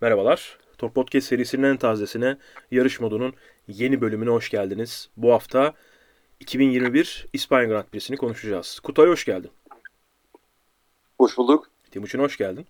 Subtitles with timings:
[0.00, 0.58] Merhabalar.
[0.78, 2.38] Tor Podcast serisinin en tazesine
[2.70, 3.34] yarış modunun
[3.68, 5.10] yeni bölümüne hoş geldiniz.
[5.16, 5.74] Bu hafta
[6.40, 8.80] 2021 İspanya Grand Prix'sini konuşacağız.
[8.80, 9.50] Kutay hoş geldin.
[11.18, 11.70] Hoş bulduk.
[11.90, 12.66] Timuçin hoş geldin.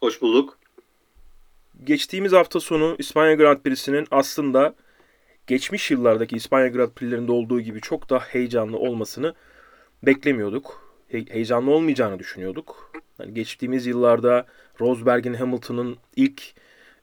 [0.00, 0.58] Hoş bulduk.
[1.84, 4.74] Geçtiğimiz hafta sonu İspanya Grand Prix'sinin aslında
[5.46, 9.34] geçmiş yıllardaki İspanya Grand Prix'lerinde olduğu gibi çok da heyecanlı olmasını
[10.02, 10.85] beklemiyorduk.
[11.16, 12.92] He- heyecanlı olmayacağını düşünüyorduk.
[13.18, 14.46] Yani geçtiğimiz yıllarda
[14.80, 16.42] Rosberg'in Hamilton'ın ilk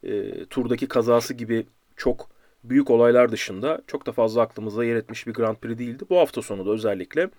[0.03, 1.65] e, turdaki kazası gibi
[1.95, 2.29] çok
[2.63, 6.03] büyük olaylar dışında çok da fazla aklımızda yer etmiş bir Grand Prix değildi.
[6.09, 7.29] Bu hafta sonu da özellikle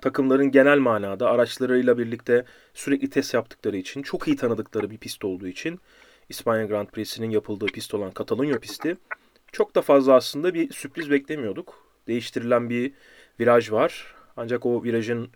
[0.00, 5.48] takımların genel manada araçlarıyla birlikte sürekli test yaptıkları için, çok iyi tanıdıkları bir pist olduğu
[5.48, 5.80] için
[6.28, 8.96] İspanya Grand Prix'sinin yapıldığı pist olan Katalunya pisti
[9.52, 11.86] çok da fazla aslında bir sürpriz beklemiyorduk.
[12.06, 12.92] Değiştirilen bir
[13.40, 14.14] viraj var.
[14.36, 15.28] Ancak o virajın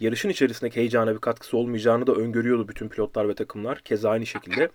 [0.00, 3.80] yarışın içerisindeki heyecana bir katkısı olmayacağını da öngörüyordu bütün pilotlar ve takımlar.
[3.80, 4.70] Keza aynı şekilde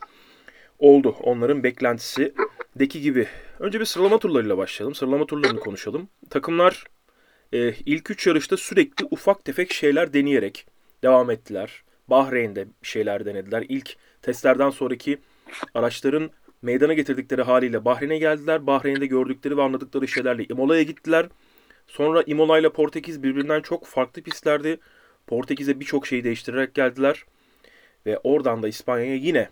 [0.79, 1.15] oldu.
[1.23, 2.33] Onların beklentisi
[2.75, 3.27] deki gibi.
[3.59, 4.95] Önce bir sıralama turlarıyla başlayalım.
[4.95, 6.09] Sıralama turlarını konuşalım.
[6.29, 6.83] Takımlar
[7.53, 10.65] e, ilk üç yarışta sürekli ufak tefek şeyler deneyerek
[11.03, 11.83] devam ettiler.
[12.07, 13.65] Bahreyn'de şeyler denediler.
[13.69, 15.17] İlk testlerden sonraki
[15.73, 16.29] araçların
[16.61, 18.67] meydana getirdikleri haliyle Bahreyn'e geldiler.
[18.67, 21.27] Bahreyn'de gördükleri ve anladıkları şeylerle Imola'ya gittiler.
[21.87, 24.79] Sonra Imola ile Portekiz birbirinden çok farklı pistlerdi.
[25.31, 27.25] Portekiz'e birçok şeyi değiştirerek geldiler.
[28.05, 29.49] Ve oradan da İspanya'ya yine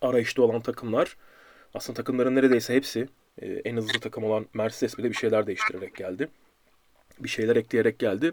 [0.00, 1.16] arayışta olan takımlar
[1.74, 3.08] aslında takımların neredeyse hepsi
[3.42, 6.28] e, en hızlı takım olan Mercedes bile bir şeyler değiştirerek geldi.
[7.20, 8.32] Bir şeyler ekleyerek geldi.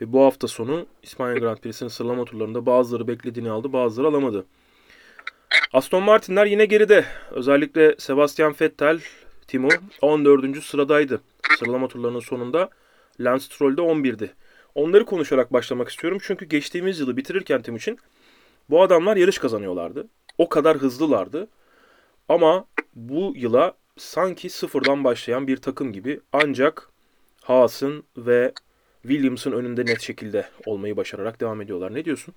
[0.00, 4.46] Ve bu hafta sonu İspanya Grand Prix'sinin sıralama turlarında bazıları beklediğini aldı bazıları alamadı.
[5.72, 7.04] Aston Martin'ler yine geride.
[7.30, 9.00] Özellikle Sebastian Vettel,
[9.46, 9.68] Timo
[10.02, 10.64] 14.
[10.64, 11.20] sıradaydı.
[11.58, 12.70] Sıralama turlarının sonunda
[13.20, 14.30] Lance Stroll de 11'di.
[14.74, 16.18] Onları konuşarak başlamak istiyorum.
[16.22, 17.98] Çünkü geçtiğimiz yılı bitirirken Timuçin
[18.70, 20.08] bu adamlar yarış kazanıyorlardı.
[20.38, 21.48] O kadar hızlılardı.
[22.28, 26.88] Ama bu yıla sanki sıfırdan başlayan bir takım gibi ancak
[27.42, 28.52] Haas'ın ve
[29.02, 31.94] Williams'ın önünde net şekilde olmayı başararak devam ediyorlar.
[31.94, 32.34] Ne diyorsun?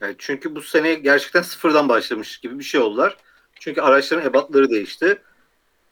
[0.00, 3.16] Yani çünkü bu sene gerçekten sıfırdan başlamış gibi bir şey oldular.
[3.60, 5.22] Çünkü araçların ebatları değişti.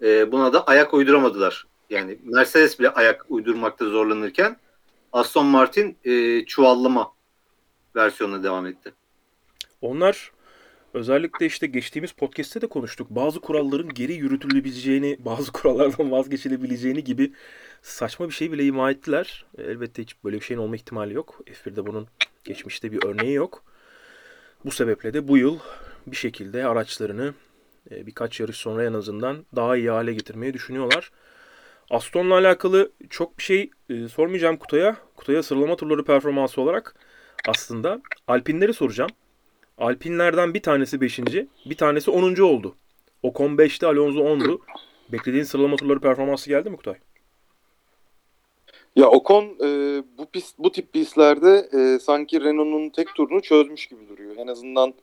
[0.02, 1.66] Ee, buna da ayak uyduramadılar.
[1.90, 4.56] Yani Mercedes bile ayak uydurmakta zorlanırken
[5.12, 7.12] Aston Martin e, çuvallama
[7.96, 8.92] versiyonuna devam etti.
[9.80, 10.32] Onlar
[10.94, 13.10] özellikle işte geçtiğimiz podcast'te de konuştuk.
[13.10, 17.32] Bazı kuralların geri yürütülebileceğini, bazı kurallardan vazgeçilebileceğini gibi
[17.82, 19.44] saçma bir şey bile ima ettiler.
[19.58, 21.40] Elbette hiç böyle bir şeyin olma ihtimali yok.
[21.46, 22.08] F1'de bunun
[22.44, 23.64] geçmişte bir örneği yok.
[24.64, 25.58] Bu sebeple de bu yıl
[26.06, 27.34] bir şekilde araçlarını
[27.90, 31.10] e, birkaç yarış sonra en azından daha iyi hale getirmeyi düşünüyorlar.
[31.90, 34.96] Aston'la alakalı çok bir şey e, sormayacağım Kutay'a.
[35.16, 36.94] Kutay'a sıralama turları performansı olarak
[37.48, 39.10] aslında Alpinleri soracağım.
[39.78, 41.18] Alpinlerden bir tanesi 5.
[41.66, 42.40] bir tanesi 10.
[42.42, 42.74] oldu.
[43.22, 44.60] Ocon 5'ti, Alonso 10'du.
[45.12, 46.94] Beklediğin sıralama turları performansı geldi mi Kutay?
[48.96, 54.08] Ya Ocon e, bu pist bu tip pistlerde e, sanki Renault'un tek turunu çözmüş gibi
[54.08, 54.36] duruyor.
[54.36, 54.94] En azından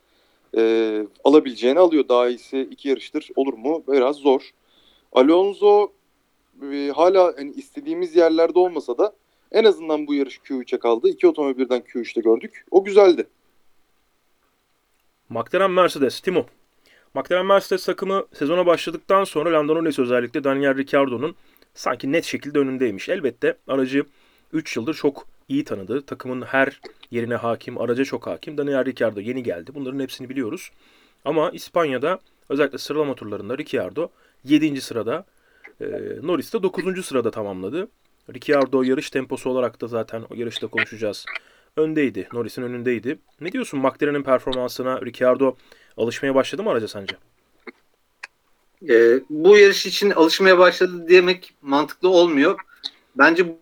[0.57, 2.07] e, alabileceğini alıyor.
[2.09, 3.83] Daha iyisi iki yarıştır olur mu?
[3.87, 4.41] Biraz zor.
[5.11, 5.91] Alonso
[6.71, 9.13] e, hala hani istediğimiz yerlerde olmasa da
[9.51, 11.09] en azından bu yarış Q3'e kaldı.
[11.09, 12.65] İki otomobil birden Q3'te gördük.
[12.71, 13.27] O güzeldi.
[15.29, 16.45] McLaren Mercedes, Timo.
[17.13, 21.35] McLaren Mercedes takımı sezona başladıktan sonra Lando Norris özellikle Daniel Ricciardo'nun
[21.73, 23.09] sanki net şekilde önündeymiş.
[23.09, 24.05] Elbette aracı
[24.53, 26.01] 3 yıldır çok iyi tanıdı.
[26.01, 26.81] Takımın her
[27.11, 28.57] yerine hakim, araca çok hakim.
[28.57, 29.71] Daniel Ricciardo yeni geldi.
[29.75, 30.71] Bunların hepsini biliyoruz.
[31.25, 32.19] Ama İspanya'da
[32.49, 34.09] özellikle sıralama turlarında Ricciardo
[34.43, 34.81] 7.
[34.81, 35.25] sırada,
[35.81, 35.85] e,
[36.21, 37.05] Norris de 9.
[37.05, 37.87] sırada tamamladı.
[38.33, 41.25] Ricciardo yarış temposu olarak da zaten o yarışta konuşacağız.
[41.77, 42.27] Öndeydi.
[42.33, 43.19] Norris'in önündeydi.
[43.41, 45.01] Ne diyorsun McLaren'in performansına?
[45.01, 45.55] Ricciardo
[45.97, 47.15] alışmaya başladı mı araca sence?
[48.89, 52.59] E, bu yarış için alışmaya başladı demek mantıklı olmuyor.
[53.15, 53.55] Bence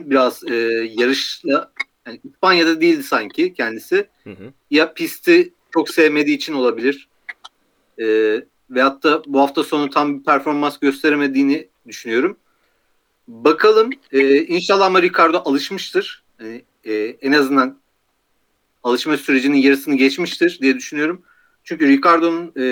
[0.00, 0.54] biraz e,
[0.98, 1.72] yarışla
[2.06, 4.08] yani İspanya'da değildi sanki kendisi.
[4.24, 4.52] Hı hı.
[4.70, 7.08] Ya pisti çok sevmediği için olabilir.
[8.00, 8.04] E,
[8.70, 12.36] veyahut da bu hafta sonu tam bir performans gösteremediğini düşünüyorum.
[13.28, 13.90] Bakalım.
[14.12, 16.22] E, inşallah ama Ricardo alışmıştır.
[16.40, 17.78] Yani, e, en azından
[18.82, 21.22] alışma sürecinin yarısını geçmiştir diye düşünüyorum.
[21.64, 22.66] Çünkü Ricardo'nun e,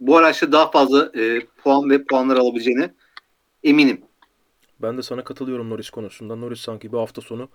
[0.00, 2.94] bu araçta daha fazla e, puan ve puanlar alabileceğine
[3.64, 4.00] eminim.
[4.82, 6.36] Ben de sana katılıyorum Norris konusunda.
[6.36, 7.48] Norris sanki bir hafta sonu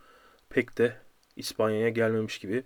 [0.50, 0.98] pek de
[1.36, 2.64] İspanya'ya gelmemiş gibi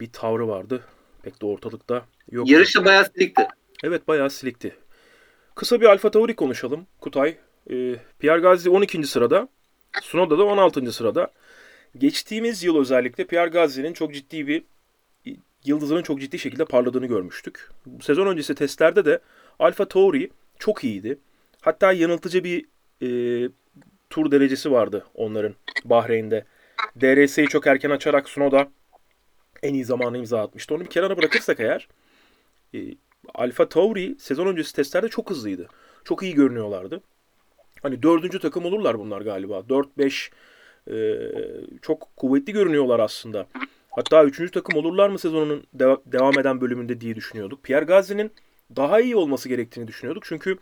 [0.00, 0.84] bir tavrı vardı.
[1.22, 2.50] Pek de ortalıkta yok.
[2.50, 3.48] Yarışta bayağı silikti.
[3.84, 4.76] Evet bayağı silikti.
[5.54, 6.86] Kısa bir Alfa Tauri konuşalım.
[7.00, 7.36] Kutay.
[7.70, 9.06] Ee, Pierre Gasly 12.
[9.06, 9.48] sırada.
[10.00, 10.92] Tsunoda da 16.
[10.92, 11.30] sırada.
[11.98, 14.62] Geçtiğimiz yıl özellikle Pierre Gasly'nin çok ciddi bir
[15.64, 17.70] yıldızının çok ciddi şekilde parladığını görmüştük.
[18.00, 19.20] Sezon öncesi testlerde de
[19.58, 21.18] Alfa Tauri çok iyiydi.
[21.60, 22.64] Hatta yanıltıcı bir
[23.02, 23.08] e,
[24.10, 25.54] tur derecesi vardı onların
[25.84, 26.44] Bahreyn'de.
[27.00, 28.68] DRS'yi çok erken açarak Sunoda
[29.62, 30.74] en iyi zamanı imza atmıştı.
[30.74, 31.88] Onu bir kenara bırakırsak eğer
[32.74, 32.78] e,
[33.34, 35.68] Alfa Tauri sezon öncesi testlerde çok hızlıydı.
[36.04, 37.00] Çok iyi görünüyorlardı.
[37.82, 39.58] Hani dördüncü takım olurlar bunlar galiba.
[39.68, 40.30] 4-5
[40.90, 40.94] e,
[41.82, 43.46] çok kuvvetli görünüyorlar aslında.
[43.90, 47.62] Hatta üçüncü takım olurlar mı sezonun deva- devam eden bölümünde diye düşünüyorduk.
[47.62, 48.32] Pierre Gasly'nin
[48.76, 50.24] daha iyi olması gerektiğini düşünüyorduk.
[50.26, 50.56] Çünkü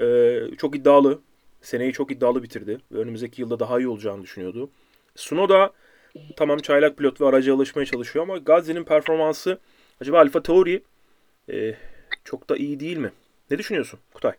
[0.00, 1.18] e, çok iddialı.
[1.62, 2.78] Seneyi çok iddialı bitirdi.
[2.92, 4.70] Ve önümüzdeki yılda daha iyi olacağını düşünüyordu.
[5.16, 5.72] Sunoda
[6.36, 9.58] tamam çaylak pilot ve araca alışmaya çalışıyor ama Gasly'nin performansı
[10.00, 10.82] acaba Alfa Tauri
[11.48, 11.74] e,
[12.24, 13.12] çok da iyi değil mi?
[13.50, 14.32] Ne düşünüyorsun Kutay?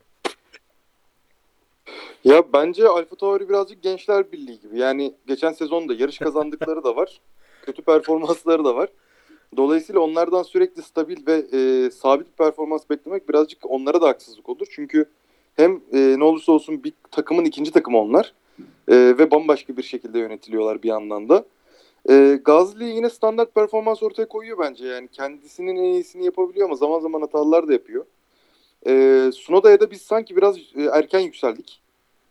[2.23, 4.79] Ya bence Alfa Tauri birazcık Gençler Birliği gibi.
[4.79, 7.21] Yani geçen sezonda yarış kazandıkları da var.
[7.61, 8.89] Kötü performansları da var.
[9.57, 14.67] Dolayısıyla onlardan sürekli stabil ve e, sabit bir performans beklemek birazcık onlara da haksızlık olur.
[14.71, 15.05] Çünkü
[15.55, 18.33] hem e, ne olursa olsun bir takımın ikinci takımı onlar.
[18.87, 21.45] E, ve bambaşka bir şekilde yönetiliyorlar bir yandan da.
[22.09, 24.87] E, Gazli yine standart performans ortaya koyuyor bence.
[24.87, 28.05] Yani kendisinin en iyisini yapabiliyor ama zaman zaman hatalar da yapıyor.
[28.87, 31.81] E, Sunoda'ya da biz sanki biraz e, erken yükseldik.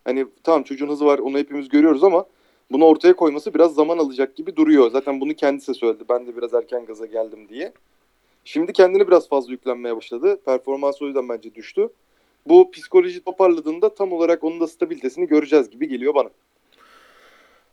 [0.04, 2.26] Hani tamam çocuğun hızı var onu hepimiz görüyoruz ama
[2.70, 4.90] bunu ortaya koyması biraz zaman alacak gibi duruyor.
[4.90, 6.04] Zaten bunu kendisi söyledi.
[6.08, 7.72] Ben de biraz erken gaza geldim diye.
[8.44, 10.40] Şimdi kendini biraz fazla yüklenmeye başladı.
[10.44, 11.88] Performansı o yüzden bence düştü.
[12.46, 16.30] Bu psikoloji toparladığında tam olarak onun da stabilitesini göreceğiz gibi geliyor bana.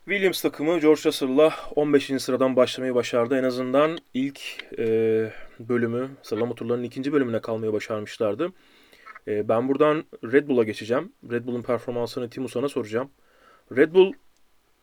[0.07, 2.21] Williams takımı George Russell'la 15.
[2.21, 3.38] sıradan başlamayı başardı.
[3.38, 4.39] En azından ilk
[4.77, 4.86] e,
[5.59, 8.54] bölümü, sıralama turlarının ikinci bölümüne kalmayı başarmışlardı.
[9.27, 11.12] E, ben buradan Red Bull'a geçeceğim.
[11.31, 13.09] Red Bull'un performansını Timu sana soracağım.
[13.77, 14.13] Red Bull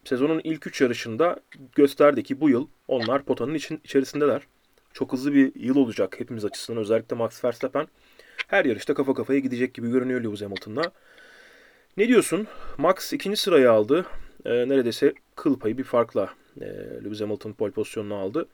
[0.05, 1.41] sezonun ilk 3 yarışında
[1.75, 4.43] gösterdi ki bu yıl onlar potanın için, içerisindeler.
[4.93, 6.81] Çok hızlı bir yıl olacak hepimiz açısından.
[6.81, 7.87] Özellikle Max Verstappen
[8.49, 10.93] her yarışta kafa kafaya gidecek gibi görünüyor Lewis Hamilton'la.
[11.97, 12.47] Ne diyorsun?
[12.79, 14.07] Max ikinci sırayı aldı.
[14.45, 16.31] E, neredeyse kıl payı bir farkla
[16.61, 16.65] e,
[17.05, 18.49] Lewis Hamilton pole pozisyonunu aldı.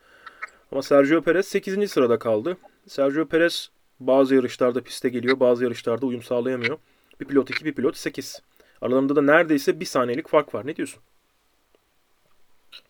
[0.72, 1.90] Ama Sergio Perez 8.
[1.90, 2.56] sırada kaldı.
[2.86, 3.70] Sergio Perez
[4.00, 6.78] bazı yarışlarda piste geliyor, bazı yarışlarda uyum sağlayamıyor.
[7.20, 8.42] Bir pilot 2, bir pilot 8.
[8.80, 10.66] Aralarında da neredeyse bir saniyelik fark var.
[10.66, 11.02] Ne diyorsun?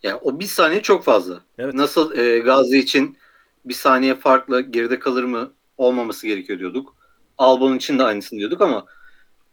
[0.02, 1.40] Yani o bir saniye çok fazla.
[1.58, 1.74] Evet.
[1.74, 3.18] Nasıl e, Gazi için
[3.64, 6.96] bir saniye farkla geride kalır mı olmaması gerekiyor diyorduk.
[7.38, 8.86] Albon için de aynısını diyorduk ama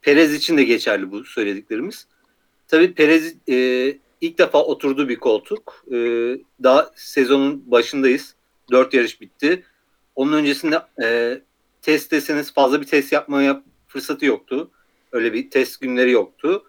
[0.01, 2.07] Perez için de geçerli bu söylediklerimiz.
[2.67, 5.85] Tabii Perez e, ilk defa oturduğu bir koltuk.
[5.91, 5.97] E,
[6.63, 8.35] daha sezonun başındayız.
[8.71, 9.63] Dört yarış bitti.
[10.15, 11.39] Onun öncesinde e,
[11.81, 14.71] test deseniz fazla bir test yapmaya fırsatı yoktu.
[15.11, 16.63] Öyle bir test günleri yoktu.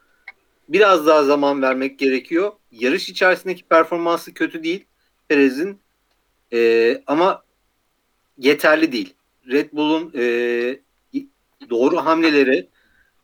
[0.69, 2.53] Biraz daha zaman vermek gerekiyor.
[2.73, 4.85] Yarış içerisindeki performansı kötü değil
[5.29, 5.81] Perez'in.
[6.53, 7.43] E, ama
[8.39, 9.15] yeterli değil.
[9.51, 10.81] Red Bull'un e,
[11.71, 12.69] doğru hamleleri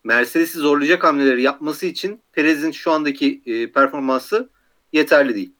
[0.04, 4.48] Mercedes'i zorlayacak hamleleri yapması için Perez'in şu andaki e, performansı
[4.92, 5.52] yeterli değil.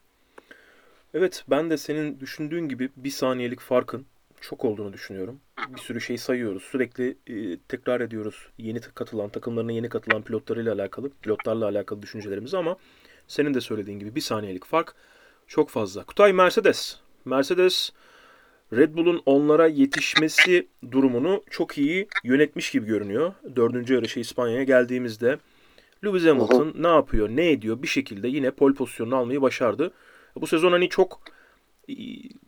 [1.13, 4.05] Evet ben de senin düşündüğün gibi bir saniyelik farkın
[4.41, 5.39] çok olduğunu düşünüyorum.
[5.69, 6.63] Bir sürü şey sayıyoruz.
[6.63, 8.47] Sürekli e, tekrar ediyoruz.
[8.57, 12.77] Yeni katılan, takımlarına yeni katılan pilotlarıyla alakalı, pilotlarla alakalı düşüncelerimizi ama
[13.27, 14.95] senin de söylediğin gibi bir saniyelik fark
[15.47, 16.03] çok fazla.
[16.03, 16.99] Kutay Mercedes.
[17.25, 17.91] Mercedes
[18.75, 23.33] Red Bull'un onlara yetişmesi durumunu çok iyi yönetmiş gibi görünüyor.
[23.55, 25.37] Dördüncü yarışı İspanya'ya geldiğimizde
[26.05, 29.91] Lewis Hamilton ne yapıyor, ne ediyor bir şekilde yine pol pozisyonunu almayı başardı.
[30.35, 31.21] Bu sezon hani çok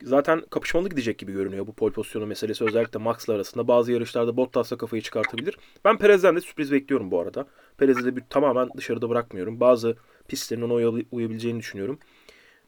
[0.02, 3.68] zaten kapışmalı gidecek gibi görünüyor bu pol pozisyonu meselesi özellikle Max'la arasında.
[3.68, 5.58] Bazı yarışlarda Bottas'la kafayı çıkartabilir.
[5.84, 7.46] Ben Perez'den de sürpriz bekliyorum bu arada.
[7.78, 9.60] Perez'i de bir, tamamen dışarıda bırakmıyorum.
[9.60, 9.96] Bazı
[10.28, 10.74] pistlerin ona
[11.12, 11.98] uyabileceğini düşünüyorum.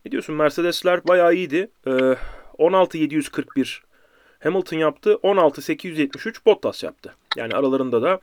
[0.04, 0.35] Ne diyorsun?
[0.35, 1.70] Mercedesler bayağı iyiydi.
[1.87, 2.16] Ee,
[2.59, 3.80] 16.741
[4.40, 5.19] Hamilton yaptı.
[5.23, 7.14] 16.873 Bottas yaptı.
[7.37, 8.21] Yani aralarında da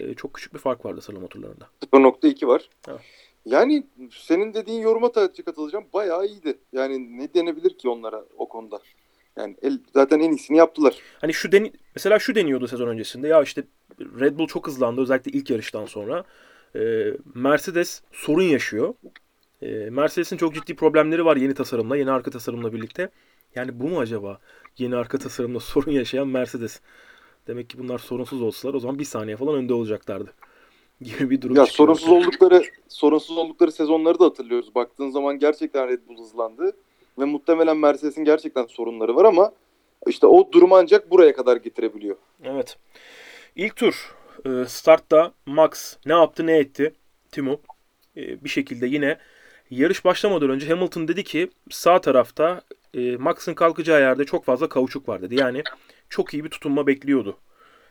[0.00, 1.68] e, çok küçük bir fark vardı sıralama turlarında.
[1.92, 2.68] 0.2 var.
[2.88, 3.00] Evet.
[3.44, 5.84] Yani senin dediğin yoruma katılacağım.
[5.92, 6.58] Bayağı iyiydi.
[6.72, 8.80] Yani ne denebilir ki onlara o konuda?
[9.36, 10.98] Yani el, zaten en iyisini yaptılar.
[11.20, 13.28] Hani şu deni mesela şu deniyordu sezon öncesinde.
[13.28, 13.62] Ya işte
[14.00, 16.24] Red Bull çok hızlandı özellikle ilk yarıştan sonra.
[16.76, 18.94] Ee, Mercedes sorun yaşıyor.
[19.62, 23.10] Ee, Mercedes'in çok ciddi problemleri var yeni tasarımla, yeni arka tasarımla birlikte.
[23.54, 24.38] Yani bu mu acaba
[24.78, 26.80] yeni arka tasarımla sorun yaşayan Mercedes?
[27.46, 30.34] Demek ki bunlar sorunsuz olsalar o zaman bir saniye falan önde olacaklardı.
[31.00, 34.74] Gibi bir durum Ya sorunsuz oldukları sorunsuz oldukları sezonları da hatırlıyoruz.
[34.74, 36.76] Baktığın zaman gerçekten Red Bull hızlandı
[37.18, 39.52] ve muhtemelen Mercedes'in gerçekten sorunları var ama
[40.06, 42.16] işte o durumu ancak buraya kadar getirebiliyor.
[42.44, 42.78] Evet.
[43.56, 44.14] İlk tur
[44.46, 46.94] e, startta Max ne yaptı ne etti
[47.30, 47.60] Timo
[48.16, 49.18] e, bir şekilde yine
[49.70, 52.62] yarış başlamadan önce Hamilton dedi ki sağ tarafta
[52.94, 55.34] e, Max'ın kalkacağı yerde çok fazla kauçuk var dedi.
[55.34, 55.62] Yani
[56.08, 57.36] çok iyi bir tutunma bekliyordu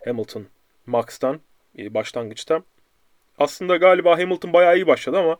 [0.05, 0.45] Hamilton
[0.85, 1.39] Max'tan
[1.77, 2.63] e, başlangıçta.
[3.37, 5.37] Aslında galiba Hamilton bayağı iyi başladı ama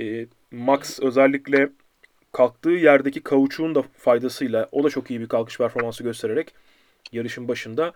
[0.00, 1.70] e, Max özellikle
[2.32, 6.54] kalktığı yerdeki kauçuğun da faydasıyla o da çok iyi bir kalkış performansı göstererek
[7.12, 7.92] yarışın başında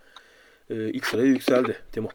[0.70, 2.08] e, ilk sıraya yükseldi Timo.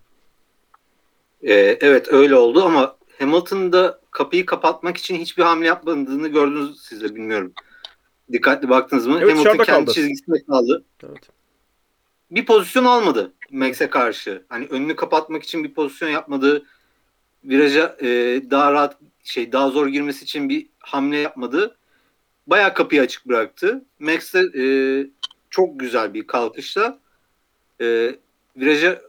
[1.44, 7.16] Ee, evet öyle oldu ama Hamilton'da kapıyı kapatmak için hiçbir hamle yapmadığını gördünüz siz de
[7.16, 7.54] bilmiyorum.
[8.32, 9.20] Dikkatli baktınız mı?
[9.22, 9.94] Evet, Hamilton kendi kaldı.
[9.94, 10.84] çizgisinde kaldı.
[11.04, 11.30] Evet.
[12.32, 14.46] Bir pozisyon almadı Max'e karşı.
[14.50, 16.66] Hani önünü kapatmak için bir pozisyon yapmadı.
[17.44, 18.08] Viraja e,
[18.52, 21.78] daha rahat şey daha zor girmesi için bir hamle yapmadı.
[22.48, 23.86] Bayağı kapıyı açık bıraktı.
[24.00, 24.66] Max de e,
[25.50, 27.00] çok güzel bir kalkışla
[27.82, 28.16] e,
[28.58, 29.02] viraja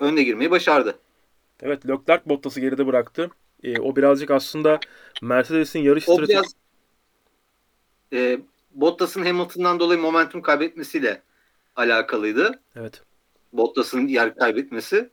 [0.00, 0.98] önde girmeyi başardı.
[1.62, 3.30] Evet Leclerc Bottas'ı geride bıraktı.
[3.62, 4.80] E, o birazcık aslında
[5.22, 6.56] Mercedes'in yarış stratejisi
[8.12, 8.38] e,
[8.76, 11.22] Bottas'ın Hamilton'dan dolayı momentum kaybetmesiyle
[11.76, 12.60] alakalıydı.
[12.76, 13.02] Evet.
[13.52, 15.10] Bottas'ın yer kaybetmesi.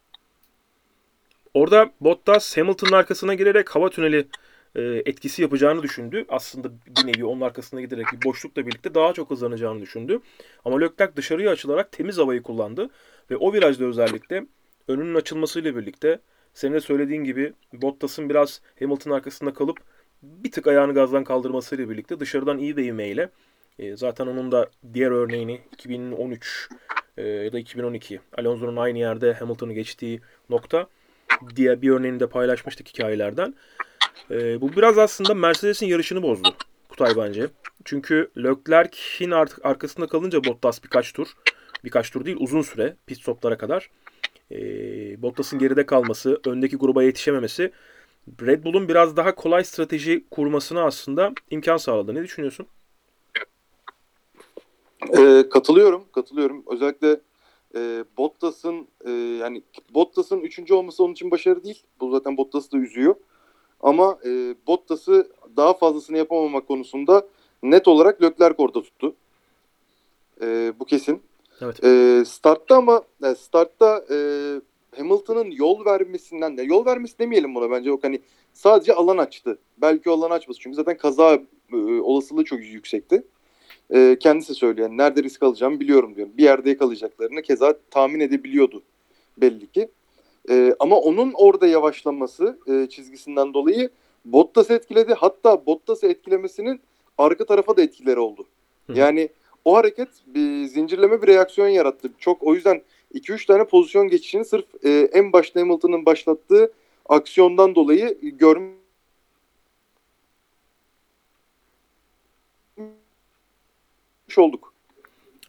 [1.53, 4.27] Orada Bottas Hamilton'ın arkasına girerek hava tüneli
[4.75, 6.25] e, etkisi yapacağını düşündü.
[6.29, 10.19] Aslında bir nevi onun arkasına giderek bir boşlukla birlikte daha çok hızlanacağını düşündü.
[10.65, 12.89] Ama Leclerc dışarıya açılarak temiz havayı kullandı.
[13.31, 14.45] Ve o virajda özellikle
[14.87, 16.19] önünün açılmasıyla birlikte
[16.53, 19.77] senin de söylediğin gibi Bottas'ın biraz Hamilton'ın arkasında kalıp
[20.23, 23.29] bir tık ayağını gazdan kaldırmasıyla birlikte dışarıdan iyi bir ivmeyle
[23.79, 26.69] e, zaten onun da diğer örneğini 2013
[27.17, 30.87] e, ya da 2012 Alonso'nun aynı yerde Hamilton'ı geçtiği nokta
[31.55, 33.55] diye bir örneğini de paylaşmıştık hikayelerden.
[34.31, 36.55] E, bu biraz aslında Mercedes'in yarışını bozdu
[36.89, 37.47] Kutay bence.
[37.85, 41.27] Çünkü Leclerc'in artık arkasında kalınca Bottas birkaç tur,
[41.83, 43.89] birkaç tur değil uzun süre pit stoplara kadar
[44.51, 44.57] e,
[45.21, 47.71] Bottas'ın geride kalması, öndeki gruba yetişememesi
[48.41, 52.15] Red Bull'un biraz daha kolay strateji kurmasına aslında imkan sağladı.
[52.15, 52.67] Ne düşünüyorsun?
[55.17, 56.63] Ee, katılıyorum, katılıyorum.
[56.67, 57.19] Özellikle
[57.75, 61.83] e, Bottas'ın e, yani Bottas'ın üçüncü olması onun için başarı değil.
[61.99, 63.15] Bu zaten Bottas'ı da üzüyor.
[63.81, 67.27] Ama e, Bottas'ı daha fazlasını yapamamak konusunda
[67.63, 69.15] net olarak Leclerc orada tuttu.
[70.41, 71.21] E, bu kesin.
[71.61, 71.83] Evet.
[71.83, 74.17] E, startta ama e, startta e,
[74.97, 77.89] Hamilton'ın yol vermesinden de yol vermesi demeyelim buna bence.
[77.89, 78.21] Yok hani
[78.53, 79.57] sadece alan açtı.
[79.77, 80.59] Belki alan açması.
[80.59, 81.39] Çünkü zaten kaza
[81.73, 83.23] e, olasılığı çok yüksekti.
[83.89, 84.89] E, kendisi söylüyor.
[84.89, 86.27] Yani nerede risk alacağımı biliyorum diyor.
[86.37, 88.83] Bir yerde yakalayacaklarını keza tahmin edebiliyordu
[89.37, 89.89] belli ki.
[90.49, 93.89] E, ama onun orada yavaşlaması e, çizgisinden dolayı
[94.25, 95.13] Bottas'ı etkiledi.
[95.13, 96.81] Hatta Bottas'ı etkilemesinin
[97.17, 98.45] arka tarafa da etkileri oldu.
[98.87, 98.93] Hı.
[98.99, 99.29] Yani
[99.65, 102.09] o hareket bir zincirleme bir reaksiyon yarattı.
[102.19, 102.81] Çok o yüzden
[103.13, 106.73] 2-3 tane pozisyon geçişini sırf e, en başta Hamilton'ın başlattığı
[107.09, 108.82] aksiyondan dolayı görmüş
[114.37, 114.73] olduk.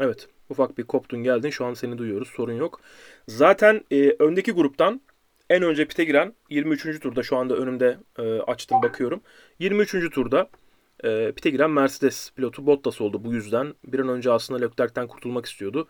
[0.00, 0.28] Evet.
[0.50, 1.50] Ufak bir koptun geldin.
[1.50, 2.28] Şu an seni duyuyoruz.
[2.28, 2.80] Sorun yok.
[3.28, 5.00] Zaten e, öndeki gruptan
[5.50, 7.00] en önce pite giren 23.
[7.00, 9.20] turda şu anda önümde e, açtım bakıyorum.
[9.58, 10.10] 23.
[10.14, 10.48] turda
[11.04, 13.74] e, pite giren Mercedes pilotu Bottas oldu bu yüzden.
[13.84, 15.88] Bir an önce aslında Leclerc'ten kurtulmak istiyordu.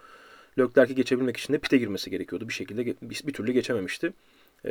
[0.58, 2.48] Leclerc'i geçebilmek için de pite girmesi gerekiyordu.
[2.48, 4.12] Bir şekilde bir, bir türlü geçememişti.
[4.64, 4.68] E,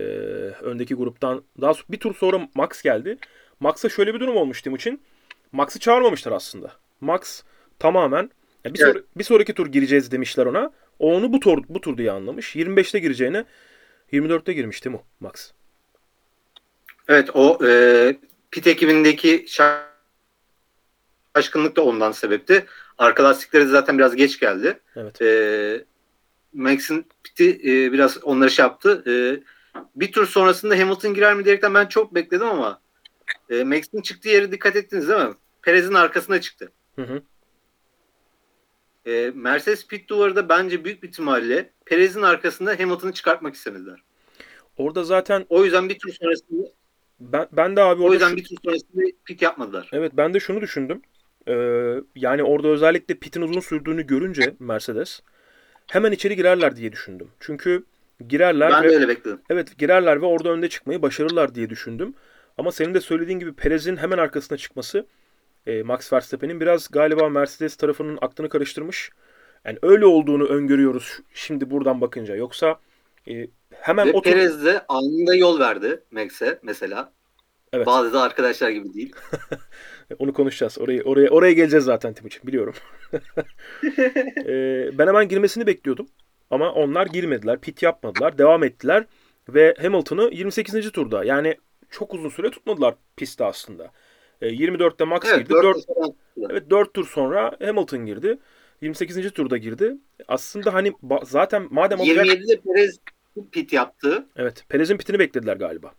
[0.61, 3.17] öndeki gruptan daha bir tur sonra Max geldi.
[3.59, 5.01] Max'a şöyle bir durum olmuş Timuçin.
[5.51, 6.71] Max'ı çağırmamışlar aslında.
[7.01, 7.43] Max
[7.79, 8.29] tamamen
[8.65, 8.93] ya bir, Evet.
[8.93, 10.71] sonra- bir sonraki tur gireceğiz demişler ona.
[10.99, 12.55] O onu bu tur bu tur diye anlamış.
[12.55, 13.45] 25'te gireceğine
[14.11, 15.51] 24'te girmişti mu Max?
[17.07, 18.15] Evet o e,
[18.51, 19.83] pit ekibindeki şa-
[21.35, 22.65] şaşkınlık da ondan sebepti.
[22.97, 24.79] Arka lastikleri zaten biraz geç geldi.
[24.95, 25.21] Evet.
[25.21, 25.85] E,
[26.53, 29.03] Max'in piti e, biraz onları şey yaptı.
[29.07, 29.13] E,
[29.95, 32.81] bir tur sonrasında Hamilton girer mi diyerekten ben çok bekledim ama
[33.49, 35.33] e, Max'in çıktığı yere dikkat ettiniz değil mi?
[35.61, 36.71] Perez'in arkasına çıktı.
[36.95, 37.21] Hı hı.
[39.05, 44.03] E, Mercedes pit duvarı bence büyük bir ihtimalle Perez'in arkasında Hamilton'ı çıkartmak istemediler.
[44.77, 46.67] Orada zaten O yüzden bir tur sonrasında
[47.19, 49.89] ben, ben de abi o orada yüzden şu- bir tur sonrasında pit yapmadılar.
[49.93, 51.01] Evet ben de şunu düşündüm.
[51.48, 51.53] Ee,
[52.15, 55.22] yani orada özellikle pitin uzun sürdüğünü görünce Mercedes
[55.91, 57.27] hemen içeri girerler diye düşündüm.
[57.39, 57.83] Çünkü
[58.27, 59.39] girerler Ben ve de öyle bekledim.
[59.50, 62.13] evet girerler ve orada önde çıkmayı başarırlar diye düşündüm.
[62.57, 65.05] Ama senin de söylediğin gibi Perez'in hemen arkasına çıkması
[65.67, 69.10] e, Max Verstappen'in biraz galiba Mercedes tarafının aklını karıştırmış.
[69.65, 72.36] Yani öyle olduğunu öngörüyoruz şimdi buradan bakınca.
[72.36, 72.79] Yoksa
[73.27, 77.13] e, hemen Ve o tur- Perez de anında yol verdi Max'e mesela.
[77.74, 77.88] Evet.
[77.88, 79.15] Bazı da arkadaşlar gibi değil.
[80.20, 80.77] Onu konuşacağız.
[80.79, 82.74] Oraya oraya oraya geleceğiz zaten Timuçin biliyorum.
[84.46, 86.08] Ee, ben hemen girmesini bekliyordum.
[86.50, 87.62] Ama onlar girmediler.
[87.62, 88.38] Pit yapmadılar.
[88.38, 89.05] Devam ettiler.
[89.50, 90.91] Ve Hamilton'ı 28.
[90.91, 91.58] turda yani
[91.89, 93.91] çok uzun süre tutmadılar pistte aslında.
[94.43, 95.50] E, 24'te Max Evet, girdi.
[95.50, 96.15] 4 4,
[96.50, 98.38] evet 4 tur sonra Hamilton girdi.
[98.81, 99.31] 28.
[99.31, 99.97] turda girdi.
[100.27, 103.00] Aslında hani zaten madem olacak 27'de Perez
[103.51, 104.25] pit yaptı.
[104.35, 105.91] Evet, Perez'in pitini beklediler galiba.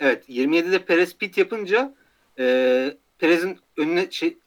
[0.00, 1.94] Evet 27'de Perez pit yapınca
[2.38, 4.38] e, Perez'in önüne şey,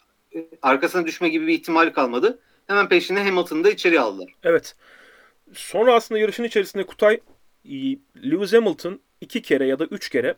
[0.62, 2.40] arkasına düşme gibi bir ihtimal kalmadı.
[2.68, 4.34] Hemen peşine Hamilton'ı da içeri aldılar.
[4.44, 4.76] Evet.
[5.54, 7.20] Sonra aslında yarışın içerisinde Kutay
[8.32, 10.36] Lewis Hamilton iki kere ya da üç kere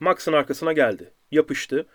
[0.00, 1.10] Max'ın arkasına geldi.
[1.30, 1.86] Yapıştı.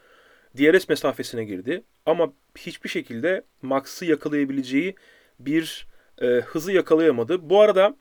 [0.57, 1.83] DRS mesafesine girdi.
[2.05, 4.95] Ama hiçbir şekilde Max'ı yakalayabileceği
[5.39, 5.87] bir
[6.21, 7.49] e, hızı yakalayamadı.
[7.49, 7.95] Bu arada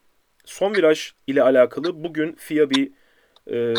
[0.45, 2.91] son viraj ile alakalı bugün FIA bir
[3.51, 3.75] e,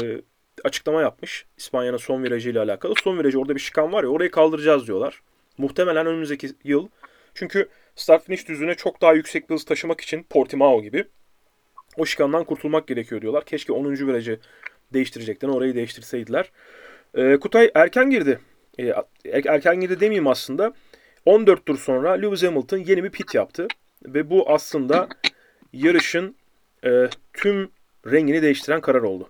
[0.63, 1.45] açıklama yapmış.
[1.57, 2.93] İspanya'nın son virajı ile alakalı.
[3.03, 5.21] Son virajı orada bir şikan var ya orayı kaldıracağız diyorlar.
[5.57, 6.87] Muhtemelen önümüzdeki yıl.
[7.33, 11.05] Çünkü start finish düzlüğüne çok daha yüksek bir hız taşımak için Portimao gibi
[11.97, 13.45] o şikandan kurtulmak gerekiyor diyorlar.
[13.45, 13.91] Keşke 10.
[13.91, 14.39] virajı
[14.93, 16.51] değiştirecekten orayı değiştirseydiler.
[17.15, 18.39] Ee, Kutay erken girdi.
[18.79, 18.83] Ee,
[19.25, 20.73] er- erken girdi demeyeyim aslında.
[21.25, 23.67] 14 tur sonra Lewis Hamilton yeni bir pit yaptı.
[24.05, 25.07] Ve bu aslında
[25.73, 26.35] yarışın
[26.85, 26.89] e,
[27.33, 27.69] tüm
[28.11, 29.29] rengini değiştiren karar oldu.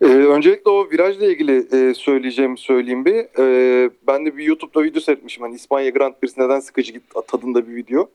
[0.00, 3.38] Ee, öncelikle o virajla ilgili e, söyleyeceğimi söyleyeyim bir.
[3.38, 5.42] Ee, ben de bir YouTube'da video seyretmişim.
[5.42, 8.10] Hani İspanya Grand Prix neden sıkıcı git tadında bir video.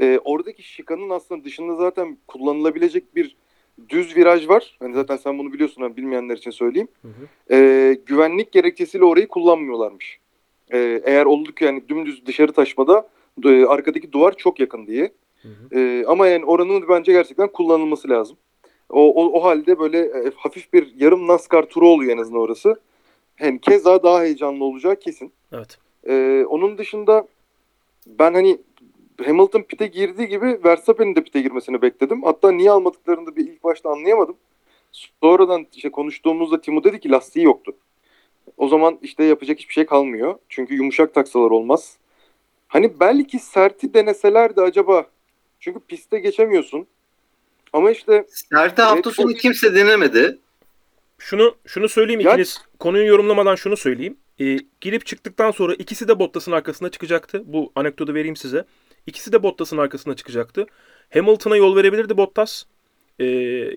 [0.00, 3.36] Ee, oradaki şikanın aslında dışında zaten kullanılabilecek bir
[3.88, 4.76] düz viraj var.
[4.78, 6.88] Hani zaten sen bunu biliyorsun hani bilmeyenler için söyleyeyim.
[7.02, 7.54] Hı hı.
[7.54, 10.18] Ee, güvenlik gerekçesiyle orayı kullanmıyorlarmış.
[10.72, 13.08] Ee, eğer olduk yani dümdüz dışarı taşmada
[13.44, 15.12] e, arkadaki duvar çok yakın diye.
[15.42, 15.78] Hı hı.
[15.78, 18.36] Ee, ama yani oranın bence gerçekten kullanılması lazım.
[18.90, 22.80] O, o, o halde böyle e, hafif bir yarım NASCAR turu oluyor en azından orası.
[23.36, 25.32] Hem keza daha heyecanlı olacağı kesin.
[25.52, 25.78] Evet.
[26.08, 27.28] Ee, onun dışında
[28.06, 28.58] ben hani
[29.24, 32.22] Hamilton pite girdiği gibi Verstappen'in de pite girmesini bekledim.
[32.22, 34.36] Hatta niye almadıklarını da bir ilk başta anlayamadım.
[35.22, 37.72] Sonradan işte konuştuğumuzda Timo dedi ki lastiği yoktu.
[38.56, 40.34] O zaman işte yapacak hiçbir şey kalmıyor.
[40.48, 41.96] Çünkü yumuşak taksalar olmaz.
[42.68, 45.06] Hani belki serti deneselerdi acaba.
[45.60, 46.86] Çünkü piste geçemiyorsun.
[47.72, 50.38] Ama işte Sert'e hafta sonu kimse denemedi.
[51.18, 54.16] Şunu şunu söyleyeyim Ya- ikiniz konuyu yorumlamadan şunu söyleyeyim.
[54.40, 57.42] Ee, girip çıktıktan sonra ikisi de Bottas'ın arkasına çıkacaktı.
[57.46, 58.64] Bu anekdotu vereyim size.
[59.08, 60.66] İkisi de Bottas'ın arkasına çıkacaktı.
[61.12, 62.64] Hamilton'a yol verebilirdi Bottas.
[63.18, 63.24] Ee,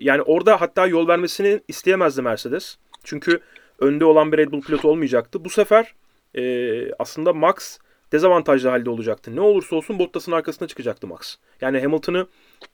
[0.01, 2.77] yani orada hatta yol vermesini isteyemezdi Mercedes.
[3.03, 3.39] Çünkü
[3.79, 5.45] önde olan bir Red Bull pilotu olmayacaktı.
[5.45, 5.95] Bu sefer
[6.35, 7.77] e, aslında Max
[8.11, 9.35] dezavantajlı halde olacaktı.
[9.35, 11.35] Ne olursa olsun Bottas'ın arkasına çıkacaktı Max.
[11.61, 12.27] Yani Hamilton'ı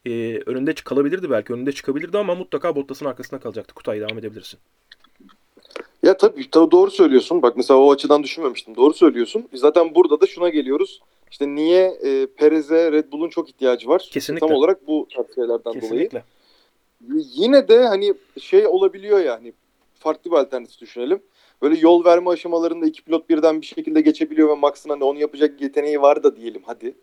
[0.06, 1.52] e, önünde kalabilirdi belki.
[1.52, 3.74] Önünde çıkabilirdi ama mutlaka Bottas'ın arkasında kalacaktı.
[3.74, 4.60] Kutay devam edebilirsin.
[6.02, 7.42] Ya tabii, tabii doğru söylüyorsun.
[7.42, 8.76] Bak mesela o açıdan düşünmemiştim.
[8.76, 9.48] Doğru söylüyorsun.
[9.54, 11.00] Zaten burada da şuna geliyoruz.
[11.30, 14.08] İşte niye e, Perez'e Red Bull'un çok ihtiyacı var?
[14.12, 14.46] Kesinlikle.
[14.46, 15.80] Tam olarak bu tarz şeylerden dolayı.
[15.80, 16.24] Kesinlikle.
[17.16, 19.52] Yine de hani şey olabiliyor yani
[19.94, 21.22] farklı bir alternatif düşünelim.
[21.62, 25.60] Böyle yol verme aşamalarında iki pilot birden bir şekilde geçebiliyor ve Max'ın hani onu yapacak
[25.60, 26.94] yeteneği var da diyelim hadi.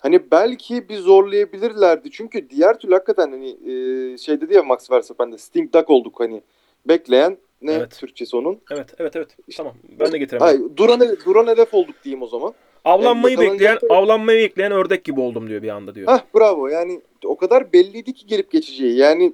[0.00, 2.10] Hani belki bir zorlayabilirlerdi.
[2.10, 6.42] Çünkü diğer türlü hakikaten hani e, şey dedi ya Max Verstappen'de Sting Duck olduk hani.
[6.88, 7.98] Bekleyen ne Evet.
[8.00, 8.60] Türkçesi onun?
[8.70, 9.36] Evet, evet, evet.
[9.56, 9.74] Tamam.
[10.00, 10.46] Ben de getiremedim.
[10.46, 12.54] Hayır, duran, duran hedef olduk diyeyim o zaman.
[12.84, 16.06] Avlanmayı Yani bekleyen, yakalanacak- avlanmayı bekleyen ördek gibi oldum diyor bir anda diyor.
[16.06, 18.96] Hah bravo yani o kadar belliydi ki gelip geçeceği.
[18.96, 19.32] Yani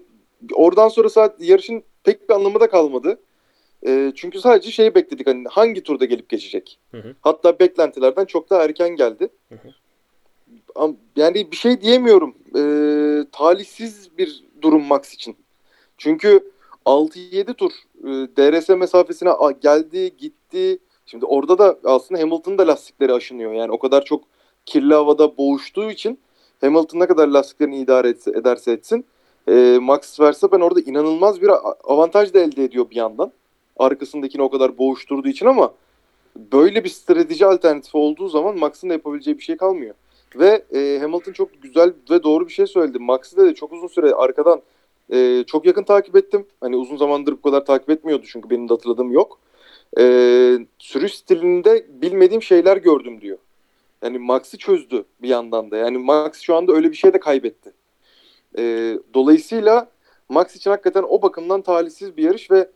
[0.53, 3.19] oradan sonra saat yarışın pek bir anlamı da kalmadı.
[3.87, 6.79] Ee, çünkü sadece şeyi bekledik hani hangi turda gelip geçecek.
[6.91, 7.15] Hı hı.
[7.21, 9.29] Hatta beklentilerden çok daha erken geldi.
[9.49, 9.69] Hı hı.
[11.17, 12.35] Yani bir şey diyemiyorum.
[12.57, 15.37] Ee, talihsiz bir durum Max için.
[15.99, 16.51] Çünkü
[16.87, 17.71] 6-7 tur
[18.05, 19.31] e, DRS mesafesine
[19.63, 20.79] geldi, gitti.
[21.07, 23.53] Şimdi orada da aslında Hamilton'ın da lastikleri aşınıyor.
[23.53, 24.25] Yani o kadar çok
[24.67, 26.19] kirli havada boğuştuğu için
[26.61, 29.05] Hamilton ne kadar lastiklerini idare etse, ederse etsin.
[29.49, 31.51] e, Max Verstappen orada inanılmaz bir
[31.85, 33.33] avantaj da elde ediyor bir yandan.
[33.77, 35.75] Arkasındakini o kadar boğuşturduğu için ama
[36.37, 39.95] böyle bir strateji alternatifi olduğu zaman Max'ın da yapabileceği bir şey kalmıyor.
[40.37, 42.99] Ve e, Hamilton çok güzel ve doğru bir şey söyledi.
[42.99, 44.63] Max'ı da çok uzun süre arkadan
[45.13, 46.47] e, çok yakın takip ettim.
[46.61, 49.39] Hani uzun zamandır bu kadar takip etmiyordu çünkü benim de hatırladığım yok.
[49.99, 53.39] E, sürüş stilinde bilmediğim şeyler gördüm diyor.
[54.03, 55.77] Yani Max'ı çözdü bir yandan da.
[55.77, 57.73] Yani Max şu anda öyle bir şey de kaybetti.
[58.59, 59.91] E, dolayısıyla
[60.29, 62.71] Max için hakikaten o bakımdan talihsiz bir yarış ve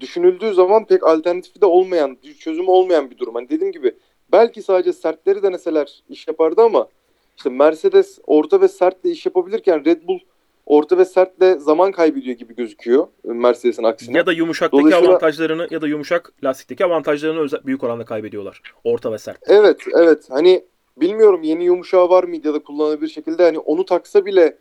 [0.00, 3.34] düşünüldüğü zaman pek alternatifi de olmayan, bir çözümü olmayan bir durum.
[3.34, 3.94] Hani dediğim gibi
[4.32, 6.88] belki sadece sertleri deneseler iş yapardı ama
[7.36, 10.18] işte Mercedes orta ve sertle iş yapabilirken Red Bull
[10.66, 14.16] orta ve sertle zaman kaybediyor gibi gözüküyor Mercedes'in aksine.
[14.18, 18.60] Ya da yumuşaktaki Dolayısıyla- avantajlarını ya da yumuşak lastikteki avantajlarını özel, büyük oranda kaybediyorlar.
[18.84, 19.38] Orta ve sert.
[19.46, 20.26] Evet, evet.
[20.30, 20.64] Hani
[20.96, 24.58] bilmiyorum yeni yumuşağı var mıydı ya da kullanılabilir şekilde hani onu taksa bile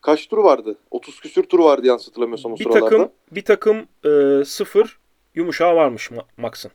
[0.00, 0.76] kaç tur vardı?
[0.90, 2.84] 30 küsür tur vardı yanlış hatırlamıyorsam o Bir sıralarda.
[2.88, 4.98] takım bir takım e, sıfır
[5.34, 6.70] yumuşağı varmış Ma- Max'ın.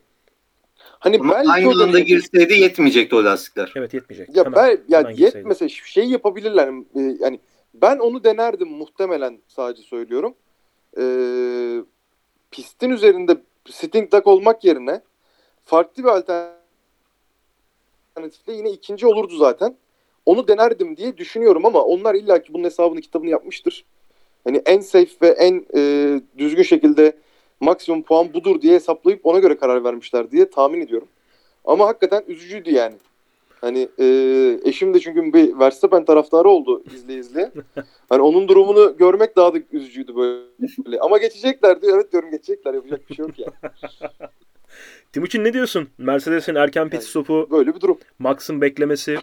[0.98, 3.72] Hani Ama belki aynı o da- anda girseydi yetmeyecekti o lastikler.
[3.76, 4.36] Evet yetmeyecek.
[4.36, 5.36] Ya Hemen, ben ya hemen girseydi.
[5.36, 6.68] yetmese şey yapabilirler.
[6.68, 7.40] Ee, Yani
[7.74, 10.34] ben onu denerdim muhtemelen sadece söylüyorum.
[10.98, 11.80] Ee,
[12.50, 13.36] pistin üzerinde
[13.70, 15.00] Sting Duck olmak yerine
[15.64, 16.52] farklı bir alternatifle
[18.52, 19.76] yine ikinci olurdu zaten.
[20.26, 23.84] Onu denerdim diye düşünüyorum ama onlar illaki bunun hesabını kitabını yapmıştır.
[24.44, 27.16] Hani en safe ve en e, düzgün şekilde
[27.60, 31.08] maksimum puan budur diye hesaplayıp ona göre karar vermişler diye tahmin ediyorum.
[31.64, 32.94] Ama hakikaten üzücüydü yani.
[33.62, 34.06] Hani e,
[34.64, 37.52] eşim de çünkü bir Verstappen taraftarı oldu izle izle.
[38.08, 41.00] Hani onun durumunu görmek daha da üzücüydü böyle.
[41.00, 41.96] Ama geçecekler diyor.
[41.96, 42.74] Evet diyorum geçecekler.
[42.74, 43.72] Yapacak bir şey yok yani.
[45.12, 45.88] Timuçin ne diyorsun?
[45.98, 47.98] Mercedes'in erken pit Yani- stopu, Böyle bir durum.
[48.18, 49.18] Max'ın beklemesi.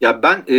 [0.00, 0.58] Ya ben e,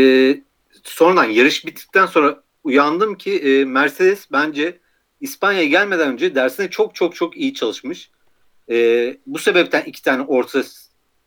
[0.83, 4.79] sonradan yarış bittikten sonra uyandım ki e, Mercedes bence
[5.21, 8.11] İspanya'ya gelmeden önce dersine çok çok çok iyi çalışmış.
[8.69, 10.63] E, bu sebepten iki tane orta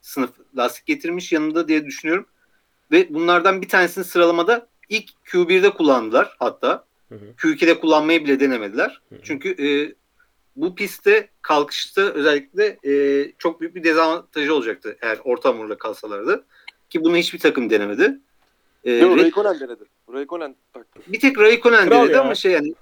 [0.03, 2.27] sınıf lastik getirmiş yanında diye düşünüyorum.
[2.91, 6.85] Ve bunlardan bir tanesini sıralamada ilk Q1'de kullandılar hatta.
[7.09, 7.25] Hı hı.
[7.38, 9.01] Q2'de kullanmayı bile denemediler.
[9.09, 9.21] Hı hı.
[9.23, 9.95] Çünkü e,
[10.57, 16.45] bu pistte kalkışta özellikle e, çok büyük bir dezavantajı olacaktı eğer orta hamurla kalsalardı.
[16.91, 18.19] Ki bunu hiçbir takım denemedi.
[18.85, 19.85] E, Yok Red- Raikkonen denedi.
[20.12, 21.01] Raikkonen taktı.
[21.07, 22.21] bir tek Raikkonen Kral denedi ya.
[22.21, 22.75] ama şey yani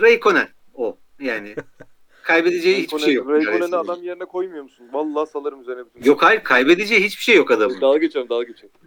[0.00, 1.54] Raikkonen o yani
[2.22, 3.26] kaybedeceği hiçbir şey yok.
[3.28, 3.76] Neredeyse.
[3.76, 4.86] adam yerine koymuyor musun?
[4.92, 6.10] Vallahi salarım üzerine bütün.
[6.10, 7.80] Yok hayır kaybedeceği hiçbir şey yok adamın.
[7.80, 8.80] Dalga geçiyorum dalga geçiyorum.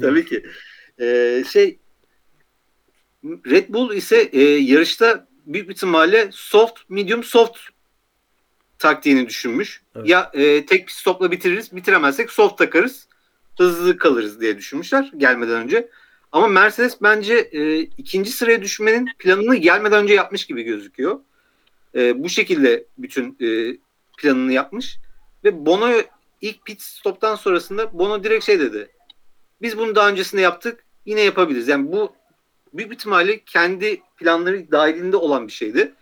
[0.00, 0.46] Tabii ki.
[1.00, 1.78] Ee, şey
[3.24, 7.58] Red Bull ise e, yarışta büyük bir ihtimalle soft, medium, soft
[8.78, 9.82] taktiğini düşünmüş.
[9.96, 10.08] Evet.
[10.08, 13.08] Ya e, tek pit stopla bitiririz, bitiremezsek soft takarız,
[13.58, 15.88] hızlı kalırız diye düşünmüşler gelmeden önce.
[16.32, 21.20] Ama Mercedes bence e, ikinci sıraya düşmenin planını gelmeden önce yapmış gibi gözüküyor.
[21.94, 23.76] E, bu şekilde bütün e,
[24.18, 24.98] planını yapmış.
[25.44, 25.92] Ve Bono
[26.40, 28.88] ilk pit stoptan sonrasında Bono direkt şey dedi.
[29.62, 30.84] Biz bunu daha öncesinde yaptık.
[31.06, 31.68] Yine yapabiliriz.
[31.68, 32.12] Yani bu
[32.72, 35.94] büyük ihtimalle kendi planları dahilinde olan bir şeydi.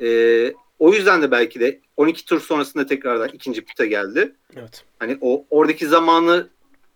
[0.00, 4.34] Ee, o yüzden de belki de 12 tur sonrasında tekrardan ikinci pite geldi.
[4.56, 4.84] Evet.
[4.98, 6.48] Hani o oradaki zamanı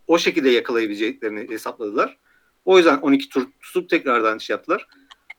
[0.07, 2.19] o şekilde yakalayabileceklerini hesapladılar.
[2.65, 4.87] O yüzden 12 tur tutup tekrardan şey yaptılar.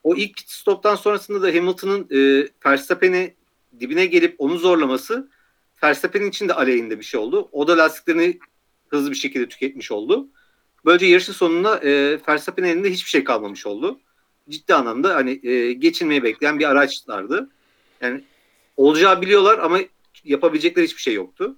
[0.03, 3.35] O ilk pit stoptan sonrasında da Hamilton'ın e, Verstappen'i
[3.79, 5.29] dibine gelip onu zorlaması
[5.83, 7.49] Verstappen'in için de aleyhinde bir şey oldu.
[7.51, 8.39] O da lastiklerini
[8.89, 10.27] hızlı bir şekilde tüketmiş oldu.
[10.85, 12.19] Böylece yarışın sonunda e,
[12.57, 13.99] elinde hiçbir şey kalmamış oldu.
[14.49, 17.49] Ciddi anlamda hani e, geçilmeyi bekleyen bir araçlardı.
[18.01, 18.23] Yani
[18.77, 19.79] olacağı biliyorlar ama
[20.23, 21.55] yapabilecekleri hiçbir şey yoktu.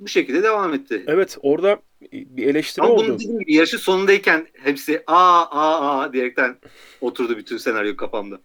[0.00, 1.04] Bu şekilde devam etti.
[1.06, 1.80] Evet orada
[2.12, 3.04] bir eleştiri Ama oldu.
[3.06, 6.56] bunun dediğim gibi yarışın sonundayken hepsi aa aa aa diyerekten
[7.00, 8.40] oturdu bütün senaryo kafamda.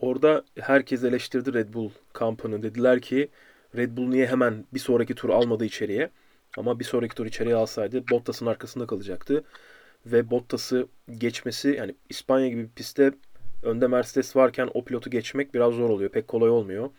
[0.00, 2.62] Orada herkes eleştirdi Red Bull kampını.
[2.62, 3.28] Dediler ki
[3.76, 6.10] Red Bull niye hemen bir sonraki tur almadı içeriye?
[6.56, 9.44] Ama bir sonraki tur içeriye alsaydı Bottas'ın arkasında kalacaktı.
[10.06, 10.86] Ve Bottas'ı
[11.18, 13.12] geçmesi yani İspanya gibi bir pistte
[13.62, 16.10] önde Mercedes varken o pilotu geçmek biraz zor oluyor.
[16.10, 16.90] Pek kolay olmuyor.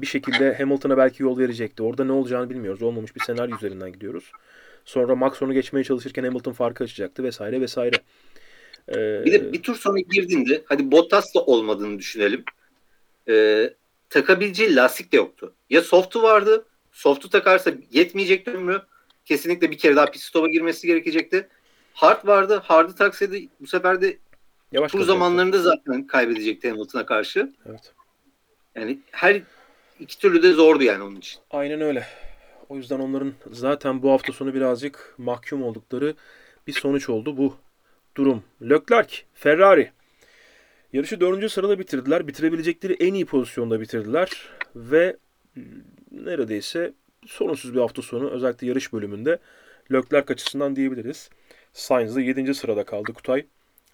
[0.00, 1.82] Bir şekilde Hamilton'a belki yol verecekti.
[1.82, 2.82] Orada ne olacağını bilmiyoruz.
[2.82, 4.32] Olmamış bir senaryo üzerinden gidiyoruz.
[4.84, 7.96] Sonra Max onu geçmeye çalışırken Hamilton farkı açacaktı vesaire vesaire.
[8.88, 12.44] Ee, Bir de bir tur sonra girdiğinde hadi Bottas da olmadığını düşünelim.
[13.28, 13.74] Ee,
[14.10, 15.54] takabileceği lastik de yoktu.
[15.70, 16.66] Ya soft'u vardı.
[16.92, 18.82] Soft'u takarsa yetmeyecekti ömrü.
[19.24, 21.48] Kesinlikle bir kere daha pit stop'a girmesi gerekecekti.
[21.92, 22.62] Hard vardı.
[22.64, 24.18] Hard'ı taksaydı bu sefer de
[24.72, 27.52] yavaş tur zamanlarında zaten kaybedecekti Hamilton'a karşı.
[27.66, 27.92] Evet.
[28.74, 29.42] Yani her
[30.00, 31.40] iki türlü de zordu yani onun için.
[31.50, 32.06] Aynen öyle.
[32.68, 36.14] O yüzden onların zaten bu hafta sonu birazcık mahkum oldukları
[36.66, 37.54] bir sonuç oldu bu
[38.16, 38.42] durum.
[38.62, 39.90] Leclerc, Ferrari.
[40.92, 42.28] Yarışı dördüncü sırada bitirdiler.
[42.28, 44.30] Bitirebilecekleri en iyi pozisyonda bitirdiler.
[44.76, 45.16] Ve
[45.56, 45.60] e,
[46.10, 46.92] neredeyse
[47.26, 49.38] sorunsuz bir hafta sonu özellikle yarış bölümünde
[49.92, 51.30] Leclerc açısından diyebiliriz.
[51.72, 52.54] Sainz de 7.
[52.54, 53.46] sırada kaldı Kutay.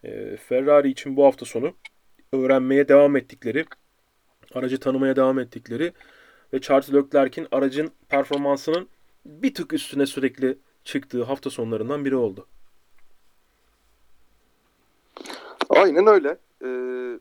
[0.05, 1.75] E, Ferrari için bu hafta sonu
[2.33, 3.65] öğrenmeye devam ettikleri,
[4.55, 5.93] aracı tanımaya devam ettikleri
[6.53, 8.89] ve Charles Leclerc'in aracın performansının
[9.25, 12.47] bir tık üstüne sürekli çıktığı hafta sonlarından biri oldu.
[15.71, 16.39] Aynen öyle.
[16.65, 17.19] Ee,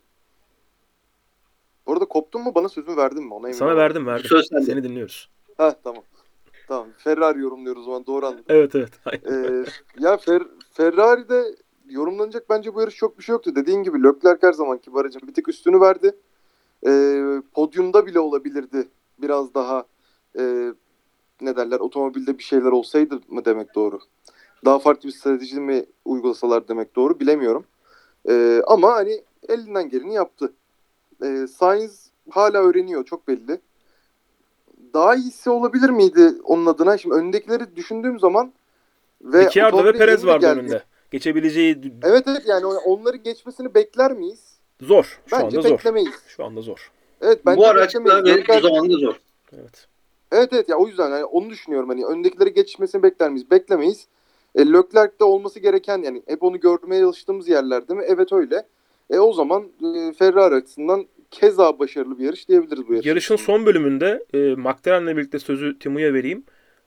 [1.88, 3.34] bu arada koptun mu bana sözümü verdin mi?
[3.34, 4.30] Ona emin Sana verdim verdim.
[4.30, 4.62] Söz sende.
[4.62, 5.30] Seni dinliyoruz.
[5.58, 6.04] Ha tamam.
[6.68, 6.88] Tamam.
[6.98, 8.46] Ferrari yorumluyoruz o zaman doğru anladım.
[8.50, 8.92] Evet evet.
[9.06, 9.64] Aynen.
[9.64, 9.66] Ee,
[10.00, 10.42] ya Fer
[10.74, 11.56] Ferrari'de
[11.90, 13.56] yorumlanacak bence bu yarış çok bir şey yoktu.
[13.56, 16.16] Dediğin gibi Leclerc her zamanki bu aracın bir tık üstünü verdi.
[16.88, 18.88] Ee, podyumda bile olabilirdi.
[19.22, 19.86] Biraz daha
[20.40, 20.74] e,
[21.42, 24.00] ne derler otomobilde bir şeyler olsaydı mı demek doğru.
[24.66, 27.66] daha farklı bir strateji mi uygulasalar demek doğru bilemiyorum.
[28.30, 30.54] E, ama hani elinden geleni yaptı.
[31.24, 33.60] E, Sainz hala öğreniyor çok belli.
[34.94, 36.98] Daha iyisi olabilir miydi onun adına?
[36.98, 38.54] Şimdi önündekileri düşündüğüm zaman
[39.22, 40.60] ve Ricciardo ve Perez vardı geldi.
[40.60, 40.84] önünde.
[41.12, 44.52] Geçebileceği Evet evet yani onları geçmesini bekler miyiz?
[44.82, 45.20] Zor.
[45.26, 45.78] Şu Bence anda zor.
[45.78, 46.14] beklemeyiz.
[46.28, 46.92] Şu anda zor.
[47.22, 48.38] Evet bence Bu araçta beklemeyiz.
[48.38, 49.16] Leclerc- zamanda zor.
[49.54, 49.88] Evet.
[50.32, 53.52] Evet evet ya o yüzden hani onu düşünüyorum hani öndekileri geçmesini bekler miyiz?
[53.52, 54.08] Beklemeyiz.
[54.56, 58.06] E, Leclerc'te olması gereken yani hep onu görmeye alıştığımız yerler değil mi?
[58.10, 58.66] Evet öyle.
[59.10, 63.06] E o zaman e, Ferrari açısından keza başarılı bir yarış diyebiliriz bu yarış.
[63.06, 66.44] Yarışın son bölümünde e, McLaren'le birlikte sözü Timu'ya vereyim.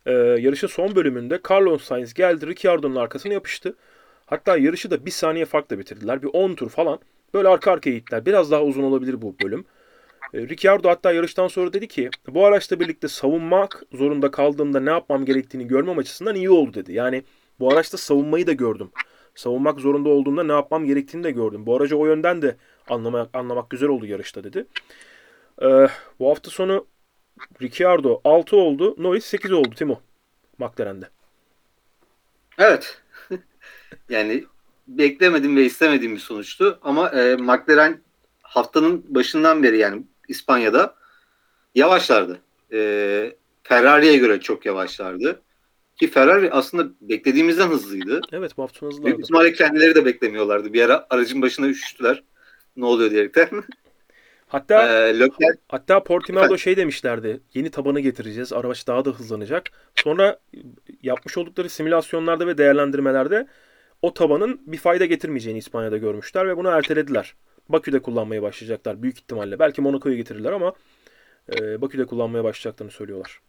[0.07, 3.77] E, yarışın son bölümünde Carlos Sainz geldi Ricciardo'nun arkasına yapıştı.
[4.27, 6.23] Hatta yarışı da bir saniye farkla bitirdiler.
[6.23, 6.99] Bir 10 tur falan.
[7.35, 8.27] Böyle arka arkaya gittiler.
[8.27, 9.65] Biraz daha uzun olabilir bu bölüm.
[10.35, 15.25] E, Ricciardo hatta yarıştan sonra dedi ki bu araçla birlikte savunmak zorunda kaldığımda ne yapmam
[15.25, 16.93] gerektiğini görmem açısından iyi oldu dedi.
[16.93, 17.23] Yani
[17.61, 18.91] bu araçta savunmayı da gördüm.
[19.35, 21.67] Savunmak zorunda olduğumda ne yapmam gerektiğini de gördüm.
[21.67, 22.57] Bu aracı o yönden de
[22.89, 24.67] anlamak, anlamak güzel oldu yarışta dedi.
[25.63, 26.87] Ee, bu hafta sonu
[27.63, 28.95] Ricciardo 6 oldu.
[28.99, 30.01] Norris 8 oldu Timo.
[30.59, 31.09] McLaren'de.
[32.59, 33.03] Evet.
[34.09, 34.45] yani
[34.89, 36.79] beklemedim ve istemediğim bir sonuçtu.
[36.83, 38.01] Ama e, McLaren
[38.43, 40.95] haftanın başından beri yani İspanya'da
[41.75, 42.41] yavaşlardı.
[42.73, 45.41] E, Ferrari'ye göre çok yavaşlardı.
[45.97, 48.21] Ki Ferrari aslında beklediğimizden hızlıydı.
[48.33, 50.73] Evet bu hafta sonu Büyük ihtimalle kendileri de beklemiyorlardı.
[50.73, 52.23] Bir ara aracın başına üşüştüler.
[52.77, 53.49] Ne oluyor diyerekten.
[54.47, 56.59] Hatta e, Leclerc hatta Efendim?
[56.59, 57.41] şey demişlerdi.
[57.55, 58.53] Yeni tabanı getireceğiz.
[58.53, 59.71] Araç daha da hızlanacak.
[59.97, 60.39] Sonra
[61.03, 63.47] yapmış oldukları simülasyonlarda ve değerlendirmelerde
[64.05, 67.35] o tabanın bir fayda getirmeyeceğini İspanya'da görmüşler ve bunu ertelediler.
[67.69, 69.59] Bakü'de kullanmaya başlayacaklar büyük ihtimalle.
[69.59, 70.73] Belki Monaco'yu getirirler ama
[71.53, 73.41] e, Bakü'de kullanmaya başlayacaklarını söylüyorlar.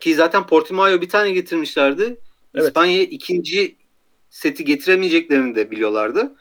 [0.00, 2.16] Ki zaten Portimao bir tane getirmişlerdi.
[2.54, 2.66] Evet.
[2.66, 3.76] İspanya'ya ikinci
[4.30, 6.34] seti getiremeyeceklerini de biliyorlardı.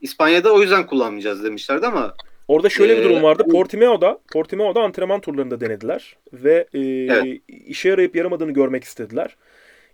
[0.00, 2.14] İspanya'da o yüzden kullanmayacağız demişlerdi ama
[2.48, 3.44] Orada şöyle bir Ee, durum vardı.
[3.52, 7.42] Portimao'da, Portimao'da antrenman turlarında denediler ve e, Evet.
[7.48, 9.36] işe yarayıp yaramadığını görmek istediler.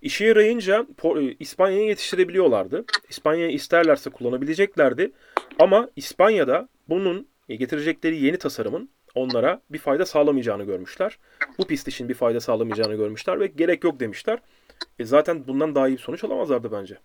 [0.03, 2.85] İşe yarayınca e, İspanya'ya yetiştirebiliyorlardı.
[3.09, 5.13] İspanya'ya isterlerse kullanabileceklerdi.
[5.59, 11.19] Ama İspanya'da bunun e, getirecekleri yeni tasarımın onlara bir fayda sağlamayacağını görmüşler.
[11.59, 14.39] Bu pist için bir fayda sağlamayacağını görmüşler ve gerek yok demişler.
[14.99, 16.99] E zaten bundan daha iyi bir sonuç alamazlardı bence.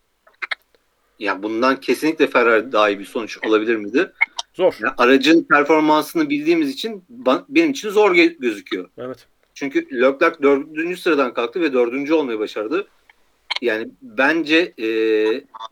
[1.20, 4.12] ya bundan kesinlikle Ferrari daha iyi bir sonuç olabilir miydi?
[4.54, 4.76] Zor.
[4.82, 7.06] Yani aracın performansını bildiğimiz için
[7.50, 8.90] benim için zor gözüküyor.
[8.98, 9.28] Evet.
[9.64, 12.88] Çünkü Leclerc dördüncü sıradan kalktı ve dördüncü olmayı başardı.
[13.62, 14.88] Yani bence e,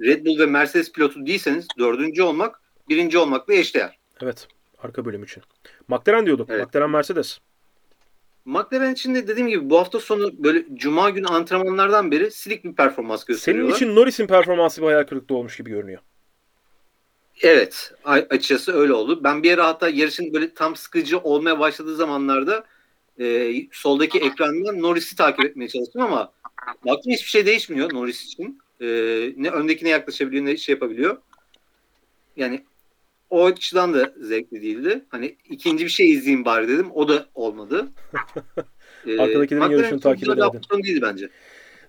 [0.01, 3.97] Red Bull ve Mercedes pilotu değilseniz dördüncü olmak birinci olmakla eşdeğer.
[4.21, 4.47] Evet.
[4.83, 5.43] Arka bölüm için.
[5.87, 6.49] McLaren diyorduk.
[6.51, 6.67] Evet.
[6.67, 7.39] McLaren Mercedes.
[8.45, 12.73] McLaren için de dediğim gibi bu hafta sonu böyle cuma günü antrenmanlardan beri silik bir
[12.73, 13.75] performans Senin gösteriyorlar.
[13.75, 15.99] için Norris'in performansı bir hayal kırıklığı olmuş gibi görünüyor.
[17.41, 19.23] Evet açıkçası öyle oldu.
[19.23, 22.65] Ben bir ara hatta yarışın böyle tam sıkıcı olmaya başladığı zamanlarda
[23.19, 26.31] e, soldaki ekrandan Norris'i takip etmeye çalıştım ama
[26.85, 28.61] baktım hiçbir şey değişmiyor Norris için.
[28.81, 28.85] E,
[29.37, 31.17] ne öndekine yaklaşabiliyor ne şey yapabiliyor.
[32.37, 32.63] Yani
[33.29, 35.05] o açıdan da zevkli değildi.
[35.09, 36.91] Hani ikinci bir şey izleyeyim bari dedim.
[36.93, 37.91] O da olmadı.
[39.07, 40.27] E, Arkadakilerin McLaren yarışını takip
[40.69, 41.29] sonu değildi bence.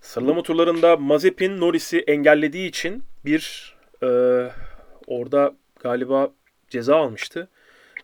[0.01, 4.07] Sıralama turlarında Mazepin Norris'i engellediği için bir e,
[5.07, 6.33] orada galiba
[6.69, 7.49] ceza almıştı.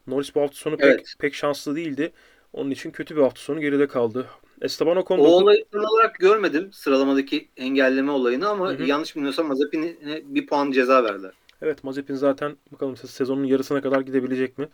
[0.06, 1.14] Norris bu hafta sonu pek, Evet.
[1.18, 2.12] pek şanslı değildi.
[2.52, 4.26] Onun için kötü bir hafta sonu geride kaldı.
[4.62, 8.82] Esteban Ocon O olayı tam olarak görmedim sıralamadaki engelleme olayını ama Hı hı.
[8.86, 11.32] yanlış bilmiyorsam Mazepin'e bir puan ceza verdiler.
[11.62, 14.68] Evet Mazepin zaten bakalım se- sezonun yarısına kadar gidebilecek mi?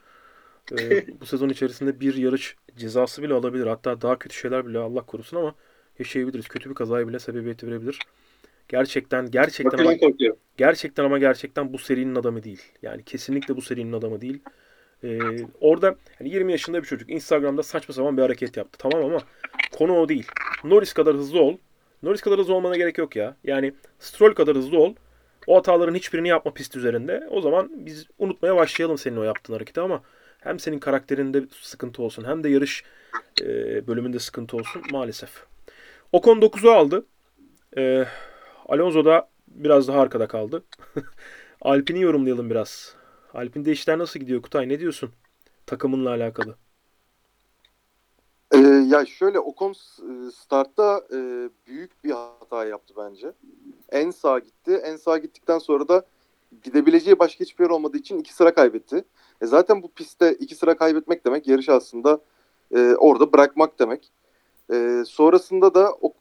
[0.72, 3.66] Ee, bu sezon içerisinde bir yarış cezası bile alabilir.
[3.66, 5.54] Hatta daha kötü şeyler bile Allah korusun ama
[5.98, 6.48] yaşayabiliriz.
[6.48, 7.98] Kötü bir kazaya bile sebebiyet verebilir.
[8.68, 10.38] Gerçekten gerçekten ama, Bakın ben korkuyorum.
[10.56, 12.62] gerçekten ama gerçekten bu serinin adamı değil.
[12.82, 14.42] Yani kesinlikle bu serinin adamı değil.
[15.04, 15.18] Ee,
[15.60, 18.78] orada yani 20 yaşında bir çocuk Instagram'da saçma sapan bir hareket yaptı.
[18.78, 19.18] Tamam ama
[19.72, 20.26] konu o değil.
[20.64, 21.56] Norris kadar hızlı ol.
[22.02, 23.36] Norris kadar hızlı olmana gerek yok ya.
[23.44, 24.94] Yani Stroll kadar hızlı ol.
[25.46, 27.26] O hataların hiçbirini yapma pist üzerinde.
[27.30, 30.02] O zaman biz unutmaya başlayalım senin o yaptığın hareketi ama
[30.40, 32.84] hem senin karakterinde sıkıntı olsun hem de yarış
[33.42, 33.46] e,
[33.86, 35.30] bölümünde sıkıntı olsun maalesef.
[36.12, 37.06] Ocon 9'u aldı.
[37.76, 38.04] E,
[38.68, 40.64] Alonso da biraz daha arkada kaldı.
[41.60, 42.96] Alpine'i yorumlayalım biraz.
[43.34, 44.68] Alpine'de işler nasıl gidiyor Kutay?
[44.68, 45.10] Ne diyorsun?
[45.66, 46.56] Takımınla alakalı.
[48.54, 53.32] Ee, ya şöyle Ocon e, startta e, büyük bir hata yaptı bence.
[53.92, 54.72] En sağ gitti.
[54.84, 56.06] En sağ gittikten sonra da
[56.62, 59.04] gidebileceği başka hiçbir yer olmadığı için iki sıra kaybetti.
[59.42, 62.20] E zaten bu pistte iki sıra kaybetmek demek yarış aslında
[62.74, 64.12] e, orada bırakmak demek.
[64.72, 66.12] E, sonrasında da o,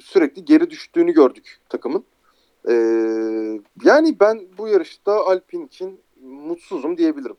[0.00, 2.04] sürekli geri düştüğünü gördük takımın.
[2.68, 7.36] Ee, yani ben bu yarışta Alpine için mutsuzum diyebilirim.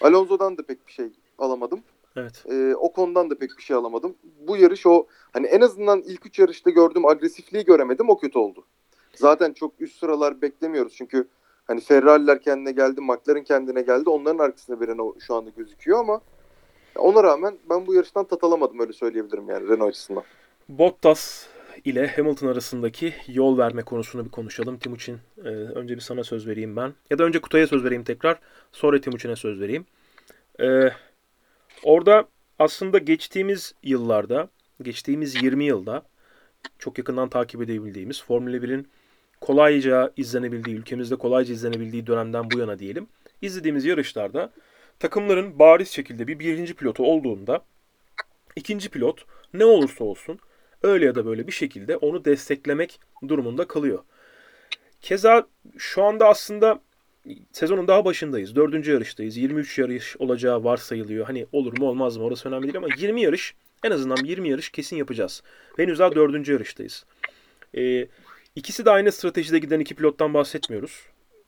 [0.00, 1.06] Alonso'dan da pek bir şey
[1.38, 1.82] alamadım.
[2.16, 2.44] Evet.
[2.50, 4.14] Ee, o konudan da pek bir şey alamadım.
[4.40, 8.10] Bu yarış o hani en azından ilk üç yarışta gördüğüm agresifliği göremedim.
[8.10, 8.64] O kötü oldu.
[9.14, 10.94] Zaten çok üst sıralar beklemiyoruz.
[10.96, 11.28] Çünkü
[11.64, 14.10] hani Ferrari'ler kendine geldi, McLaren kendine geldi.
[14.10, 16.20] Onların arkasında bir Renault şu anda gözüküyor ama
[16.96, 20.22] ona rağmen ben bu yarıştan tat alamadım öyle söyleyebilirim yani Renault açısından.
[20.68, 21.46] Bottas
[21.84, 24.78] ile Hamilton arasındaki yol verme konusunu bir konuşalım.
[24.78, 26.94] Timuçin e, önce bir sana söz vereyim ben.
[27.10, 28.38] Ya da önce Kutay'a söz vereyim tekrar.
[28.72, 29.86] Sonra Timuçin'e söz vereyim.
[30.60, 30.90] E,
[31.82, 34.48] orada aslında geçtiğimiz yıllarda,
[34.82, 36.02] geçtiğimiz 20 yılda
[36.78, 38.88] çok yakından takip edebildiğimiz Formula 1'in
[39.40, 43.06] kolayca izlenebildiği, ülkemizde kolayca izlenebildiği dönemden bu yana diyelim.
[43.42, 44.52] izlediğimiz yarışlarda
[44.98, 47.64] takımların bariz şekilde bir birinci pilotu olduğunda
[48.56, 50.38] ikinci pilot ne olursa olsun
[50.84, 53.98] öyle ya da böyle bir şekilde onu desteklemek durumunda kalıyor.
[55.00, 55.46] Keza
[55.78, 56.80] şu anda aslında
[57.52, 58.56] sezonun daha başındayız.
[58.56, 59.36] Dördüncü yarıştayız.
[59.36, 61.26] 23 yarış olacağı varsayılıyor.
[61.26, 64.70] Hani olur mu olmaz mı orası önemli değil ama 20 yarış en azından 20 yarış
[64.70, 65.42] kesin yapacağız.
[65.76, 67.04] Henüz daha dördüncü yarıştayız.
[67.76, 68.06] Ee,
[68.56, 71.00] ikisi de aynı stratejide giden iki pilottan bahsetmiyoruz.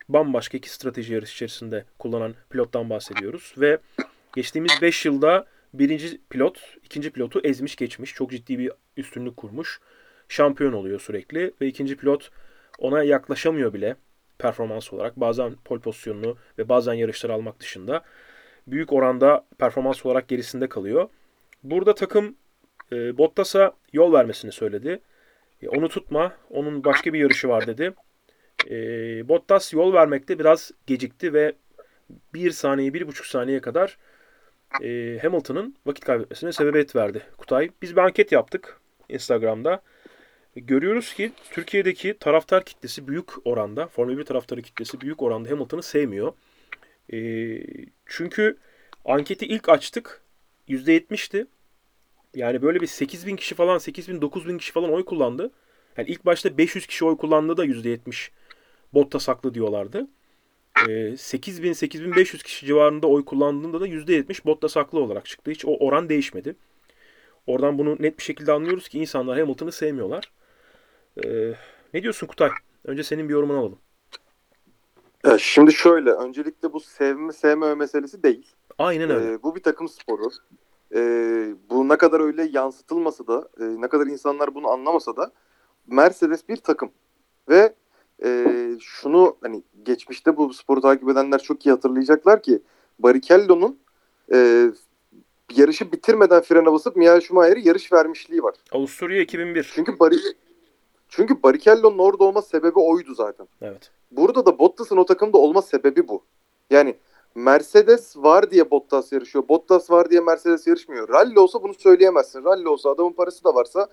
[0.08, 3.54] Bambaşka iki strateji yarış içerisinde kullanan pilottan bahsediyoruz.
[3.58, 3.78] Ve
[4.34, 8.14] geçtiğimiz 5 yılda birinci pilot ikinci pilotu ezmiş geçmiş.
[8.14, 9.80] Çok ciddi bir üstünlük kurmuş.
[10.28, 12.30] Şampiyon oluyor sürekli ve ikinci pilot
[12.78, 13.96] ona yaklaşamıyor bile
[14.38, 15.16] performans olarak.
[15.16, 18.04] Bazen pol pozisyonunu ve bazen yarışları almak dışında
[18.66, 21.08] büyük oranda performans olarak gerisinde kalıyor.
[21.62, 22.36] Burada takım
[22.92, 25.00] e, Bottas'a yol vermesini söyledi.
[25.62, 27.94] E, onu tutma, onun başka bir yarışı var dedi.
[28.70, 28.78] E,
[29.28, 31.52] Bottas yol vermekte biraz gecikti ve
[32.34, 33.98] bir saniye, bir buçuk saniye kadar
[34.82, 37.70] e, Hamilton'ın vakit kaybetmesine sebebiyet verdi Kutay.
[37.82, 39.82] Biz bir anket yaptık Instagram'da.
[40.56, 45.82] E, görüyoruz ki Türkiye'deki taraftar kitlesi büyük oranda, Formula 1 taraftarı kitlesi büyük oranda Hamilton'ı
[45.82, 46.32] sevmiyor.
[47.12, 47.18] E,
[48.06, 48.56] çünkü
[49.04, 50.22] anketi ilk açtık.
[50.68, 51.46] %70'ti.
[52.34, 55.50] Yani böyle bir 8 bin kişi falan, 8 bin, 9 bin kişi falan oy kullandı.
[55.96, 58.30] Yani ilk başta 500 kişi oy kullandı da %70
[58.94, 60.06] Bottas haklı diyorlardı.
[61.16, 65.50] 8 bin, 8500 kişi civarında oy kullandığında da %70 Bottas haklı olarak çıktı.
[65.50, 66.56] Hiç o oran değişmedi.
[67.46, 70.32] Oradan bunu net bir şekilde anlıyoruz ki insanlar Hamilton'ı sevmiyorlar.
[71.24, 71.52] Ee,
[71.94, 72.50] ne diyorsun Kutay?
[72.84, 73.78] Önce senin bir yorumunu alalım.
[75.24, 78.54] Ya şimdi şöyle, öncelikle bu sevme sevmeme meselesi değil.
[78.78, 79.32] Aynen öyle.
[79.32, 80.30] Ee, bu bir takım sporu.
[80.94, 85.32] Ee, bu ne kadar öyle yansıtılmasa da, e, ne kadar insanlar bunu anlamasa da
[85.86, 86.90] Mercedes bir takım.
[87.48, 87.74] Ve
[88.24, 88.46] e,
[88.80, 92.62] şunu hani geçmişte bu sporu takip edenler çok iyi hatırlayacaklar ki
[92.98, 93.78] Barrichello'nun
[94.32, 94.68] e,
[95.54, 98.54] yarışı bitirmeden frene basıp Michael Schumacher'e yarış vermişliği var.
[98.72, 99.72] Avusturya 2001.
[99.74, 100.12] Çünkü Bar
[101.08, 103.48] çünkü Barrichello'nun orada olma sebebi oydu zaten.
[103.62, 103.90] Evet.
[104.10, 106.22] Burada da Bottas'ın o takımda olma sebebi bu.
[106.70, 106.96] Yani
[107.34, 109.48] Mercedes var diye Bottas yarışıyor.
[109.48, 111.08] Bottas var diye Mercedes yarışmıyor.
[111.08, 112.44] Rally olsa bunu söyleyemezsin.
[112.44, 113.88] Rally olsa adamın parası da varsa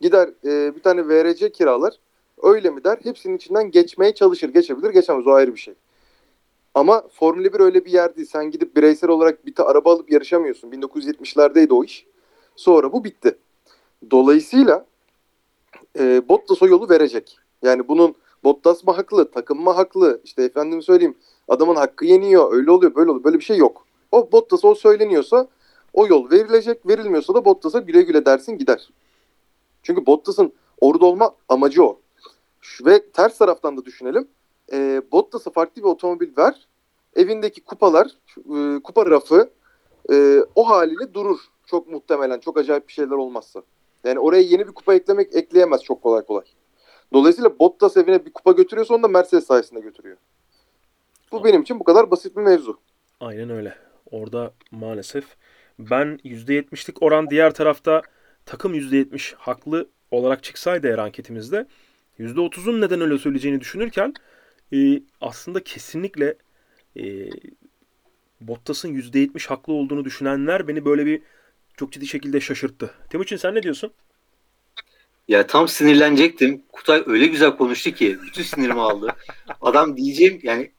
[0.00, 1.94] gider e, bir tane VRC kiralar.
[2.42, 2.98] Öyle mi der?
[3.02, 4.48] Hepsinin içinden geçmeye çalışır.
[4.48, 5.26] Geçebilir, geçemez.
[5.26, 5.74] O ayrı bir şey.
[6.78, 8.28] Ama Formula 1 öyle bir yer değil.
[8.32, 10.70] Sen gidip bireysel olarak bir araba alıp yarışamıyorsun.
[10.70, 12.06] 1970'lerdeydi o iş.
[12.56, 13.38] Sonra bu bitti.
[14.10, 14.86] Dolayısıyla
[15.98, 17.38] e, Bottas o yolu verecek.
[17.62, 18.14] Yani bunun
[18.44, 20.20] Bottas mı haklı, takım mı haklı?
[20.24, 21.14] İşte efendim söyleyeyim
[21.48, 23.24] adamın hakkı yeniyor, öyle oluyor, böyle oluyor.
[23.24, 23.86] Böyle bir şey yok.
[24.12, 25.48] O Bottas o söyleniyorsa
[25.92, 28.90] o yol verilecek, verilmiyorsa da Bottas'a güle güle dersin gider.
[29.82, 32.00] Çünkü Bottas'ın orada olma amacı o.
[32.86, 34.28] Ve ters taraftan da düşünelim.
[34.72, 36.67] E, Bottas'a farklı bir otomobil ver.
[37.18, 39.50] Evindeki kupalar, e, kupa rafı
[40.12, 41.38] e, o haliyle durur.
[41.66, 43.62] Çok muhtemelen, çok acayip bir şeyler olmazsa.
[44.04, 46.44] Yani oraya yeni bir kupa eklemek ekleyemez çok kolay kolay.
[47.12, 50.16] Dolayısıyla Bottas evine bir kupa götürüyorsa onu da Mercedes sayesinde götürüyor.
[51.32, 52.78] Bu benim için bu kadar basit bir mevzu.
[53.20, 53.74] Aynen öyle.
[54.10, 55.24] Orada maalesef
[55.78, 58.02] ben %70'lik oran diğer tarafta
[58.46, 61.66] takım %70 haklı olarak çıksaydı eğer anketimizde
[62.18, 64.14] %30'un neden öyle söyleyeceğini düşünürken
[64.72, 66.34] e, aslında kesinlikle
[66.96, 67.30] e,
[68.40, 71.22] Bottas'ın %70 haklı olduğunu düşünenler beni böyle bir
[71.76, 72.94] çok ciddi şekilde şaşırttı.
[73.10, 73.92] Timuçin sen ne diyorsun?
[75.28, 76.62] Ya tam sinirlenecektim.
[76.72, 79.08] Kutay öyle güzel konuştu ki bütün sinirimi aldı.
[79.60, 80.70] Adam diyeceğim yani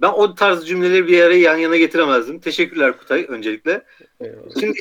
[0.00, 2.40] ben o tarz cümleleri bir araya yan yana getiremezdim.
[2.40, 3.84] Teşekkürler Kutay öncelikle.
[4.60, 4.80] Şimdi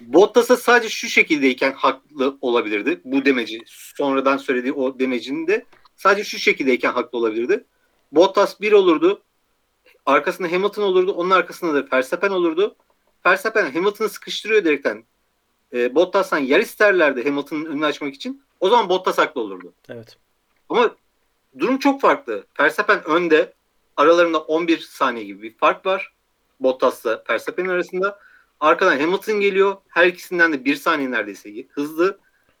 [0.00, 3.00] Bottas'a sadece şu şekildeyken haklı olabilirdi.
[3.04, 5.64] Bu demeci sonradan söylediği o demecinin de
[5.96, 7.64] sadece şu şekildeyken haklı olabilirdi.
[8.12, 9.22] Bottas bir olurdu.
[10.06, 11.12] Arkasında Hamilton olurdu.
[11.12, 12.76] Onun arkasında da Verstappen olurdu.
[13.26, 15.04] Verstappen Hamilton'ı sıkıştırıyor direkten.
[15.72, 18.42] E, Bottas'tan yer isterlerdi Hamilton'ın önünü açmak için.
[18.60, 19.72] O zaman Bottas haklı olurdu.
[19.88, 20.16] Evet.
[20.68, 20.94] Ama
[21.58, 22.46] durum çok farklı.
[22.60, 23.52] Verstappen önde.
[23.96, 26.12] Aralarında 11 saniye gibi bir fark var.
[26.60, 28.18] Bottas'la Verstappen arasında.
[28.60, 29.76] Arkadan Hamilton geliyor.
[29.88, 32.18] Her ikisinden de bir saniye neredeyse hızlı.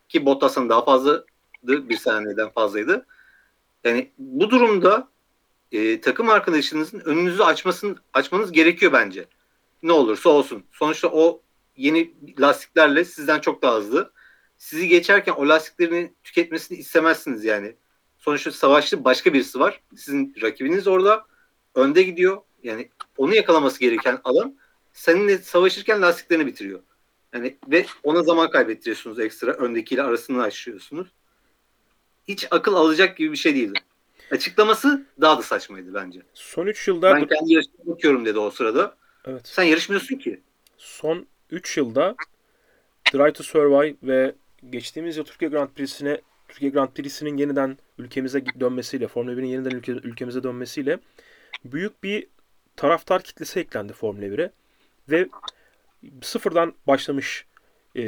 [0.08, 1.26] Ki Bottas'ın daha fazlaydı.
[1.62, 3.06] Bir saniyeden fazlaydı.
[3.84, 5.08] Yani bu durumda
[5.74, 9.26] e, takım arkadaşınızın önünüzü açmasın, açmanız gerekiyor bence.
[9.82, 10.64] Ne olursa olsun.
[10.72, 11.42] Sonuçta o
[11.76, 14.12] yeni lastiklerle sizden çok daha hızlı.
[14.58, 17.76] Sizi geçerken o lastiklerini tüketmesini istemezsiniz yani.
[18.18, 19.80] Sonuçta savaşçı başka birisi var.
[19.96, 21.26] Sizin rakibiniz orada.
[21.74, 22.42] Önde gidiyor.
[22.62, 24.54] Yani onu yakalaması gereken adam
[24.92, 26.80] seninle savaşırken lastiklerini bitiriyor.
[27.32, 29.52] Yani ve ona zaman kaybettiriyorsunuz ekstra.
[29.52, 31.08] Öndekiyle arasını açıyorsunuz.
[32.28, 33.80] Hiç akıl alacak gibi bir şey değildi.
[34.30, 36.22] Açıklaması daha da saçmaydı bence.
[36.34, 38.96] Son 3 yılda Ben kendi yarışmaya bakıyorum dedi o sırada.
[39.24, 39.46] evet.
[39.48, 40.40] Sen yarışmıyorsun ki.
[40.78, 42.16] Son 3 yılda
[43.14, 44.34] Drive to Survive ve
[44.70, 49.92] geçtiğimiz yıl Türkiye Grand Prix'sine Türkiye Grand Prix'sinin yeniden ülkemize dönmesiyle, Formula 1'in yeniden ülke,
[49.92, 50.98] ülkemize dönmesiyle
[51.64, 52.26] büyük bir
[52.76, 54.50] taraftar kitlesi eklendi Formula 1'e
[55.10, 55.28] ve
[56.22, 57.46] sıfırdan başlamış
[57.96, 58.04] e,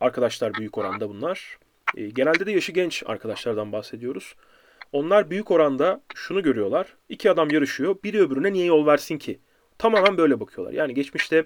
[0.00, 1.58] arkadaşlar büyük oranda bunlar.
[1.96, 4.34] E, genelde de yaşı genç arkadaşlardan bahsediyoruz.
[4.92, 6.86] Onlar büyük oranda şunu görüyorlar.
[7.08, 7.96] İki adam yarışıyor.
[8.04, 9.38] Biri öbürüne niye yol versin ki?
[9.78, 10.72] Tamamen böyle bakıyorlar.
[10.72, 11.44] Yani geçmişte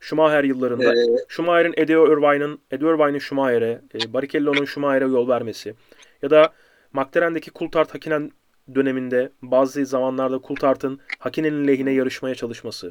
[0.00, 5.74] Schumacher yıllarında Ee, Schumacher'in Eddie Irvine'ın Eddie Irvine'in Schumacher'e, e, Barrichello'nun Schumacher'e yol vermesi
[6.22, 6.52] ya da
[6.92, 8.30] McLaren'deki Coulthard Hakkinen
[8.74, 12.90] döneminde bazı zamanlarda Coulthard'ın Hakkinen'in lehine yarışmaya çalışması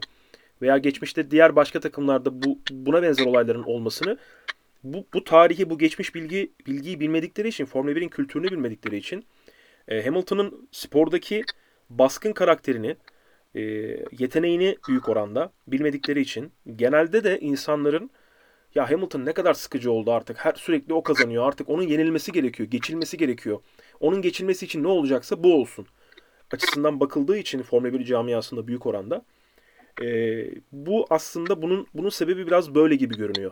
[0.61, 4.17] veya geçmişte diğer başka takımlarda bu buna benzer olayların olmasını
[4.83, 9.25] bu, bu tarihi, bu geçmiş bilgi bilgiyi bilmedikleri için, Formula 1'in kültürünü bilmedikleri için
[9.87, 11.43] e, Hamilton'ın spordaki
[11.89, 12.95] baskın karakterini,
[13.55, 13.61] e,
[14.19, 18.11] yeteneğini büyük oranda bilmedikleri için genelde de insanların
[18.75, 20.37] ya Hamilton ne kadar sıkıcı oldu artık.
[20.45, 21.47] Her sürekli o kazanıyor.
[21.47, 23.59] Artık onun yenilmesi gerekiyor, geçilmesi gerekiyor.
[23.99, 25.87] Onun geçilmesi için ne olacaksa bu olsun.
[26.51, 29.25] Açısından bakıldığı için Formula 1 camiasında büyük oranda
[30.01, 30.05] e,
[30.71, 33.51] bu aslında bunun bunun sebebi biraz böyle gibi görünüyor.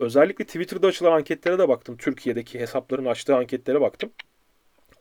[0.00, 1.96] Özellikle Twitter'da açılan anketlere de baktım.
[1.96, 4.10] Türkiye'deki hesapların açtığı anketlere baktım.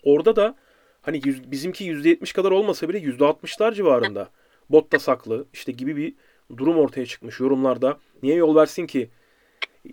[0.07, 0.55] Orada da
[1.01, 4.29] hani yüz, bizimki %70 kadar olmasa bile %60'lar civarında.
[4.69, 6.13] Bottas haklı işte gibi bir
[6.57, 7.97] durum ortaya çıkmış yorumlarda.
[8.23, 9.09] Niye yol versin ki?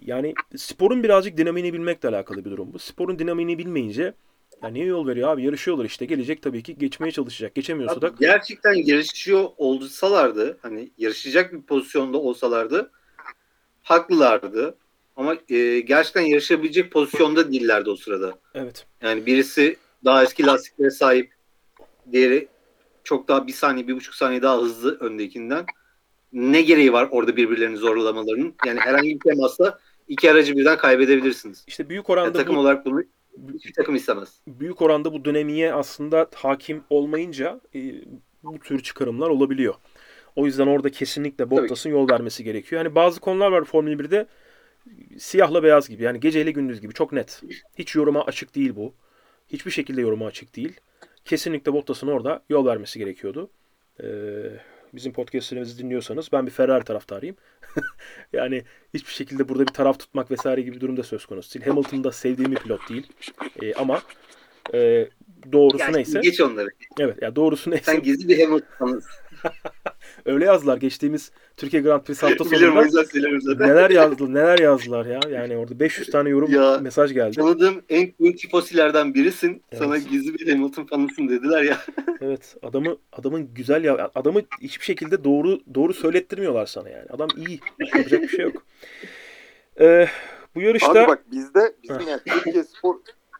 [0.00, 2.78] Yani sporun birazcık dinamiğini bilmekle alakalı bir durum bu.
[2.78, 4.14] Sporun dinamiğini bilmeyince
[4.62, 5.44] ya niye yol veriyor abi?
[5.44, 6.04] Yarışıyorlar işte.
[6.04, 7.54] Gelecek tabii ki geçmeye çalışacak.
[7.54, 12.90] Geçemiyorsa da gerçekten yarışıyor olsalardı hani yarışacak bir pozisyonda olsalardı
[13.82, 14.78] haklılardı.
[15.16, 18.38] Ama e, gerçekten yarışabilecek pozisyonda değillerdi o sırada.
[18.54, 18.86] evet.
[19.02, 21.34] Yani birisi daha eski lastiklere sahip,
[22.12, 22.48] diğeri
[23.04, 25.64] çok daha bir saniye, bir buçuk saniye daha hızlı öndekinden.
[26.32, 28.54] Ne gereği var orada birbirlerini zorlamalarının?
[28.66, 29.78] Yani herhangi bir temasla
[30.08, 31.64] iki aracı birden kaybedebilirsiniz.
[31.66, 33.02] İşte büyük Yani oranda takım bu, olarak bunu
[33.54, 34.40] hiçbir takım istemez.
[34.46, 37.94] büyük oranda bu dönemiye aslında hakim olmayınca e,
[38.42, 39.74] bu tür çıkarımlar olabiliyor.
[40.36, 42.82] O yüzden orada kesinlikle Bottas'ın yol vermesi gerekiyor.
[42.84, 44.26] Hani bazı konular var Formula 1'de
[45.18, 46.02] siyahla beyaz gibi.
[46.02, 46.94] Yani geceyle gündüz gibi.
[46.94, 47.42] Çok net.
[47.78, 48.94] Hiç yoruma açık değil bu.
[49.54, 50.72] Hiçbir şekilde yoruma açık değil.
[51.24, 53.50] Kesinlikle Bottas'ın orada yol vermesi gerekiyordu.
[54.02, 54.06] Ee,
[54.92, 57.36] bizim podcastlerimizi dinliyorsanız ben bir Ferrari taraftarıyım.
[58.32, 58.62] yani
[58.94, 61.66] hiçbir şekilde burada bir taraf tutmak vesaire gibi bir durumda söz konusu değil.
[61.66, 63.06] Hamilton da sevdiğim bir pilot değil.
[63.62, 64.02] Ee, ama
[64.74, 65.08] e,
[65.52, 66.20] doğrusu Yani neyse.
[66.22, 66.68] Geç onları.
[66.98, 67.84] Evet ya doğrusu neyse.
[67.84, 69.10] Sen gizli bir Hamilton'sın.
[70.24, 73.04] Öyle yazdılar geçtiğimiz Türkiye Grand Prix hafta Biliyorum sonunda.
[73.04, 73.68] söylüyorum zaten.
[73.68, 75.20] neler yazdı, neler yazdılar ya.
[75.30, 76.78] Yani orada 500 tane yorum Ya.
[76.78, 77.36] mesaj geldi.
[77.36, 79.62] Tanıdığım en cool tifosilerden birisin.
[79.72, 79.82] Evet.
[79.82, 81.78] Sana gizli bir Hamilton fanısın dediler ya.
[82.20, 87.06] Evet, adamı adamın güzel ya adamı hiçbir şekilde doğru doğru söylettirmiyorlar sana yani.
[87.10, 87.60] Adam iyi.
[87.94, 88.62] Yapacak bir şey yok.
[89.80, 90.06] Ee,
[90.54, 92.96] bu yarışta Abi bak bizde bizim yani Türkiye spor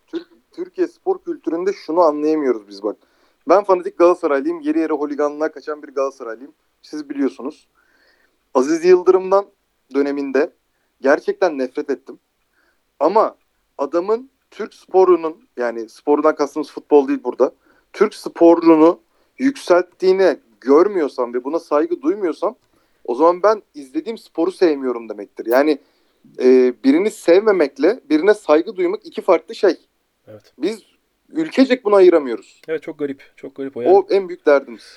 [0.07, 2.97] Türk, Türkiye spor kültüründe şunu anlayamıyoruz biz bak.
[3.49, 4.61] Ben fanatik Galatasaraylıyım.
[4.61, 6.53] Yeri yere holiganlığa kaçan bir Galatasaraylıyım.
[6.85, 7.69] Siz biliyorsunuz.
[8.55, 9.47] Aziz Yıldırım'dan
[9.95, 10.53] döneminde
[11.01, 12.19] gerçekten nefret ettim.
[13.01, 13.37] Ama
[13.79, 17.53] adamın Türk sporunun yani sporundan kastımız futbol değil burada.
[17.93, 19.01] Türk sporunu
[19.39, 22.57] yükselttiğini görmüyorsam ve buna saygı duymuyorsam
[23.05, 25.47] o zaman ben izlediğim sporu sevmiyorum demektir.
[25.47, 25.79] Yani
[26.39, 29.77] e, birini sevmemekle birine saygı duymak iki farklı şey.
[30.27, 30.53] Evet.
[30.59, 30.83] Biz
[31.29, 32.63] ülkecek bunu ayıramıyoruz.
[32.69, 33.33] Evet çok garip.
[33.37, 33.95] Çok garip o yani.
[33.95, 34.97] O en büyük derdimiz.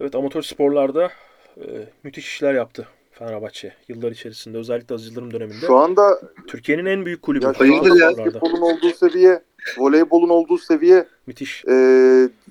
[0.00, 1.10] Evet amatör sporlarda
[1.56, 1.62] e,
[2.02, 5.66] müthiş işler yaptı Fenerbahçe yıllar içerisinde özellikle Aziz Yıldırım döneminde.
[5.66, 7.44] Şu anda Türkiye'nin en büyük kulübü.
[7.44, 8.08] ya Hayırdır ya?
[8.10, 9.42] basketbolun olduğu seviye,
[9.78, 11.64] voleybolun olduğu seviye, Müthiş.
[11.64, 11.74] e,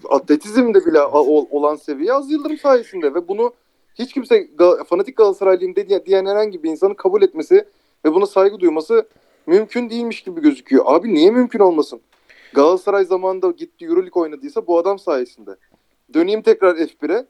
[0.09, 1.21] atletizmde bile a-
[1.51, 3.53] olan seviye az Yıldırım sayesinde ve bunu
[3.95, 4.47] hiç kimse
[4.87, 7.65] fanatik Galatasaraylıyım de- diyen herhangi bir insanın kabul etmesi
[8.05, 9.07] ve buna saygı duyması
[9.47, 10.83] mümkün değilmiş gibi gözüküyor.
[10.87, 12.01] Abi niye mümkün olmasın?
[12.53, 15.51] Galatasaray zamanında gitti Euroleague oynadıysa bu adam sayesinde.
[16.13, 17.25] Döneyim tekrar F1'e.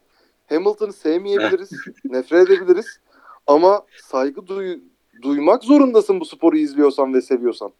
[0.49, 1.71] Hamilton'ı sevmeyebiliriz,
[2.05, 2.99] nefret edebiliriz
[3.47, 4.79] ama saygı duy-
[5.21, 7.73] duymak zorundasın bu sporu izliyorsan ve seviyorsan.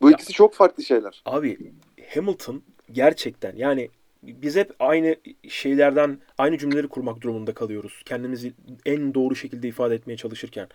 [0.00, 1.22] Bu Ya- ikisi çok farklı şeyler.
[1.24, 1.72] Abi
[2.14, 3.88] Hamilton gerçekten yani
[4.22, 5.16] biz hep aynı
[5.48, 8.02] şeylerden aynı cümleleri kurmak durumunda kalıyoruz.
[8.04, 8.52] Kendimizi
[8.86, 10.68] en doğru şekilde ifade etmeye çalışırken.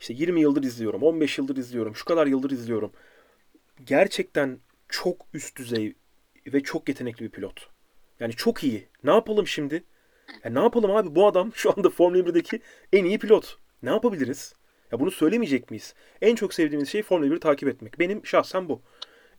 [0.00, 2.92] İşte 20 yıldır izliyorum, 15 yıldır izliyorum, şu kadar yıldır izliyorum.
[3.86, 5.94] Gerçekten çok üst düzey
[6.46, 7.71] ve çok yetenekli bir pilot.
[8.22, 8.88] Yani çok iyi.
[9.04, 9.84] Ne yapalım şimdi?
[10.44, 11.14] Ya ne yapalım abi?
[11.14, 12.60] Bu adam şu anda Formula 1'deki
[12.92, 13.56] en iyi pilot.
[13.82, 14.54] Ne yapabiliriz?
[14.92, 15.94] Ya bunu söylemeyecek miyiz?
[16.20, 17.98] En çok sevdiğimiz şey Formula 1'i takip etmek.
[17.98, 18.82] Benim şahsen bu.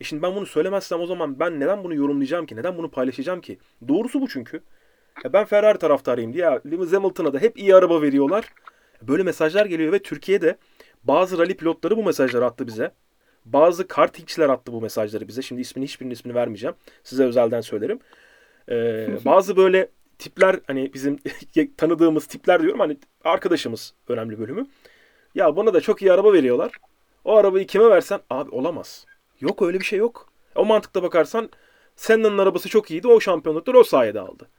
[0.01, 2.55] E şimdi ben bunu söylemezsem o zaman ben neden bunu yorumlayacağım ki?
[2.55, 3.57] Neden bunu paylaşacağım ki?
[3.87, 4.63] Doğrusu bu çünkü.
[5.23, 8.53] Ya ben Ferrari taraftarıyım diye ya Lewis Hamilton'a da hep iyi araba veriyorlar.
[9.01, 10.57] Böyle mesajlar geliyor ve Türkiye'de
[11.03, 12.91] bazı rally pilotları bu mesajları attı bize.
[13.45, 15.41] Bazı kartingçiler attı bu mesajları bize.
[15.41, 16.75] Şimdi ismini hiçbirinin ismini vermeyeceğim.
[17.03, 17.99] Size özelden söylerim.
[18.69, 19.89] Ee, bazı böyle
[20.19, 21.19] tipler hani bizim
[21.77, 24.67] tanıdığımız tipler diyorum hani arkadaşımız önemli bölümü.
[25.35, 26.71] Ya bana da çok iyi araba veriyorlar.
[27.25, 29.05] O arabayı kime versen abi olamaz.
[29.39, 30.29] Yok öyle bir şey yok.
[30.55, 31.49] O mantıkta bakarsan
[31.95, 33.07] Senna'nın arabası çok iyiydi.
[33.07, 34.49] O şampiyonlukları o sayede aldı.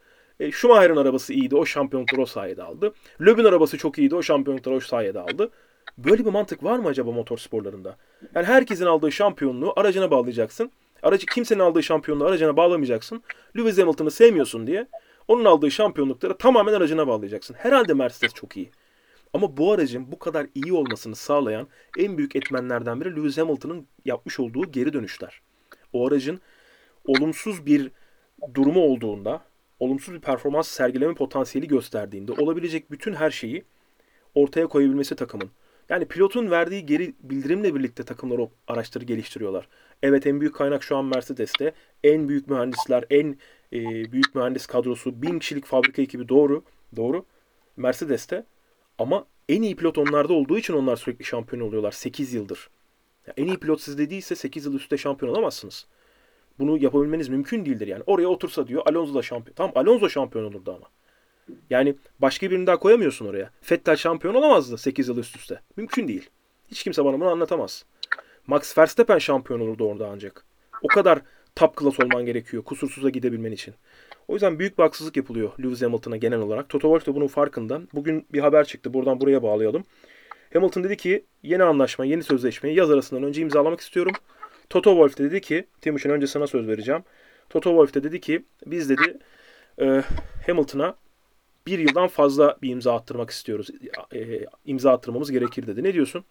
[0.40, 1.56] E, Schumacher'ın arabası iyiydi.
[1.56, 2.94] O şampiyonlukları o sayede aldı.
[3.20, 4.14] Löb'ün arabası çok iyiydi.
[4.14, 5.50] O şampiyonlukları o sayede aldı.
[5.98, 7.96] Böyle bir mantık var mı acaba motorsporlarında?
[8.34, 10.72] Yani herkesin aldığı şampiyonluğu aracına bağlayacaksın.
[11.04, 13.22] Aracı kimsenin aldığı şampiyonluğu aracına bağlamayacaksın.
[13.56, 14.86] Lewis Hamilton'ı sevmiyorsun diye
[15.28, 17.54] onun aldığı şampiyonlukları tamamen aracına bağlayacaksın.
[17.54, 18.70] Herhalde Mercedes çok iyi.
[19.32, 24.40] Ama bu aracın bu kadar iyi olmasını sağlayan en büyük etmenlerden biri Lewis Hamilton'ın yapmış
[24.40, 25.40] olduğu geri dönüşler.
[25.92, 26.40] O aracın
[27.06, 27.90] olumsuz bir
[28.54, 29.42] durumu olduğunda,
[29.80, 33.64] olumsuz bir performans sergileme potansiyeli gösterdiğinde olabilecek bütün her şeyi
[34.34, 35.50] ortaya koyabilmesi takımın.
[35.88, 39.68] Yani pilotun verdiği geri bildirimle birlikte takımlar o araçları geliştiriyorlar.
[40.02, 41.72] Evet en büyük kaynak şu an Mercedes'te.
[42.04, 43.38] En büyük mühendisler, en
[43.72, 46.64] e, büyük mühendis kadrosu, bin kişilik fabrika ekibi doğru.
[46.96, 47.24] Doğru.
[47.76, 48.44] Mercedes'te.
[48.98, 52.70] Ama en iyi pilot onlarda olduğu için onlar sürekli şampiyon oluyorlar 8 yıldır.
[53.26, 55.86] Ya en iyi pilot sizde değilse 8 yıl üstte şampiyon olamazsınız.
[56.58, 58.02] Bunu yapabilmeniz mümkün değildir yani.
[58.06, 59.54] Oraya otursa diyor Alonso da şampiyon.
[59.54, 60.86] Tamam Alonso şampiyon olurdu ama.
[61.70, 63.50] Yani başka birini daha koyamıyorsun oraya.
[63.70, 65.60] Vettel şampiyon olamazdı 8 yıl üst üste.
[65.76, 66.30] Mümkün değil.
[66.68, 67.84] Hiç kimse bana bunu anlatamaz.
[68.46, 70.44] Max Verstappen şampiyon olurdu orada ancak.
[70.82, 71.20] O kadar
[71.56, 73.74] top class olman gerekiyor kusursuza gidebilmen için.
[74.28, 76.68] O yüzden büyük bir haksızlık yapılıyor Lewis Hamilton'a genel olarak.
[76.68, 77.80] Toto Wolff da bunun farkında.
[77.94, 78.94] Bugün bir haber çıktı.
[78.94, 79.84] Buradan buraya bağlayalım.
[80.52, 84.12] Hamilton dedi ki yeni anlaşma, yeni sözleşmeyi yaz arasından önce imzalamak istiyorum.
[84.70, 87.02] Toto Wolff de dedi ki, Timuçin önce sana söz vereceğim.
[87.50, 89.18] Toto Wolff de dedi ki biz dedi
[89.80, 90.02] e,
[90.46, 90.94] Hamilton'a
[91.66, 93.68] bir yıldan fazla bir imza attırmak istiyoruz.
[94.14, 95.82] E, imza attırmamız gerekir dedi.
[95.82, 96.24] Ne diyorsun?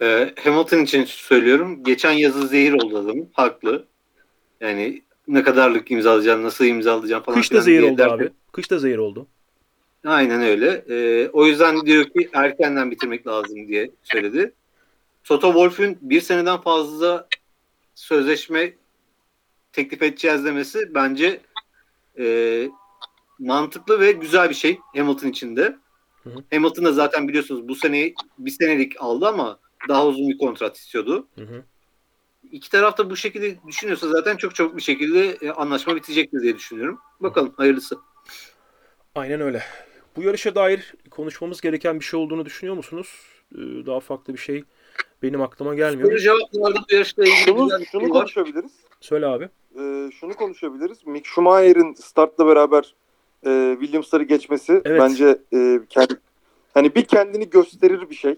[0.00, 1.84] Ee, Hamilton için söylüyorum.
[1.84, 3.30] Geçen yazı zehir oldu adamın.
[3.32, 3.86] Haklı.
[4.60, 7.38] Yani ne kadarlık imzalayacağım, nasıl imzalayacağım falan.
[7.38, 8.30] Kış da filan zehir oldu derken- abi.
[8.52, 9.26] Kış da zehir oldu.
[10.04, 10.84] Aynen öyle.
[10.88, 14.52] Ee, o yüzden diyor ki erkenden bitirmek lazım diye söyledi.
[15.24, 17.28] Toto Wolff'ün bir seneden fazla
[17.94, 18.72] sözleşme
[19.72, 21.40] teklif edeceğiz demesi bence
[22.18, 22.68] e,
[23.38, 25.76] mantıklı ve güzel bir şey Hamilton için de.
[26.22, 26.44] Hı hı.
[26.52, 29.58] Hamilton da zaten biliyorsunuz bu seneyi bir senelik aldı ama
[29.88, 31.26] daha uzun bir kontrat istiyordu.
[31.34, 31.62] Hı hı.
[32.52, 36.56] İki taraf da bu şekilde düşünüyorsa zaten çok çabuk bir şekilde e, anlaşma bitecektir diye
[36.56, 37.00] düşünüyorum.
[37.20, 37.98] Bakalım hayırlısı.
[39.14, 39.62] Aynen öyle.
[40.16, 43.08] Bu yarışa dair konuşmamız gereken bir şey olduğunu düşünüyor musunuz?
[43.54, 44.64] Ee, Daha farklı bir şey
[45.22, 46.08] benim aklıma gelmiyor.
[46.08, 48.72] Soru cevaplarda bu yarışla ilgili Şunu, şunu şey konuşabiliriz.
[49.00, 49.48] Söyle abi.
[49.78, 51.06] Ee, şunu konuşabiliriz.
[51.06, 52.94] Mick Schumacher'in startla beraber
[53.46, 55.00] e, Williams'ları geçmesi Evet.
[55.00, 56.14] bence e, kendi,
[56.74, 58.36] hani bir kendini gösterir bir şey.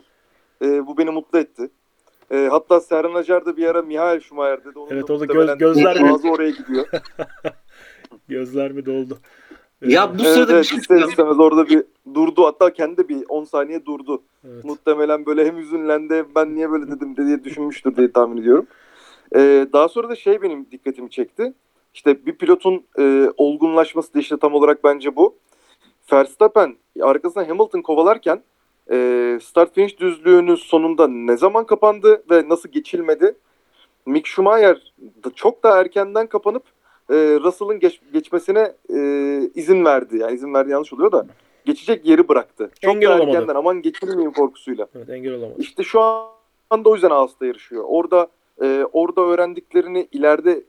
[0.63, 1.71] E, bu beni mutlu etti.
[2.31, 4.79] E, hatta Serhan Acar da bir ara Mihail Schumacher dedi.
[4.79, 6.31] Onun Evet, da o da muhtemelen göz- gözler mi?
[6.31, 6.87] oraya gidiyor.
[8.29, 9.19] Gözler mi doldu?
[9.83, 11.85] Ya bu evet, sırada evet, bir şey ister istemez orada bir
[12.15, 12.45] durdu.
[12.45, 14.23] Hatta kendi de bir 10 saniye durdu.
[14.49, 14.65] Evet.
[14.65, 18.67] Muhtemelen böyle hem üzünlendi hem ben niye böyle dedim diye düşünmüştür diye tahmin ediyorum.
[19.35, 21.53] Ee, daha sonra da şey benim dikkatimi çekti.
[21.95, 25.35] İşte bir pilotun e, olgunlaşması da işte tam olarak bence bu.
[26.13, 28.43] Verstappen arkasından Hamilton kovalarken
[28.91, 33.35] e, start finish düzlüğünün sonunda ne zaman kapandı ve nasıl geçilmedi?
[34.07, 34.93] Mick Schumacher
[35.25, 36.63] da çok daha erkenden kapanıp
[37.11, 38.99] e, Russell'ın geç- geçmesine e,
[39.55, 40.19] izin verdi.
[40.19, 41.27] Yani izin verdi yanlış oluyor da
[41.65, 42.71] geçecek yeri bıraktı.
[42.81, 43.37] Çok Engel daha olamadı.
[43.37, 44.87] erkenden aman geçilmeyeyim korkusuyla.
[44.95, 45.55] Evet engel olamadı.
[45.59, 46.01] İşte şu
[46.71, 47.85] anda o yüzden Ağustos'ta yarışıyor.
[47.87, 48.29] Orada
[48.63, 50.63] e, orada öğrendiklerini ileride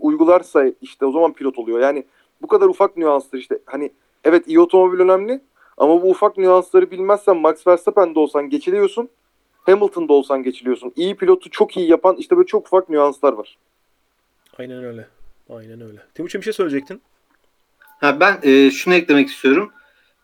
[0.00, 1.80] uygularsa işte o zaman pilot oluyor.
[1.80, 2.04] Yani
[2.42, 3.90] bu kadar ufak nüanslar işte hani
[4.24, 5.40] evet iyi otomobil önemli
[5.76, 9.08] ama bu ufak nüansları bilmezsen Max Verstappen'de olsan geçiliyorsun.
[9.66, 10.92] Hamilton'da olsan geçiliyorsun.
[10.96, 13.58] İyi pilotu çok iyi yapan işte böyle çok ufak nüanslar var.
[14.58, 15.08] Aynen öyle.
[15.50, 15.98] Aynen öyle.
[16.14, 17.02] Timuçin bir şey söyleyecektin.
[17.78, 19.72] Ha, ben e, şunu eklemek istiyorum.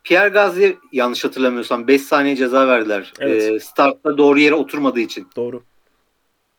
[0.05, 3.13] Pierre Gasly yanlış hatırlamıyorsam 5 saniye ceza verdiler.
[3.21, 3.43] Evet.
[3.43, 5.27] E, startta doğru yere oturmadığı için.
[5.37, 5.63] Doğru.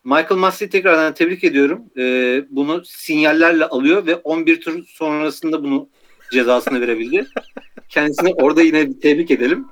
[0.08, 1.86] Michael Massey'i tekrardan tebrik ediyorum.
[1.97, 2.03] E,
[2.49, 5.89] bunu sinyallerle alıyor ve 11 tur sonrasında bunu
[6.32, 7.28] cezasını verebildi.
[7.89, 9.68] Kendisini orada yine bir tebrik edelim.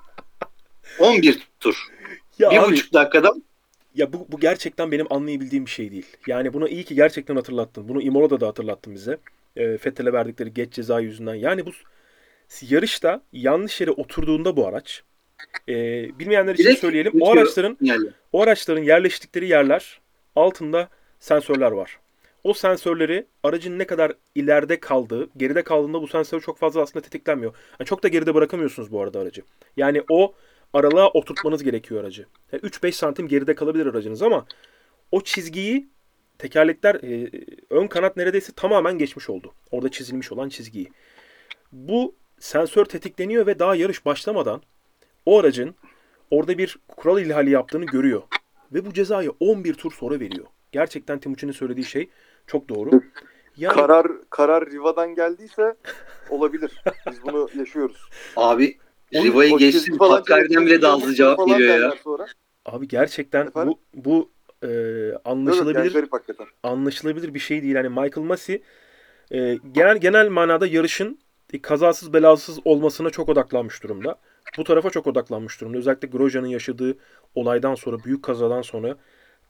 [0.99, 1.75] 11 tur.
[2.39, 3.33] Ya bir abi, buçuk dakikada
[3.95, 6.05] ya bu, bu gerçekten benim anlayabildiğim bir şey değil.
[6.27, 7.89] Yani buna iyi ki gerçekten hatırlattın.
[7.89, 9.17] Bunu Imola'da da hatırlattın bize.
[9.55, 11.36] E, Fettel'e verdikleri geç ceza yüzünden.
[11.36, 11.69] Yani bu
[12.61, 15.03] yarışta yanlış yere oturduğunda bu araç
[15.69, 15.73] e,
[16.19, 17.21] bilmeyenler için Direkt söyleyelim.
[17.21, 18.11] O araçların sinyalli.
[18.33, 20.05] O araçların yerleştikleri yerler
[20.36, 21.99] altında sensörler var.
[22.43, 27.55] O sensörleri aracın ne kadar ileride kaldığı, geride kaldığında bu sensör çok fazla aslında tetiklenmiyor.
[27.79, 29.41] Yani çok da geride bırakamıyorsunuz bu arada aracı.
[29.77, 30.33] Yani o
[30.73, 32.25] aralığa oturtmanız gerekiyor aracı.
[32.51, 34.45] Yani 3-5 santim geride kalabilir aracınız ama
[35.11, 35.89] o çizgiyi
[36.38, 37.29] tekerlekler e,
[37.69, 39.53] ön kanat neredeyse tamamen geçmiş oldu.
[39.71, 40.91] Orada çizilmiş olan çizgiyi.
[41.71, 44.61] Bu sensör tetikleniyor ve daha yarış başlamadan
[45.25, 45.75] o aracın
[46.31, 48.21] orada bir kural ihlali yaptığını görüyor.
[48.74, 50.45] Ve bu cezayı 11 tur sonra veriyor.
[50.72, 52.09] Gerçekten Timuçin'in söylediği şey
[52.47, 52.91] çok doğru.
[53.57, 55.76] Yani Karar karar Riva'dan geldiyse
[56.30, 56.72] olabilir.
[57.11, 57.97] Biz bunu yaşıyoruz.
[58.36, 58.78] Abi
[59.13, 61.93] Riva'yı falan Hakkari'den bile daha hızlı cevap geliyor ya.
[62.03, 62.26] Sonra.
[62.66, 63.74] abi gerçekten Efendim?
[63.74, 64.32] bu bu
[64.63, 66.47] e, Evet, yani anlaşılabilir garip hakikaten.
[66.63, 67.76] anlaşılabilir bir şey değil.
[67.76, 68.61] Yani Michael Massey
[69.32, 71.20] e, genel genel manada yarışın
[71.53, 74.20] e, kazasız belasız olmasına çok odaklanmış durumda.
[74.58, 75.78] Bu tarafa çok odaklanmış durumda.
[75.78, 76.97] Özellikle Grosjean'ın yaşadığı
[77.36, 78.97] olaydan sonra, büyük kazadan sonra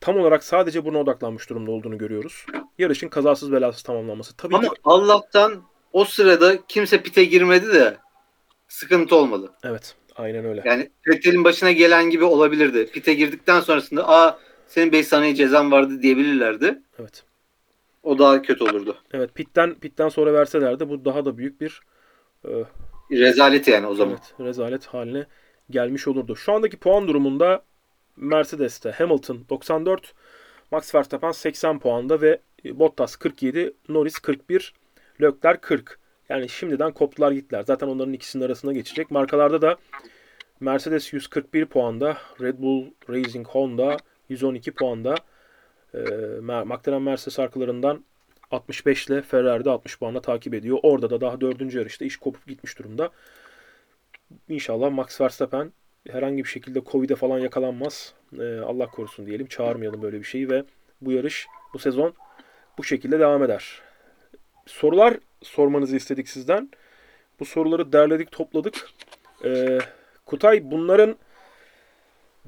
[0.00, 2.46] tam olarak sadece buna odaklanmış durumda olduğunu görüyoruz.
[2.78, 4.36] Yarışın kazasız belasız tamamlanması.
[4.36, 7.96] Tabii Ama ki Allah'tan o sırada kimse pite girmedi de
[8.68, 9.52] sıkıntı olmadı.
[9.64, 10.62] evet, aynen öyle.
[10.64, 12.86] Yani Vettel'in başına gelen gibi olabilirdi.
[12.86, 16.82] Pite girdikten sonrasında aa senin 5 saniye cezan vardı diyebilirlerdi.
[16.98, 17.24] Evet.
[18.02, 18.96] O daha kötü olurdu.
[19.12, 21.80] Evet, pitten pitten sonra verselerdi bu daha da büyük bir
[22.48, 22.50] e,
[23.10, 24.12] Rezaleti yani o zaman.
[24.14, 25.26] Evet, rezalet haline
[25.70, 26.36] gelmiş olurdu.
[26.36, 27.62] Şu andaki puan durumunda
[28.16, 30.14] Mercedes'te Hamilton 94,
[30.70, 34.74] Max Verstappen 80 puanda ve Bottas 47, Norris 41,
[35.22, 35.98] Leclerc 40.
[36.28, 37.62] Yani şimdiden koptular gittiler.
[37.62, 39.10] Zaten onların ikisinin arasında geçecek.
[39.10, 39.76] Markalarda da
[40.60, 43.96] Mercedes 141 puanda, Red Bull Racing Honda
[44.28, 45.14] 112 puanda.
[45.94, 48.04] Mer- McLaren Mercedes arkalarından
[48.50, 50.78] 65 ile Ferrari'de 60 puanla takip ediyor.
[50.82, 53.10] Orada da daha dördüncü yarışta iş kopup gitmiş durumda.
[54.48, 55.72] İnşallah Max Verstappen
[56.10, 58.14] herhangi bir şekilde Covid'e falan yakalanmaz.
[58.40, 59.46] Ee, Allah korusun diyelim.
[59.46, 60.64] Çağırmayalım böyle bir şeyi ve
[61.00, 62.14] bu yarış, bu sezon
[62.78, 63.80] bu şekilde devam eder.
[64.66, 66.70] Sorular sormanızı istedik sizden.
[67.40, 68.90] Bu soruları derledik, topladık.
[69.44, 69.78] Ee,
[70.26, 71.16] Kutay bunların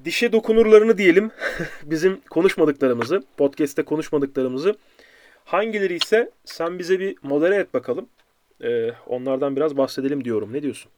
[0.04, 1.30] dişe dokunurlarını diyelim.
[1.82, 4.74] Bizim konuşmadıklarımızı, podcast'te konuşmadıklarımızı
[5.52, 8.08] hangileri ise sen bize bir modere et bakalım.
[8.62, 10.52] Ee, onlardan biraz bahsedelim diyorum.
[10.52, 10.90] Ne diyorsun?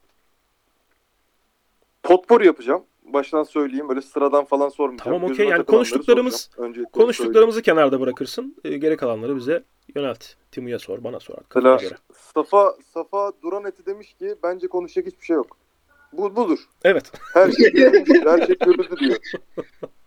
[2.03, 2.83] Potpourri yapacağım.
[3.05, 3.89] Baştan söyleyeyim.
[3.89, 5.19] Böyle sıradan falan sormayacağım.
[5.19, 5.47] Tamam, okey.
[5.49, 6.51] Yani konuştuklarımız-
[6.93, 8.57] Konuştuklarımızı kenarda bırakırsın.
[8.65, 9.63] Ee, geri kalanları bize
[9.95, 10.25] yönelt.
[10.53, 11.35] Timu'ya sor, bana sor.
[11.55, 11.95] Mesela göre.
[12.35, 15.57] Safa, Safa Duran eti demiş ki bence konuşacak hiçbir şey yok.
[16.13, 16.59] Bu budur.
[16.85, 17.13] Evet.
[17.35, 19.17] Her şey görüldü, her şey görüldü diyor.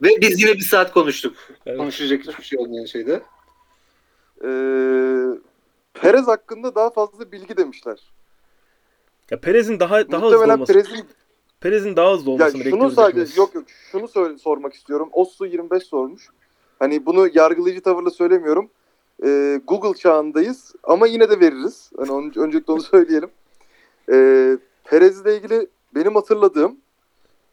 [0.01, 1.35] Ve biz yine bir saat konuştuk.
[1.65, 1.77] evet.
[1.77, 3.21] Konuşacak hiçbir şey olmayan şeyde.
[4.43, 5.39] Ee,
[5.93, 8.11] Perez hakkında daha fazla bilgi demişler.
[9.31, 10.73] Ya Perez'in daha daha hızlı olması.
[10.73, 11.05] Perez'in
[11.61, 13.37] Perez'in daha hızlı ya olmasını şunu bekliyoruz sadece hepimiz.
[13.37, 15.09] yok yok şunu söyle, sormak istiyorum.
[15.11, 16.29] Ossu 25 sormuş.
[16.79, 18.69] Hani bunu yargılayıcı tavırla söylemiyorum.
[19.23, 21.91] Ee, Google çağındayız ama yine de veririz.
[21.97, 23.29] Hani ön- öncelikle onu söyleyelim.
[24.11, 26.77] Ee, Perez'le ilgili benim hatırladığım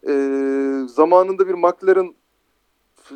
[0.09, 2.15] ee, zamanında bir McLaren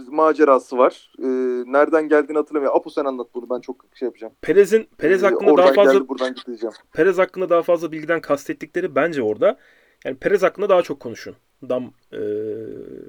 [0.09, 1.13] macerası var.
[1.19, 1.25] Ee,
[1.73, 2.79] nereden geldiğini hatırlamıyorum.
[2.79, 4.33] Apo sen anlat bunu ben çok şey yapacağım.
[4.43, 6.75] Perez'in Perez Ee, hakkında oradan daha fazla geldi, buradan gitti diyeceğim.
[6.93, 9.59] Perez hakkında daha fazla bilgiden kastettikleri bence orada.
[10.05, 11.37] Yani Perez hakkında daha çok konuşun.
[11.69, 12.19] Dam e,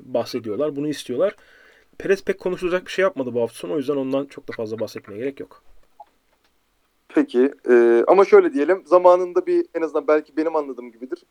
[0.03, 0.75] bahsediyorlar.
[0.75, 1.35] Bunu istiyorlar.
[1.97, 3.73] Perez pek konuşulacak bir şey yapmadı bu hafta sonu.
[3.73, 5.63] O yüzden ondan çok da fazla bahsetmeye gerek yok.
[7.09, 11.23] Peki e, ama şöyle diyelim zamanında bir en azından belki benim anladığım gibidir.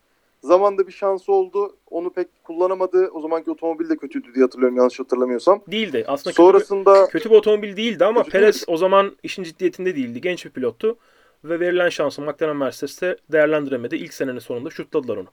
[0.44, 1.76] Zamanda bir şansı oldu.
[1.90, 3.08] Onu pek kullanamadı.
[3.08, 5.60] O zamanki otomobil de kötüydü diye hatırlıyorum yanlış hatırlamıyorsam.
[5.70, 6.04] Değildi.
[6.08, 9.96] Aslında kötü, Sonrasında bir, kötü bir otomobil değildi ama Kötü Perez o zaman işin ciddiyetinde
[9.96, 10.20] değildi.
[10.20, 10.98] Genç bir pilottu.
[11.44, 13.96] Ve verilen şansı McLaren Mercedes'te değerlendiremedi.
[13.96, 15.28] İlk senenin sonunda şutladılar onu.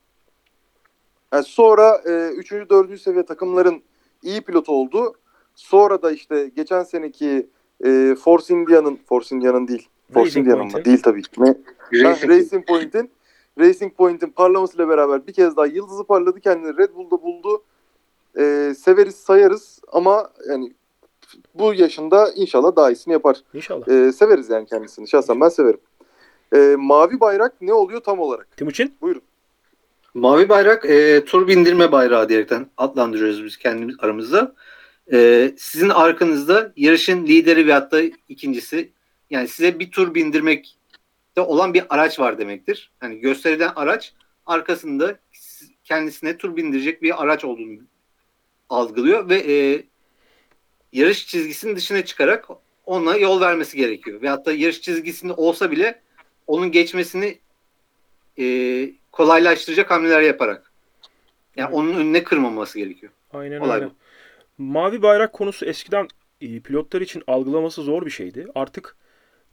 [1.34, 2.51] yani sonra e, 3.
[2.51, 3.01] 4.
[3.01, 3.82] seviye takımların
[4.24, 5.14] iyi pilotu oldu.
[5.55, 7.49] Sonra da işte geçen seneki
[7.86, 9.88] e, Force India'nın Force India'nın değil.
[10.14, 10.86] Force India'nın mı?
[10.86, 11.30] Değil tabii ki.
[11.38, 11.55] Ne?
[12.03, 13.12] Racing Point'in
[13.59, 16.39] Racing Point'in parlamasıyla beraber bir kez daha yıldızı parladı.
[16.39, 17.63] Kendini Red Bull'da buldu.
[18.37, 20.73] e, severiz sayarız ama yani
[21.55, 23.37] bu yaşında inşallah daha iyisini yapar.
[23.53, 23.87] İnşallah.
[23.87, 25.07] E, severiz yani kendisini.
[25.07, 25.79] Şahsen ben severim.
[26.55, 28.57] E, mavi bayrak ne oluyor tam olarak?
[28.57, 28.93] Timuçin?
[29.01, 29.21] Buyurun.
[30.13, 34.55] Mavi bayrak e, tur bindirme bayrağı diyerekten adlandırıyoruz biz kendimiz aramızda.
[35.13, 38.91] E, sizin arkanızda yarışın lideri ve hatta ikincisi
[39.29, 40.15] yani size bir tur
[41.38, 42.91] bindirmekte olan bir araç var demektir.
[43.01, 44.13] Yani gösterilen araç
[44.45, 45.19] arkasında
[45.84, 47.79] kendisine tur bindirecek bir araç olduğunu
[48.69, 49.84] algılıyor ve e,
[50.93, 52.47] yarış çizgisinin dışına çıkarak
[52.86, 54.21] ona yol vermesi gerekiyor.
[54.21, 56.01] Ve hatta yarış çizgisinde olsa bile
[56.47, 57.39] onun geçmesini
[58.39, 58.45] e,
[59.11, 60.71] kolaylaştıracak hamleler yaparak.
[61.55, 61.75] Yani Evet.
[61.75, 63.11] onun önüne kırmaması gerekiyor.
[63.34, 63.86] Aynen Olay öyle.
[63.89, 63.91] bu.
[64.57, 66.07] Mavi bayrak konusu eskiden
[66.41, 68.47] e, pilotlar için algılaması zor bir şeydi.
[68.55, 68.95] Artık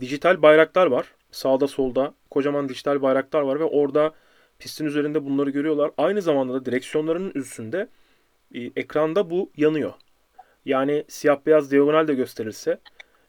[0.01, 1.13] dijital bayraklar var.
[1.31, 4.15] Sağda solda kocaman dijital bayraklar var ve orada
[4.59, 5.91] pistin üzerinde bunları görüyorlar.
[5.99, 7.89] Aynı zamanda da direksiyonlarının üstünde
[8.55, 9.93] e, ekranda bu yanıyor.
[10.65, 12.81] Yani siyah beyaz diagonal de gösterilse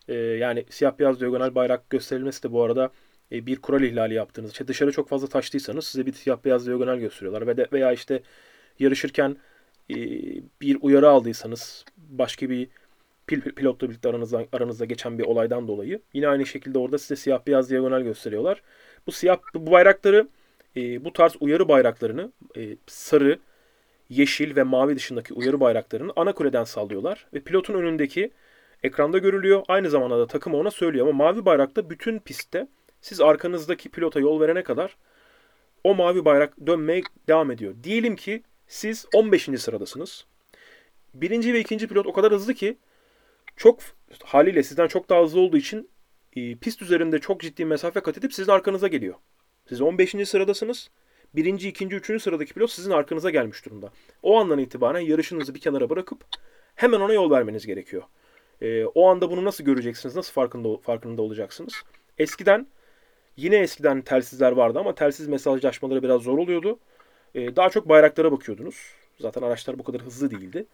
[0.08, 2.92] e, yani siyah beyaz diagonal bayrak gösterilmesi de bu arada
[3.32, 4.52] e, bir kural ihlali yaptığınız.
[4.52, 8.24] İşte dışarı çok fazla taştıysanız size bir siyah beyaz diagonal gösteriyorlar ve de, veya işte
[8.80, 9.38] yarışırken
[9.90, 9.96] e,
[10.62, 12.68] bir uyarı aldıysanız başka bir
[13.30, 17.48] pil, pilotla birlikte aranızda, aranızda geçen bir olaydan dolayı yine aynı şekilde orada size siyah
[17.48, 18.62] beyaz diagonal gösteriyorlar.
[19.08, 20.28] Bu siyah bu bayrakları
[20.78, 23.40] e, bu tarz uyarı bayraklarını e, sarı,
[24.10, 28.32] yeşil ve mavi dışındaki uyarı bayraklarını ana kuleden sallıyorlar ve pilotun önündeki
[28.84, 29.64] ekranda görülüyor.
[29.68, 32.68] Aynı zamanda da takım ona söylüyor ama mavi bayrakta bütün pistte
[33.02, 34.98] siz arkanızdaki pilota yol verene kadar
[35.84, 37.74] o mavi bayrak dönmeye devam ediyor.
[37.84, 39.50] Diyelim ki siz 15.
[39.58, 40.26] sıradasınız.
[41.14, 42.78] Birinci ve ikinci pilot o kadar hızlı ki
[43.60, 43.80] çok
[44.24, 45.90] haliyle sizden çok daha hızlı olduğu için
[46.36, 49.16] e, pist üzerinde çok ciddi mesafe kat edip sizin arkanıza geliyor.
[49.70, 50.16] Siz 15.
[50.30, 50.90] sıradasınız.
[51.36, 53.92] Birinci, ikinci, üçüncü sıradaki pilot sizin arkanıza gelmiş durumda.
[54.24, 56.26] O andan itibaren yarışınızı bir kenara bırakıp
[56.76, 58.04] hemen ona yol vermeniz gerekiyor.
[58.62, 60.16] E, o anda bunu nasıl göreceksiniz?
[60.16, 61.74] Nasıl farkında farkında olacaksınız?
[62.18, 62.68] Eskiden
[63.38, 66.80] yine eskiden telsizler vardı ama telsiz mesajlaşmaları biraz zor oluyordu.
[67.36, 68.76] E, daha çok bayraklara bakıyordunuz.
[69.20, 70.66] Zaten araçlar bu kadar hızlı değildi.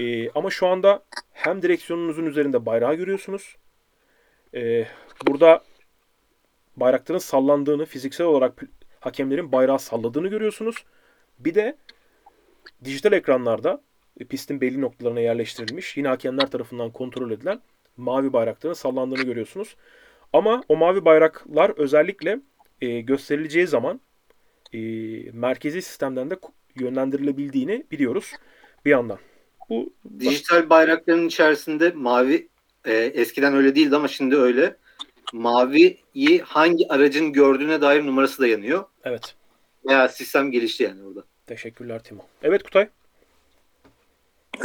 [0.00, 3.56] E, ama şu anda hem direksiyonunuzun üzerinde bayrağı görüyorsunuz.
[4.54, 4.86] E,
[5.26, 5.64] burada
[6.76, 8.62] bayrakların sallandığını, fiziksel olarak
[9.00, 10.84] hakemlerin bayrağı salladığını görüyorsunuz.
[11.38, 11.76] Bir de
[12.84, 13.82] dijital ekranlarda
[14.20, 17.60] e, pistin belli noktalarına yerleştirilmiş, yine hakemler tarafından kontrol edilen
[17.96, 19.76] mavi bayrakların sallandığını görüyorsunuz.
[20.32, 22.40] Ama o mavi bayraklar özellikle
[22.80, 24.00] e, gösterileceği zaman
[24.72, 24.78] e,
[25.32, 26.36] merkezi sistemden de
[26.80, 28.32] yönlendirilebildiğini biliyoruz
[28.84, 29.18] bir yandan.
[29.72, 32.48] Bu Dijital bayrakların içerisinde mavi
[32.84, 34.76] e, eskiden öyle değildi ama şimdi öyle.
[35.32, 38.84] Maviyi hangi aracın gördüğüne dair numarası da yanıyor.
[39.04, 39.34] evet.
[39.88, 41.24] Veya sistem gelişti yani orada.
[41.46, 42.22] Teşekkürler Timo.
[42.42, 42.88] Evet Kutay.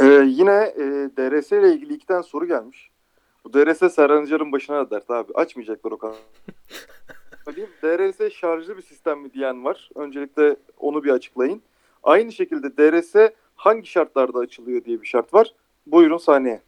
[0.00, 0.82] Ee, yine e,
[1.16, 2.90] DRS ile ilgili iki tane soru gelmiş.
[3.44, 5.32] Bu DRS Serhan Acar'ın başına da dert abi.
[5.34, 6.16] Açmayacaklar o kadar.
[7.82, 9.90] DRS şarjlı bir sistem mi diyen var.
[9.94, 11.62] Öncelikle onu bir açıklayın.
[12.02, 15.54] Aynı şekilde DRS hangi şartlarda açılıyor diye bir şart var.
[15.86, 16.62] Buyurun sahneye.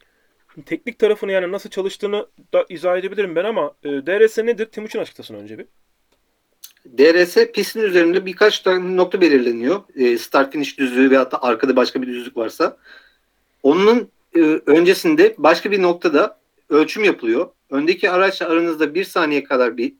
[0.55, 4.67] Şimdi teknik tarafını yani nasıl çalıştığını da izah edebilirim ben ama e, DRS nedir?
[4.67, 5.67] Timuçin açıklasın önce bir.
[6.99, 9.81] DRS pistin üzerinde birkaç tane nokta belirleniyor.
[9.97, 12.77] E, start finish düzlüğü veyahut da arkada başka bir düzlük varsa.
[13.63, 16.39] Onun e, öncesinde başka bir noktada
[16.69, 17.49] ölçüm yapılıyor.
[17.71, 19.95] Öndeki araçla aranızda bir saniye kadar bir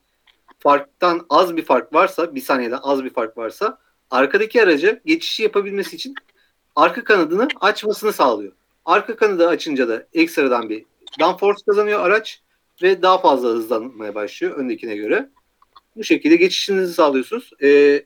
[0.59, 3.79] farktan az bir fark varsa, bir saniyeden az bir fark varsa
[4.11, 6.15] arkadaki araca geçişi yapabilmesi için
[6.77, 8.53] arka kanadını açmasını sağlıyor.
[8.85, 10.85] Arka kanadı açınca da ekstradan bir
[11.21, 12.41] downforce kazanıyor araç
[12.83, 15.29] ve daha fazla hızlanmaya başlıyor öndekine göre.
[15.97, 17.51] Bu şekilde geçişinizi sağlıyorsunuz.
[17.63, 18.05] Ee,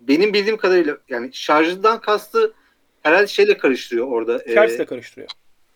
[0.00, 2.52] benim bildiğim kadarıyla yani şarjından kastı
[3.02, 4.38] herhalde şeyle karıştırıyor orada.
[4.38, 5.30] Ters de karıştırıyor.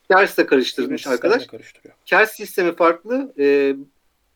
[0.09, 1.41] Tersle karıştırmış Hizmet arkadaş.
[1.43, 1.95] sistemle karıştırıyor.
[2.07, 3.33] Kers sistemi farklı.
[3.39, 3.77] Ee,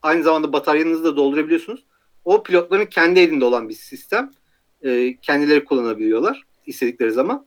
[0.01, 1.83] aynı zamanda bataryanızı da doldurabiliyorsunuz.
[2.25, 4.31] O pilotların kendi elinde olan bir sistem.
[4.83, 7.45] Ee, kendileri kullanabiliyorlar istedikleri zaman.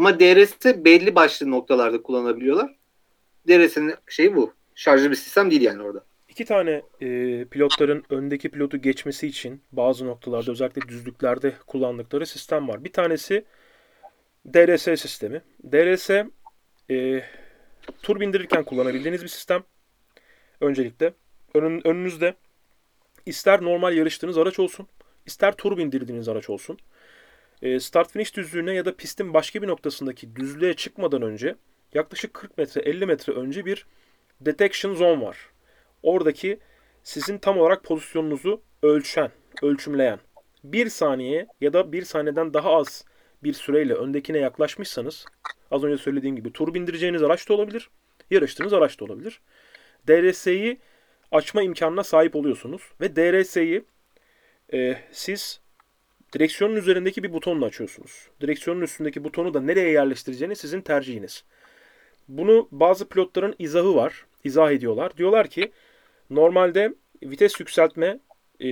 [0.00, 2.76] Ama DRS belli başlı noktalarda kullanabiliyorlar.
[3.48, 4.52] DRS'nin şeyi bu.
[4.74, 6.04] Şarjlı bir sistem değil yani orada.
[6.28, 12.84] İki tane e, pilotların öndeki pilotu geçmesi için bazı noktalarda özellikle düzlüklerde kullandıkları sistem var.
[12.84, 13.44] Bir tanesi
[14.46, 15.42] DRS sistemi.
[15.72, 16.10] DRS
[16.90, 17.22] e,
[18.02, 19.62] tur bindirirken kullanabildiğiniz bir sistem.
[20.60, 21.12] Öncelikle
[21.54, 22.34] önün, önünüzde
[23.26, 24.86] ister normal yarıştığınız araç olsun,
[25.26, 26.78] ister tur bindirdiğiniz araç olsun.
[27.62, 31.54] E, start finish düzlüğüne ya da pistin başka bir noktasındaki düzlüğe çıkmadan önce
[31.94, 33.86] yaklaşık 40 metre 50 metre önce bir
[34.40, 35.38] detection zone var.
[36.02, 36.58] Oradaki
[37.02, 39.30] sizin tam olarak pozisyonunuzu ölçen,
[39.62, 40.18] ölçümleyen
[40.64, 43.04] bir saniye ya da bir saniyeden daha az
[43.42, 45.26] bir süreyle öndekine yaklaşmışsanız
[45.70, 47.90] Az önce söylediğim gibi tur bindireceğiniz araç da olabilir.
[48.30, 49.40] Yarıştığınız araç da olabilir.
[50.08, 50.78] DRS'yi
[51.32, 52.82] açma imkanına sahip oluyorsunuz.
[53.00, 53.84] Ve DRS'yi
[54.72, 55.59] e, siz
[56.32, 58.28] direksiyonun üzerindeki bir butonla açıyorsunuz.
[58.40, 61.44] Direksiyonun üstündeki butonu da nereye yerleştireceğiniz sizin tercihiniz.
[62.28, 64.26] Bunu bazı pilotların izahı var.
[64.44, 65.16] İzah ediyorlar.
[65.16, 65.72] Diyorlar ki
[66.30, 68.18] normalde vites yükseltme
[68.62, 68.68] e,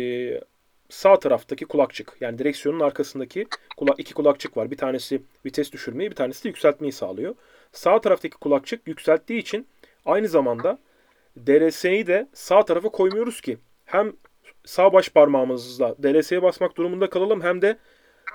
[0.89, 2.17] sağ taraftaki kulakçık.
[2.21, 3.47] Yani direksiyonun arkasındaki
[3.77, 4.71] kula- iki kulakçık var.
[4.71, 7.35] Bir tanesi vites düşürmeyi, bir tanesi de yükseltmeyi sağlıyor.
[7.73, 9.67] Sağ taraftaki kulakçık yükselttiği için
[10.05, 10.79] aynı zamanda
[11.47, 14.13] DRS'yi de sağ tarafa koymuyoruz ki hem
[14.69, 17.79] sağ baş parmağımızla DRS'ye basmak durumunda kalalım hem de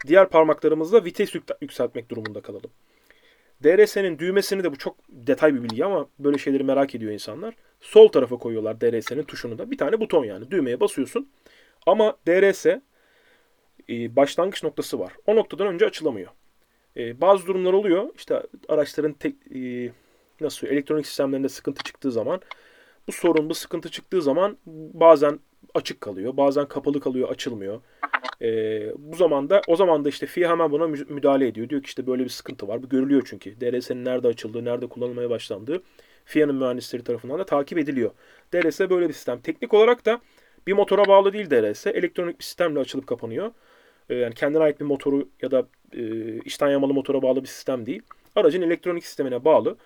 [0.08, 2.72] diğer parmaklarımızla vites yük- yükseltmek durumunda kalalım.
[3.64, 7.56] DRS'nin düğmesini de bu çok detay bir bilgi ama böyle şeyleri merak ediyor insanlar.
[7.82, 9.72] Sol tarafa koyuyorlar DRS'nin tuşunu da.
[9.72, 10.52] Bir tane buton yani.
[10.52, 11.30] Düğmeye basıyorsun.
[11.86, 12.82] Ama DRS e,
[14.16, 15.14] başlangıç noktası var.
[15.26, 16.32] O noktadan önce açılamıyor.
[16.98, 18.10] E, bazı durumlar oluyor.
[18.18, 19.92] İşte araçların tek, e,
[20.42, 22.42] nasıl elektronik sistemlerinde sıkıntı çıktığı zaman
[23.08, 24.58] bu sorun, bu sıkıntı çıktığı zaman
[24.94, 25.40] bazen
[25.74, 27.82] açık kalıyor, bazen kapalı kalıyor, açılmıyor.
[28.42, 31.70] Ee, bu zamanda o zaman da işte FIA hemen buna mü- müdahale ediyor.
[31.70, 32.84] Diyor ki işte böyle bir sıkıntı var.
[32.84, 33.62] Bu görülüyor çünkü.
[33.62, 35.84] DRS'nin nerede açıldığı, nerede kullanılmaya başlandığı
[36.26, 38.12] FIA'nın mühendisleri tarafından da takip ediliyor.
[38.54, 39.40] DRS böyle bir sistem.
[39.42, 40.22] Teknik olarak da
[40.68, 41.88] bir motora bağlı değil DRS.
[41.88, 43.52] Elektronik bir sistemle açılıp kapanıyor.
[44.10, 47.86] Ee, yani kendine ait bir motoru ya da e, içten yamalı motora bağlı bir sistem
[47.86, 48.02] değil.
[48.36, 49.78] Aracın elektronik sistemine bağlı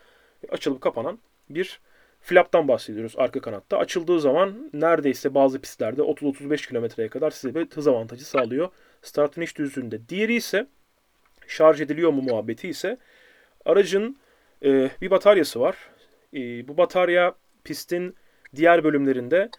[0.49, 1.19] açılıp kapanan
[1.49, 1.79] bir
[2.27, 3.77] flaptan bahsediyoruz arka kanatta.
[3.77, 8.69] Açıldığı zaman neredeyse bazı pistlerde 30-35 kilometreye kadar size bir hız avantajı sağlıyor.
[9.01, 10.09] Start finish düzlüğünde.
[10.09, 10.67] Diğeri ise
[11.47, 12.97] şarj ediliyor mu muhabbeti ise
[13.65, 14.17] aracın
[14.65, 15.77] e, bir bataryası var.
[16.33, 18.15] E, bu batarya pistin
[18.55, 19.49] diğer bölümlerinde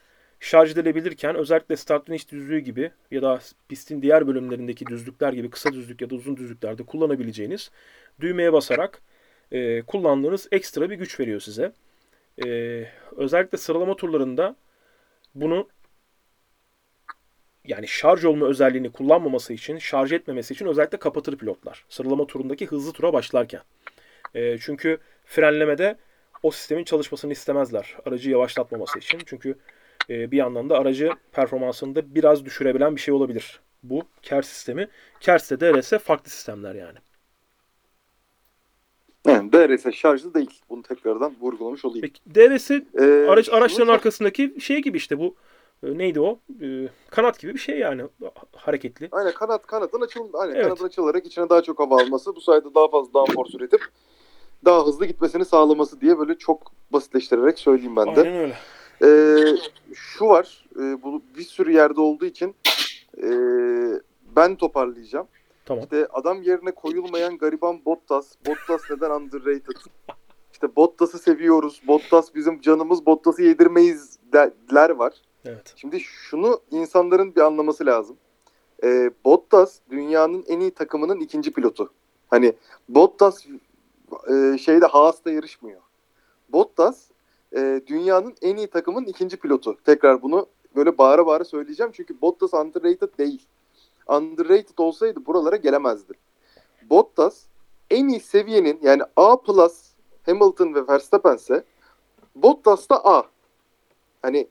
[0.41, 5.73] şarj edilebilirken özellikle start finish düzlüğü gibi ya da pistin diğer bölümlerindeki düzlükler gibi kısa
[5.73, 7.71] düzlük ya da uzun düzlüklerde kullanabileceğiniz
[8.21, 9.03] düğmeye basarak
[9.53, 11.73] e, kullandığınız ekstra bir güç veriyor size.
[12.47, 14.57] Ee, özellikle sıralama turlarında
[15.35, 15.69] bunu
[17.65, 21.85] yani şarj olma özelliğini kullanmaması için, şarj etmemesi için özellikle kapatır pilotlar.
[21.89, 23.61] Sıralama turundaki hızlı tura başlarken.
[24.35, 25.97] Ee, çünkü frenlemede
[26.43, 27.97] o sistemin çalışmasını istemezler.
[28.07, 29.21] Aracı yavaşlatmaması için.
[29.27, 29.59] Çünkü
[30.11, 33.61] e, bir yandan da aracı performansını da biraz düşürebilen bir şey olabilir.
[33.83, 34.89] Bu KER sistemi.
[35.21, 36.99] KERS de DRS farklı sistemler yani.
[39.29, 40.61] Yani DRS şarjlı değil.
[40.71, 42.01] Bunu tekrardan vurgulamış olayım.
[42.03, 45.35] Peki DRS Ee, Araç araçların arkasındaki şey gibi işte bu
[45.83, 46.39] e, neydi o?
[46.63, 49.09] E, kanat gibi bir şey yani ha- hareketli.
[49.13, 50.65] Aynen kanat kanatın açıl aynen Evet.
[50.65, 53.81] kanadın açılarak içine daha çok hava alması, bu sayede daha fazla downforce üretip
[54.65, 58.21] daha hızlı gitmesini sağlaması diye böyle çok basitleştirerek söyleyeyim ben de.
[58.21, 58.55] Aynen öyle.
[59.03, 59.57] Ee,
[59.95, 62.55] şu var, e, bu bir sürü yerde olduğu için
[63.23, 63.29] e,
[64.37, 65.27] ben toparlayacağım.
[65.69, 65.85] Tamam.
[65.85, 68.33] İşte adam yerine koyulmayan gariban Bottas.
[68.47, 69.77] Bottas neden underrated?
[70.53, 71.83] İşte Bottas'ı seviyoruz.
[71.87, 73.07] Bottas bizim canımız.
[73.07, 75.15] Bottas'ı yedirmeyiz derler var.
[75.45, 75.73] Evet.
[75.77, 78.17] Şimdi şunu insanların bir anlaması lazım.
[78.85, 81.93] Ee, Bottas dünyanın en iyi takımının ikinci pilotu.
[82.29, 82.53] Hani
[82.89, 83.47] Bottas
[84.31, 85.81] e, şeyde Haas'ta yarışmıyor.
[86.49, 87.11] Bottas
[87.57, 89.77] e, dünyanın en iyi takımın ikinci pilotu.
[89.85, 90.47] Tekrar bunu
[90.77, 91.93] böyle bağıra bağıra söyleyeceğim.
[91.95, 93.47] Çünkü Bottas underrated değil.
[94.09, 96.13] Underrated olsaydı buralara gelemezdi.
[96.91, 97.45] Bottas
[97.91, 99.89] en iyi seviyenin yani A plus
[100.27, 101.65] Hamilton ve Verstappen'se
[102.35, 103.23] Bottas da A.
[104.23, 104.49] Hani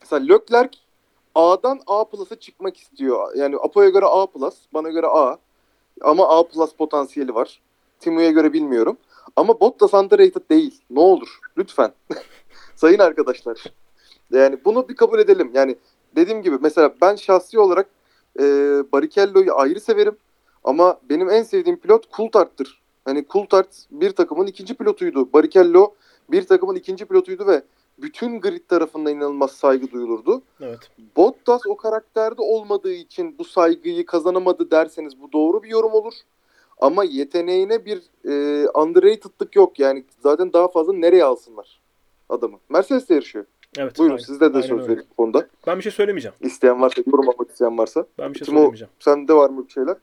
[0.00, 0.78] mesela Leclerc
[1.34, 3.34] A'dan A plus'a çıkmak istiyor.
[3.36, 5.38] Yani Apo'ya göre A plus, bana göre A.
[6.00, 7.60] Ama A plus potansiyeli var.
[8.00, 8.96] Timo'ya göre bilmiyorum.
[9.36, 10.80] Ama Bottas underrated değil.
[10.90, 11.92] Ne olur lütfen.
[12.76, 13.64] Sayın arkadaşlar.
[14.32, 15.50] Yani bunu bir kabul edelim.
[15.54, 15.76] Yani
[16.16, 17.88] dediğim gibi mesela ben şahsi olarak
[18.38, 18.44] e,
[18.92, 20.16] Barrichello'yu ayrı severim.
[20.64, 22.82] Ama benim en sevdiğim pilot Coulthard'tır.
[23.04, 25.32] Hani Coulthard bir takımın ikinci pilotuydu.
[25.32, 25.94] Barrichello
[26.30, 27.62] bir takımın ikinci pilotuydu ve
[27.98, 30.42] bütün grid tarafından inanılmaz saygı duyulurdu.
[30.60, 30.78] Evet.
[31.16, 36.14] Bottas o karakterde olmadığı için bu saygıyı kazanamadı derseniz bu doğru bir yorum olur.
[36.80, 39.78] Ama yeteneğine bir e, underrated'lık yok.
[39.78, 41.80] Yani zaten daha fazla nereye alsınlar
[42.28, 42.58] adamı.
[42.68, 43.44] Mercedes'te yarışıyor.
[43.76, 43.98] Evet.
[43.98, 44.24] Buyurun aynen.
[44.24, 45.48] sizde de Aynen söz verin bu konuda.
[45.66, 46.34] Ben bir şey söylemeyeceğim.
[46.40, 48.06] İsteyen varsa, yorum almak isteyen varsa.
[48.18, 48.92] Ben bir şey Timo- söylemeyeceğim.
[49.00, 49.96] Sende var mı bir şeyler?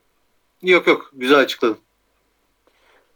[0.62, 1.78] Yok yok güzel açıkladın.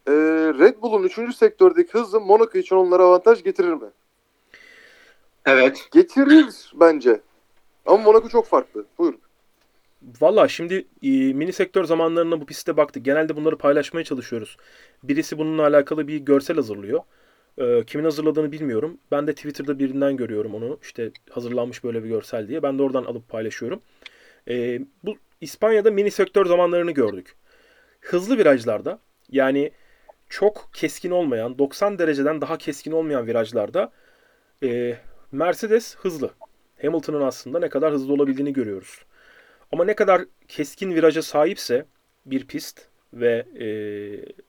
[0.07, 0.11] Ee,
[0.59, 1.35] Red Bull'un 3.
[1.35, 3.89] sektördeki hızı Monaco için onlara avantaj getirir mi?
[5.45, 5.87] Evet.
[5.91, 7.21] Getirir bence.
[7.85, 8.85] Ama Monaco çok farklı.
[8.97, 9.19] Buyurun.
[10.21, 13.05] Valla şimdi e, mini sektör zamanlarına bu pistte baktık.
[13.05, 14.57] Genelde bunları paylaşmaya çalışıyoruz.
[15.03, 16.99] Birisi bununla alakalı bir görsel hazırlıyor.
[17.57, 18.97] E, kimin hazırladığını bilmiyorum.
[19.11, 20.79] Ben de Twitter'da birinden görüyorum onu.
[20.81, 22.63] İşte hazırlanmış böyle bir görsel diye.
[22.63, 23.81] Ben de oradan alıp paylaşıyorum.
[24.49, 27.35] E, bu İspanya'da mini sektör zamanlarını gördük.
[28.01, 29.71] Hızlı virajlarda yani
[30.29, 33.91] çok keskin olmayan, 90 dereceden daha keskin olmayan virajlarda
[34.63, 34.97] e,
[35.31, 36.31] Mercedes hızlı.
[36.81, 39.05] Hamilton'ın aslında ne kadar hızlı olabildiğini görüyoruz.
[39.71, 41.85] Ama ne kadar keskin viraja sahipse
[42.25, 42.81] bir pist
[43.13, 43.65] ve e,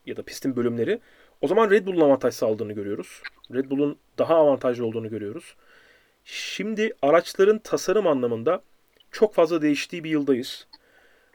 [0.07, 1.01] ya da pistin bölümleri
[1.41, 3.23] o zaman Red Bull'un avantaj sağladığını görüyoruz.
[3.55, 5.55] Red Bull'un daha avantajlı olduğunu görüyoruz.
[6.25, 8.63] Şimdi araçların tasarım anlamında
[9.11, 10.67] çok fazla değiştiği bir yıldayız.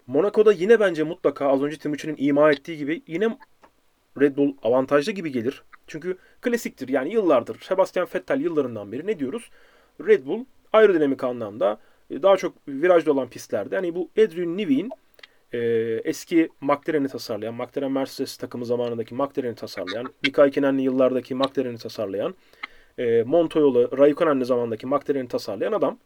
[0.08, 3.38] Monaco'da yine bence mutlaka az önce Timuçin'in ima ettiği gibi yine
[4.20, 5.64] Red Bull avantajlı gibi gelir.
[5.88, 9.50] Çünkü klasiktir yani yıllardır Sebastian Vettel yıllarından beri ne diyoruz?
[10.08, 11.80] Red Bull aerodinamik anlamda
[12.10, 13.76] e, daha çok virajlı olan pistlerde.
[13.76, 14.92] Yani bu Adrian Newey'in
[15.56, 22.36] e, eski McLaren'i tasarlayan, McLaren Mercedes takımı zamanındaki McLaren'i tasarlayan, Mika Hakkinen yıllardaki McLaren'i tasarlayan,
[22.98, 26.00] e, Montoya'lı, Raikkonen'li zamandaki McLaren'i tasarlayan adam.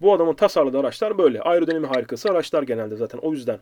[0.00, 1.40] Bu adamın tasarladığı araçlar böyle.
[1.40, 3.18] Aerodinami harikası araçlar genelde zaten.
[3.18, 3.58] O yüzden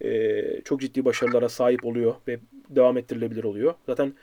[0.00, 2.38] e, çok ciddi başarılara sahip oluyor ve
[2.68, 3.74] devam ettirilebilir oluyor.
[3.86, 4.14] Zaten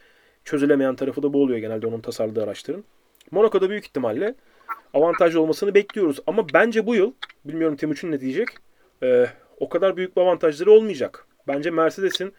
[0.43, 2.83] çözülemeyen tarafı da bu oluyor genelde onun tasarladığı araçların.
[3.31, 4.35] Monaco'da büyük ihtimalle
[4.93, 6.19] avantajlı olmasını bekliyoruz.
[6.27, 7.13] Ama bence bu yıl,
[7.45, 8.47] bilmiyorum Timuçin ne diyecek,
[9.03, 9.27] e,
[9.61, 11.27] o kadar büyük bir avantajları olmayacak.
[11.47, 12.33] Bence Mercedes'in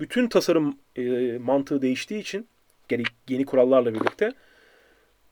[0.00, 1.02] bütün tasarım e,
[1.38, 2.48] mantığı değiştiği için
[2.88, 4.32] geri, yeni kurallarla birlikte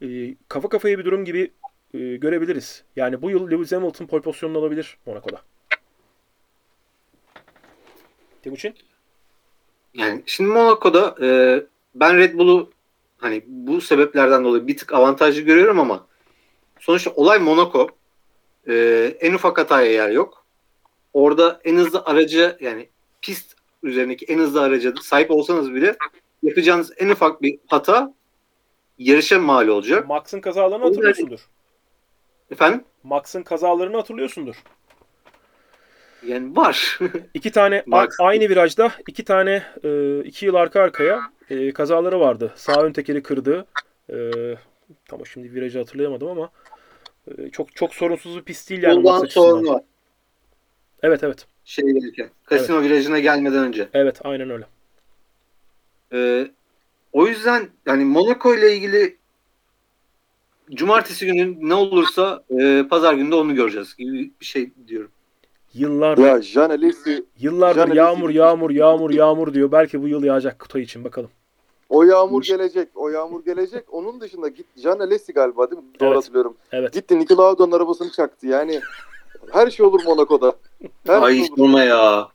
[0.03, 1.53] e, kafa kafaya bir durum gibi
[1.95, 2.85] e, görebiliriz.
[2.97, 5.43] Yani bu yıl Lewis Hamilton pole pozisyonunu alabilir Monaco'da.
[8.43, 8.75] Timuçin?
[9.95, 11.29] Yani şimdi Monaco'da e,
[11.95, 12.71] ben Red Bull'u
[13.19, 16.07] hani bu sebeplerden dolayı bir tık avantajlı görüyorum ama
[16.81, 17.89] sonuçta olay Monaco.
[18.69, 18.75] E,
[19.21, 20.46] en ufak hataya yer yok.
[21.17, 22.89] Orada en hızlı aracı yani
[23.23, 25.97] pist üzerindeki en hızlı araca sahip olsanız bile
[26.43, 28.15] yapacağınız en ufak bir hata
[28.99, 30.09] yarışa mal olacak.
[30.09, 31.41] Max'ın kazalarını hatırlıyorsundur.
[32.51, 32.85] Efendim?
[33.03, 34.57] Max'ın kazalarını hatırlıyorsundur.
[36.27, 36.99] Yani var.
[37.35, 38.09] İki tane Max.
[38.21, 42.53] aynı virajda iki tane e, iki yıl arka arkaya e, kazaları vardı.
[42.57, 43.67] Sağ ön tekeri kırdı.
[44.11, 44.17] E,
[45.09, 46.51] tamam şimdi virajı hatırlayamadım ama
[47.29, 49.83] e, çok çok sorunsuz bir pist değil yani Ondan sorun var.
[51.07, 51.47] Evet evet.
[51.65, 52.29] Şey gelirken.
[52.45, 53.89] Kasino virajına gelmeden önce.
[53.95, 54.65] Evet aynen öyle.
[56.13, 56.51] Ee,
[57.13, 59.17] o yüzden yani Monaco ile ilgili
[60.71, 65.11] cumartesi günü ne olursa e, pazar günü de onu göreceğiz gibi bir şey diyorum.
[65.75, 69.73] Yıllar Ya Jean Alesi yıllardır Jean yağmur yağmur yağmur yağmur diyor.
[69.73, 71.31] Belki bu yıl yağacak Kutay için bakalım.
[71.89, 72.89] o yağmur gelecek.
[72.95, 73.85] O yağmur gelecek.
[73.95, 75.89] Onun dışında git Jean Alesi galiba değil mi?
[76.01, 76.17] Doğru Evet.
[76.17, 76.57] hatırlıyorum.
[76.73, 76.93] Evet.
[76.93, 78.47] Gitti Niki Lauda'nın arabasını çaktı.
[78.47, 78.81] Yani
[79.53, 80.53] her şey olur Monaco'da.
[81.07, 81.59] Her Ay şey hiç olur.
[81.59, 82.29] durma ya.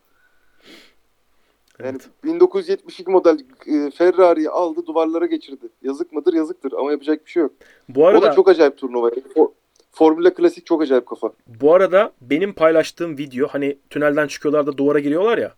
[1.80, 2.10] Yani evet.
[2.24, 5.66] 1972 model e, Ferrari'yi aldı duvarlara geçirdi.
[5.84, 7.52] Yazık mıdır yazıktır ama yapacak bir şey yok.
[7.90, 9.12] Bu O arada da çok acayip turnuva.
[9.36, 9.54] O,
[9.92, 11.32] Formula Klasik çok acayip kafa.
[11.48, 15.56] bu arada benim paylaştığım video hani tünelden çıkıyorlar da duvara giriyorlar ya.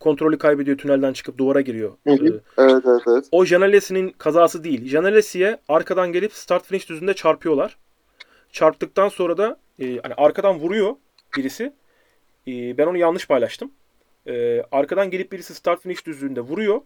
[0.00, 1.92] Kontrolü kaybediyor tünelden çıkıp duvara giriyor.
[2.06, 2.26] Hı hı.
[2.26, 3.24] Ee, Evet evet evet.
[3.32, 4.88] O Janelesi'nin kazası değil.
[4.88, 7.76] Janelesi'ye arkadan gelip start finish düzünde çarpıyorlar.
[8.52, 10.96] Çarptıktan sonra da e, hani arkadan vuruyor
[11.36, 11.72] birisi.
[12.48, 13.72] E, ben onu yanlış paylaştım.
[14.26, 16.80] E, arkadan gelip birisi start finish düzlüğünde vuruyor.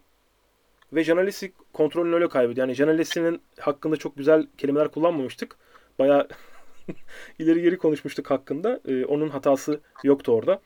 [0.93, 2.67] Ve Janelesi kontrolünü öyle kaybediyor.
[2.67, 5.57] Yani Janelesi'nin hakkında çok güzel kelimeler kullanmamıştık.
[5.99, 6.29] Baya
[7.39, 8.81] ileri geri konuşmuştuk hakkında.
[8.89, 10.61] E, onun hatası yoktu orada.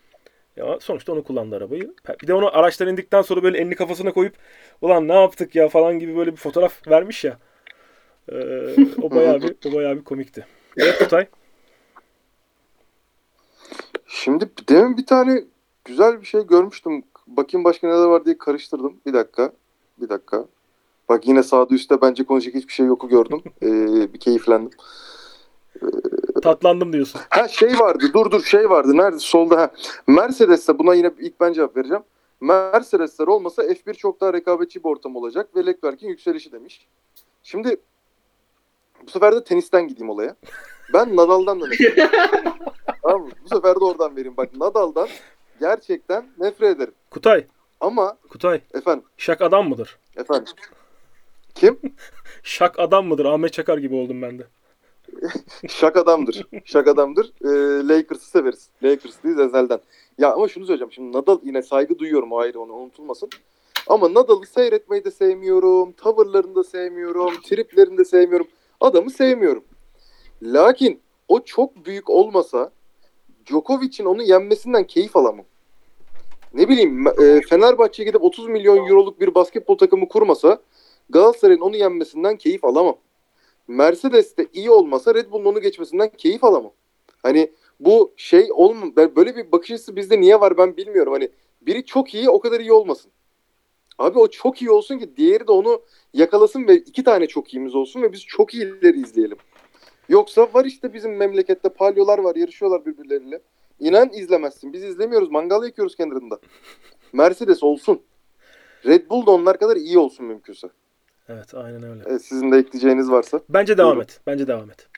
[0.57, 1.95] Ya sonuçta onu kullandı arabayı.
[2.23, 4.35] Bir de onu araçtan indikten sonra böyle elini kafasına koyup
[4.83, 7.39] ulan ne yaptık ya falan gibi böyle bir fotoğraf vermiş ya.
[8.33, 8.37] Ee,
[9.03, 10.47] o bayağı bir o bayağı bir komikti.
[10.77, 11.27] Evet Kutay.
[14.15, 15.45] Şimdi demin bir tane
[15.85, 17.03] güzel bir şey görmüştüm.
[17.27, 18.97] Bakayım başka neler var diye karıştırdım.
[19.07, 19.53] Bir dakika.
[19.99, 20.45] Bir dakika.
[21.09, 23.43] Bak yine sağda üstte bence konuşacak hiçbir şey yoku gördüm.
[23.63, 24.71] Ee, bir keyiflendim.
[26.43, 27.21] Tatlandım diyorsun.
[27.31, 28.11] Ha şey vardı.
[28.15, 28.97] Dur dur şey vardı.
[28.97, 29.19] Nerede?
[29.19, 29.61] Solda.
[29.61, 29.71] Ha.
[30.07, 32.03] Mercedes'te buna yine ilk ben cevap vereceğim.
[32.41, 36.87] Mercedes'ler olmasa F1 çok daha rekabetçi bir ortam olacak ve Leclerc'in yükselişi demiş.
[37.43, 37.77] Şimdi
[39.07, 40.37] bu sefer de tenisten gideyim olaya.
[40.93, 41.67] Ben Nadal'dan da.
[43.05, 43.31] tamam mı?
[43.45, 44.37] Bu sefer de oradan vereyim.
[44.37, 45.09] Bak Nadal'dan
[45.61, 46.95] gerçekten nefret ederim.
[47.11, 47.47] Kutay.
[47.81, 48.61] Ama Kutay.
[48.75, 49.99] efendim, Şak adam mıdır?
[50.17, 50.53] efendim.
[51.55, 51.81] Kim?
[52.43, 53.25] Şak adam mıdır?
[53.25, 54.47] Ahmet Çakar gibi oldum ben de.
[55.69, 56.47] Şak adamdır.
[56.65, 57.33] Şak adamdır.
[57.45, 58.69] Ee, Lakers'ı severiz.
[58.83, 59.79] Lakers'lıyız ezelden.
[60.19, 60.93] Ya ama şunu söyleyeceğim.
[60.93, 63.29] Şimdi Nadal yine saygı duyuyorum o ayrı onu unutulmasın.
[63.87, 65.93] Ama Nadal'ı seyretmeyi de sevmiyorum.
[65.93, 67.35] Tavırlarını da sevmiyorum.
[67.45, 68.47] Triplerini de sevmiyorum.
[68.81, 69.65] Adamı sevmiyorum.
[70.43, 72.73] Lakin o çok büyük olmasa
[73.47, 75.45] Djokovic'in onu yenmesinden keyif alamam.
[76.55, 80.63] Ne bileyim e, Fenerbahçe'ye gidip 30 milyon euroluk bir basketbol takımı kurmasa
[81.11, 82.97] Galatasaray'ın onu yenmesinden keyif alamam.
[83.69, 86.73] Mercedes de iyi olmasa Red Bull'un onu geçmesinden keyif alamam.
[87.23, 91.13] Hani bu şey olma ben böyle bir bakış açısı bizde niye var ben bilmiyorum.
[91.13, 91.29] Hani
[91.63, 93.11] biri çok iyi o kadar iyi olmasın.
[93.99, 95.83] Abi o çok iyi olsun ki diğeri de onu
[96.15, 99.39] yakalasın ve iki tane çok iyimiz olsun ve biz çok iyileri izleyelim.
[100.09, 103.41] Yoksa var işte bizim memlekette palyolar var yarışıyorlar birbirleriyle.
[103.81, 104.73] İnan izlemezsin.
[104.73, 105.31] Biz izlemiyoruz.
[105.31, 106.39] Mangal yakıyoruz kenarında.
[107.13, 108.03] Mercedes olsun.
[108.87, 110.69] Red Bull da onlar kadar iyi olsun mümkünse.
[111.29, 112.03] Evet aynen öyle.
[112.07, 113.41] Evet, sizin de ekleyeceğiniz varsa.
[113.49, 114.03] Bence devam Buyurun.
[114.03, 114.21] et.
[114.27, 114.89] Bence devam et.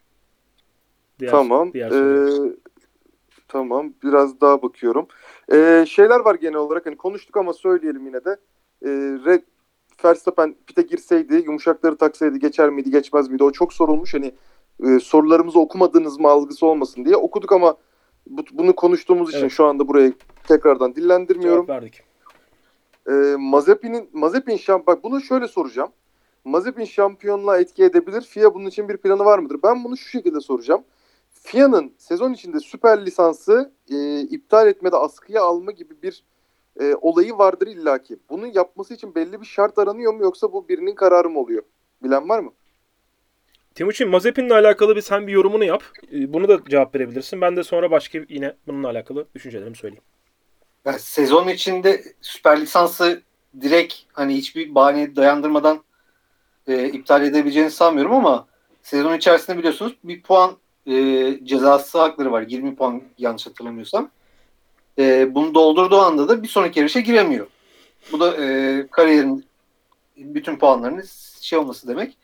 [1.19, 1.73] Diğer, tamam.
[1.73, 2.53] Diğer Ee,
[3.49, 3.95] tamam.
[4.03, 5.07] Biraz daha bakıyorum.
[5.53, 6.87] Ee, şeyler var genel olarak.
[6.87, 8.31] Hani konuştuk ama söyleyelim yine de.
[8.83, 8.89] Ee,
[9.27, 9.43] Red
[10.05, 13.45] Verstappen pite girseydi, yumuşakları taksaydı geçer miydi, geçmez miydi?
[13.45, 14.15] O çok sorulmuş.
[14.15, 14.35] Hani
[14.85, 17.16] e, sorularımızı okumadınız mı algısı olmasın diye.
[17.16, 17.77] Okuduk ama
[18.27, 19.51] bu- bunu konuştuğumuz için Evet.
[19.53, 20.14] şu anda burayı
[20.49, 21.66] tekrardan dillendirmiyorum.
[21.66, 22.03] Cevap verdik.
[23.09, 25.91] Ee, Mazepin'in Mazepin şamp bak bunu şöyle soracağım.
[26.45, 28.22] Mazepin şampiyonluğa etki edebilir.
[28.22, 29.59] FIA bunun için bir planı var mıdır?
[29.62, 30.83] Ben bunu şu şekilde soracağım.
[31.31, 36.24] FIA'nın sezon içinde süper lisansı e, iptal etmede askıya alma gibi bir
[36.81, 38.16] e, olayı vardır illaki.
[38.31, 41.62] Bunu yapması için belli bir şart aranıyor mu yoksa bu birinin kararı mı oluyor?
[42.03, 42.51] Bilen var mı?
[43.77, 45.83] Timuçin Mazepin'le alakalı bir sen bir yorumunu yap.
[46.12, 47.41] Ee, Bunu da cevap verebilirsin.
[47.41, 50.03] Ben de sonra başka yine bununla alakalı düşüncelerimi söyleyeyim.
[50.85, 53.22] Yani sezon içinde süper lisansı
[53.61, 55.83] direkt hani hiçbir bahane dayandırmadan
[56.66, 58.47] e, iptal edebileceğini sanmıyorum ama
[58.83, 60.57] sezon içerisinde biliyorsunuz bir puan
[60.87, 60.95] e,
[61.45, 62.45] cezası hakları var.
[62.49, 64.11] 20 puan yanlış hatırlamıyorsam.
[64.99, 67.47] E, bunu doldurduğu anda da bir sonraki yarışa giremiyor.
[68.12, 69.45] Bu da e, kariyerin
[70.16, 71.05] bütün puanlarının
[71.41, 72.16] şey olması demek.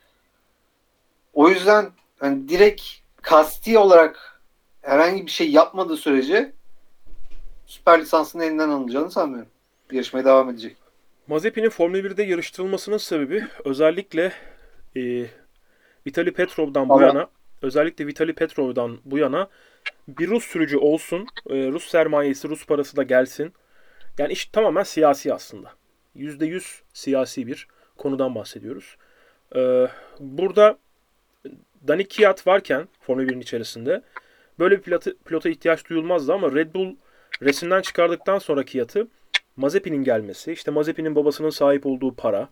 [1.32, 2.82] O yüzden hani direkt
[3.22, 4.40] kasti olarak
[4.82, 6.52] herhangi bir şey yapmadığı sürece
[7.66, 9.48] süper lisansın elinden alınacağını sanmıyorum.
[9.92, 10.76] Yarışmaya devam edecek.
[11.26, 14.32] Mazepin'in Formula 1'de yarıştırılmasının sebebi özellikle
[14.96, 15.26] e,
[16.06, 17.28] Vitali Petrov'dan bu Ama- yana
[17.62, 19.48] özellikle Vitali Petrov'dan bu yana
[20.08, 23.52] bir Rus sürücü olsun, e, Rus sermayesi, Rus parası da gelsin.
[24.18, 25.70] Yani iş tamamen siyasi aslında.
[26.16, 27.68] %100 siyasi bir
[27.98, 28.96] konudan bahsediyoruz.
[29.56, 29.88] E,
[30.20, 30.78] burada
[31.88, 34.02] Dani Kiat varken Formula 1'in içerisinde
[34.58, 36.96] böyle bir pilota, pilota ihtiyaç duyulmazdı ama Red Bull
[37.42, 39.08] resimden çıkardıktan sonra Kiat'ı
[39.56, 42.48] Mazepin'in gelmesi, işte Mazepin'in babasının sahip olduğu para,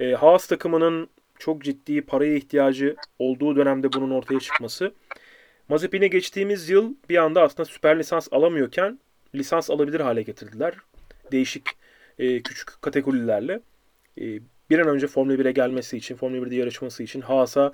[0.00, 1.08] e, Haas takımının
[1.38, 4.92] çok ciddi paraya ihtiyacı olduğu dönemde bunun ortaya çıkması.
[5.68, 8.98] Mazepin'e geçtiğimiz yıl bir anda aslında süper lisans alamıyorken
[9.34, 10.74] lisans alabilir hale getirdiler.
[11.32, 11.68] Değişik
[12.18, 13.60] e, küçük kategorilerle.
[14.20, 14.24] E,
[14.70, 17.72] bir an önce Formula 1'e gelmesi için, Formula 1'de yarışması için, Haas'a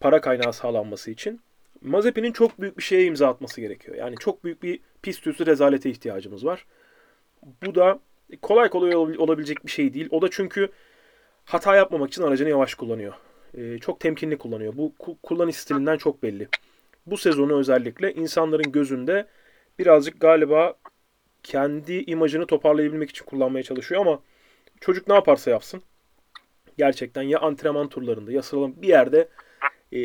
[0.00, 1.40] para kaynağı sağlanması için
[1.82, 3.96] Mazepin'in çok büyük bir şeye imza atması gerekiyor.
[3.96, 6.66] Yani çok büyük bir pist üstü rezalete ihtiyacımız var.
[7.66, 7.98] Bu da
[8.42, 10.08] kolay kolay ol- olabilecek bir şey değil.
[10.10, 10.68] O da çünkü
[11.44, 13.14] hata yapmamak için aracını yavaş kullanıyor.
[13.54, 14.76] Ee, çok temkinli kullanıyor.
[14.76, 16.48] Bu ku- kullanış stilinden çok belli.
[17.06, 19.26] Bu sezonu özellikle insanların gözünde
[19.78, 20.74] birazcık galiba
[21.42, 24.20] kendi imajını toparlayabilmek için kullanmaya çalışıyor ama
[24.80, 25.82] çocuk ne yaparsa yapsın
[26.78, 29.28] gerçekten ya antrenman turlarında ya sıralama bir yerde
[29.92, 29.98] e,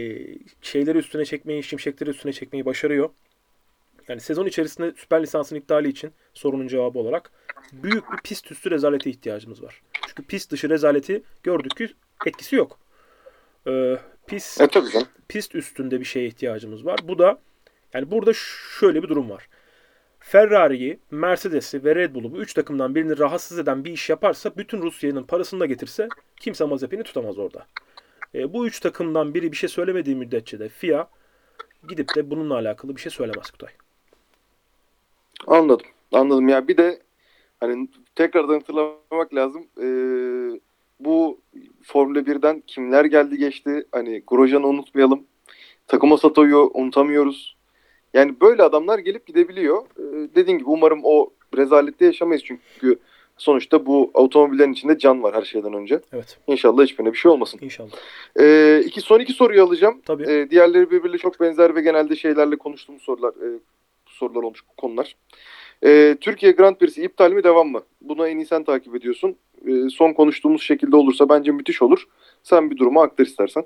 [0.61, 3.09] şeyleri üstüne çekmeyi, şimşekleri üstüne çekmeyi başarıyor.
[4.07, 7.31] Yani sezon içerisinde süper lisansın iptali için sorunun cevabı olarak
[7.73, 9.81] büyük bir pist üstü rezalete ihtiyacımız var.
[10.07, 11.89] Çünkü pist dışı rezaleti gördük ki
[12.25, 12.79] etkisi yok.
[13.67, 15.07] Ee, pist, E tabii canım.
[15.27, 16.99] pist üstünde bir şeye ihtiyacımız var.
[17.03, 17.39] Bu da
[17.93, 18.31] yani burada
[18.79, 19.47] şöyle bir durum var.
[20.19, 24.81] Ferrari'yi, Mercedes'i ve Red Bull'u bu üç takımdan birini rahatsız eden bir iş yaparsa bütün
[24.81, 26.07] Rusya'nın parasını da getirse
[26.39, 27.65] kimse Mazepin'i tutamaz orada.
[28.35, 31.07] E, bu üç takımdan biri bir şey söylemediği müddetçe de FIA
[31.89, 33.73] gidip de bununla alakalı bir şey söylemez Kutay.
[35.47, 35.87] Anladım.
[36.11, 36.47] Anladım.
[36.47, 36.99] Ya bir de
[37.59, 39.67] hani tekrardan hatırlamak lazım.
[39.81, 40.59] Ee,
[40.99, 41.41] bu
[41.83, 43.85] Formula 1'den kimler geldi geçti?
[43.91, 45.23] Hani Grosjean'ı unutmayalım.
[45.87, 47.57] Takuma Sato'yu unutamıyoruz.
[48.13, 49.85] Yani böyle adamlar gelip gidebiliyor.
[49.97, 52.99] Ee, dediğim gibi umarım o rezalette yaşamayız çünkü
[53.37, 55.99] sonuçta bu otomobillerin içinde can var her şeyden önce.
[56.13, 56.37] Evet.
[56.47, 57.59] İnşallah hiçbirine bir şey olmasın.
[57.61, 57.91] İnşallah.
[58.39, 60.01] Ee, iki, son iki soruyu alacağım.
[60.05, 60.23] Tabii.
[60.31, 63.59] Ee, diğerleri birbiriyle çok benzer ve genelde şeylerle konuştuğumuz sorular e,
[64.07, 65.15] sorular olmuş konular.
[65.83, 67.81] Ee, Türkiye Grand Prix'si iptal mi devam mı?
[68.01, 69.35] Buna en iyi sen takip ediyorsun.
[69.67, 72.03] Ee, son konuştuğumuz şekilde olursa bence müthiş olur.
[72.43, 73.65] Sen bir durumu aktar istersen.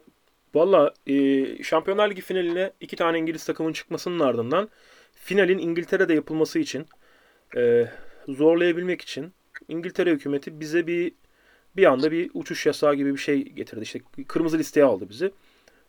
[0.56, 4.70] Valla e, Şampiyonlar Ligi finaline iki tane İngiliz takımın çıkmasının ardından
[5.14, 6.86] finalin İngiltere'de yapılması için
[7.58, 7.86] e,
[8.28, 9.34] zorlayabilmek için
[9.68, 11.12] İngiltere hükümeti bize bir
[11.78, 13.82] bir anda bir uçuş yasağı gibi bir şey getirdi.
[13.82, 15.32] İşte kırmızı listeye aldı bizi.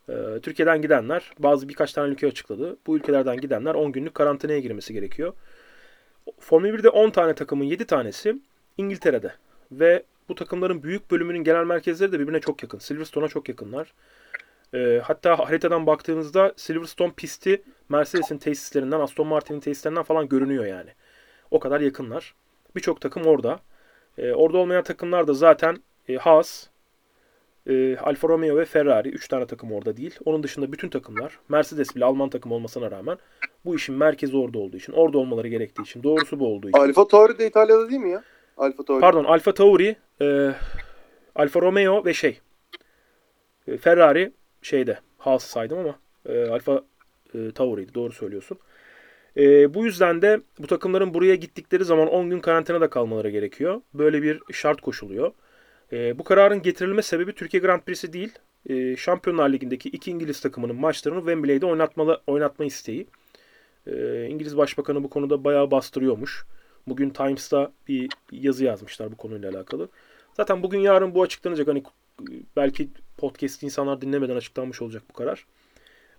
[0.09, 2.77] E, Türkiye'den gidenler bazı birkaç tane ülke açıkladı.
[2.87, 5.33] Bu ülkelerden gidenler 10 günlük karantinaya girmesi gerekiyor.
[6.39, 8.37] Formula 1'de 10 tane takımın 7 tanesi
[8.77, 9.33] İngiltere'de.
[9.71, 12.79] Ve bu takımların büyük bölümünün genel merkezleri de birbirine çok yakın.
[12.79, 13.93] Silverstone'a çok yakınlar.
[14.73, 20.89] Ee, hatta haritadan baktığınızda Silverstone pisti Mercedes'in tesislerinden, Aston Martin'in tesislerinden falan görünüyor yani.
[21.51, 22.33] O kadar yakınlar.
[22.75, 23.59] Birçok takım orada.
[24.17, 25.77] E, orada olmayan takımlar da zaten
[26.09, 26.67] e, Haas,
[27.67, 29.09] e, Alfa Romeo ve Ferrari.
[29.09, 30.19] 3 tane takım orada değil.
[30.25, 33.17] Onun dışında bütün takımlar Mercedes bile Alman takım olmasına rağmen
[33.65, 36.79] bu işin merkezi orada olduğu için, orada olmaları gerektiği için, doğrusu bu olduğu için.
[36.79, 38.23] Alfa Tauri de İtalya'da değil mi ya?
[38.57, 39.01] Alfa Tauri.
[39.01, 40.51] Pardon Alfa Tauri, e,
[41.35, 42.39] Alfa Romeo ve şey
[43.67, 44.31] e, Ferrari
[44.61, 46.83] şeyde Haas saydım ama e, Alfa
[47.33, 48.57] e, Tauri'ydi doğru söylüyorsun.
[49.37, 53.81] E, bu yüzden de bu takımların buraya gittikleri zaman 10 gün karantinada kalmaları gerekiyor.
[53.93, 55.31] Böyle bir şart koşuluyor.
[55.93, 58.31] E, bu kararın getirilme sebebi Türkiye Grand Prix'si değil.
[58.69, 63.07] E, Şampiyonlar Ligi'ndeki iki İngiliz takımının maçlarını Wembley'de oynatmalı, oynatma isteği.
[63.87, 66.45] E, İngiliz Başbakanı bu konuda bayağı bastırıyormuş.
[66.87, 69.89] Bugün Times'ta bir yazı yazmışlar bu konuyla alakalı.
[70.33, 71.67] Zaten bugün yarın bu açıklanacak.
[71.67, 71.83] Hani
[72.55, 75.45] belki podcast insanlar dinlemeden açıklanmış olacak bu karar.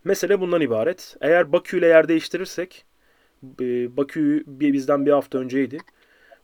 [0.05, 1.17] Mesele bundan ibaret.
[1.21, 2.85] Eğer Bakü ile yer değiştirirsek
[3.97, 5.79] Bakü bizden bir hafta önceydi.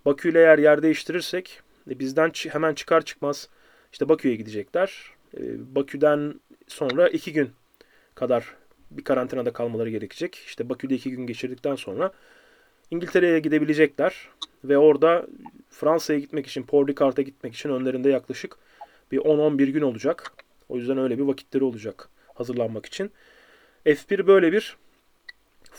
[0.04, 1.60] Bakü ile eğer yer değiştirirsek
[1.90, 3.48] e, bizden hemen çıkar çıkmaz
[3.92, 5.02] işte Bakü'ye gidecekler.
[5.36, 6.34] E, Bakü'den
[6.66, 7.50] sonra iki gün
[8.14, 8.54] kadar
[8.90, 10.34] bir karantinada kalmaları gerekecek.
[10.34, 12.12] İşte Bakü'de iki gün geçirdikten sonra
[12.90, 14.28] İngiltere'ye gidebilecekler
[14.64, 15.26] ve orada
[15.70, 18.56] Fransa'ya gitmek için, Paul Ricard'a gitmek için önlerinde yaklaşık
[19.12, 20.32] bir 10-11 gün olacak.
[20.68, 23.10] O yüzden öyle bir vakitleri olacak hazırlanmak için.
[23.86, 24.76] F1 böyle bir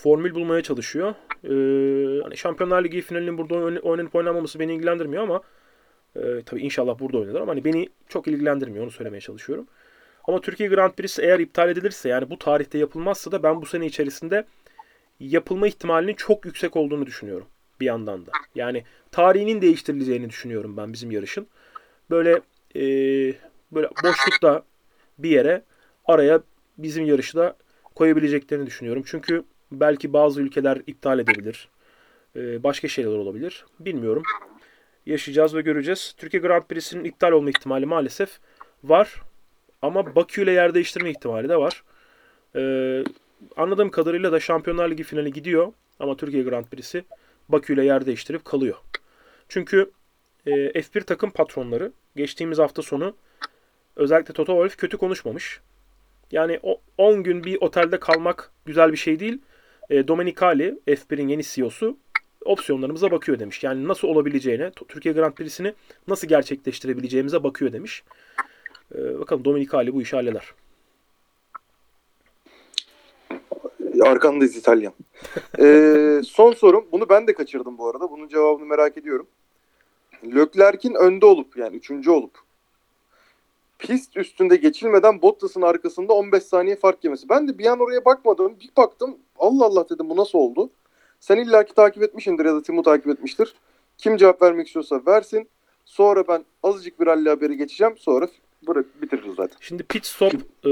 [0.02, 1.14] formül bulmaya çalışıyor.
[1.44, 5.42] Ee, hani Şampiyonlar Ligi finalinin burada oynanıp oynanmaması beni ilgilendirmiyor ama
[6.16, 9.68] e, tabii inşallah burada oynanır ama hani beni çok ilgilendirmiyor onu söylemeye çalışıyorum.
[10.28, 13.86] Ama Türkiye Grand Prix'si eğer iptal edilirse yani bu tarihte yapılmazsa da ben bu sene
[13.86, 14.46] içerisinde
[15.20, 17.48] yapılma ihtimalinin çok yüksek olduğunu düşünüyorum
[17.80, 18.32] bir yandan da.
[18.56, 21.48] Yani tarihinin değiştirileceğini düşünüyorum ben bizim yarışın.
[22.10, 22.42] Böyle
[22.76, 22.82] e,
[23.72, 24.64] böyle boşlukta
[25.18, 25.64] bir yere
[26.06, 26.42] araya
[26.78, 27.56] bizim yarışı da
[27.96, 29.04] koyabileceklerini düşünüyorum.
[29.06, 31.70] Çünkü belki bazı ülkeler iptal edebilir.
[32.36, 33.66] E, başka şeyler olabilir.
[33.80, 34.24] Bilmiyorum.
[35.06, 36.14] Yaşayacağız ve göreceğiz.
[36.18, 38.40] Türkiye Grand Prix'sinin iptal olma ihtimali maalesef
[38.84, 39.22] var.
[39.82, 41.84] Ama Bakü ile yer değiştirme ihtimali de var.
[42.56, 43.04] Ee,
[43.58, 45.74] anladığım kadarıyla da Şampiyonlar Ligi finali gidiyor.
[46.00, 47.04] Ama Türkiye Grand Prix'si
[47.50, 48.76] Bakü ile yer değiştirip kalıyor.
[49.50, 49.92] Çünkü
[50.46, 53.16] e, F1 takım patronları geçtiğimiz hafta sonu
[53.96, 55.62] özellikle Toto Wolff kötü konuşmamış.
[56.32, 59.42] Yani o 10 gün bir otelde kalmak güzel bir şey değil.
[59.90, 61.98] E, Domenicali F1'in yeni CEO'su
[62.46, 63.64] opsiyonlarımıza bakıyor demiş.
[63.64, 65.74] Yani nasıl olabileceğine, Türkiye Grand Prix'sini
[66.08, 68.04] nasıl gerçekleştirebileceğimize bakıyor demiş.
[68.96, 70.54] E, bakalım Domenicali bu işi halleder.
[74.02, 74.94] Arkandayız İtalyan.
[75.60, 76.88] ee, son sorum.
[76.92, 78.12] Bunu ben de kaçırdım bu arada.
[78.12, 79.28] Bunun cevabını merak ediyorum.
[80.26, 82.40] Leclerc'in önde olup yani üçüncü olup
[83.80, 87.30] pist üstünde geçilmeden Bottas'ın arkasında 15 saniye fark yemesi.
[87.30, 88.56] Ben de bir an oraya bakmadım.
[88.60, 90.70] Bir baktım Allah Allah dedim bu nasıl oldu?
[91.20, 93.54] Sen illaki takip etmişindir ya da Timur takip etmiştir.
[93.98, 95.50] Kim cevap vermek istiyorsa versin.
[95.86, 97.98] Sonra ben azıcık bir rally haberi geçeceğim.
[97.98, 98.28] Sonra
[98.68, 99.58] bırak bitiririz zaten.
[99.62, 100.34] Şimdi pit stop
[100.66, 100.70] e,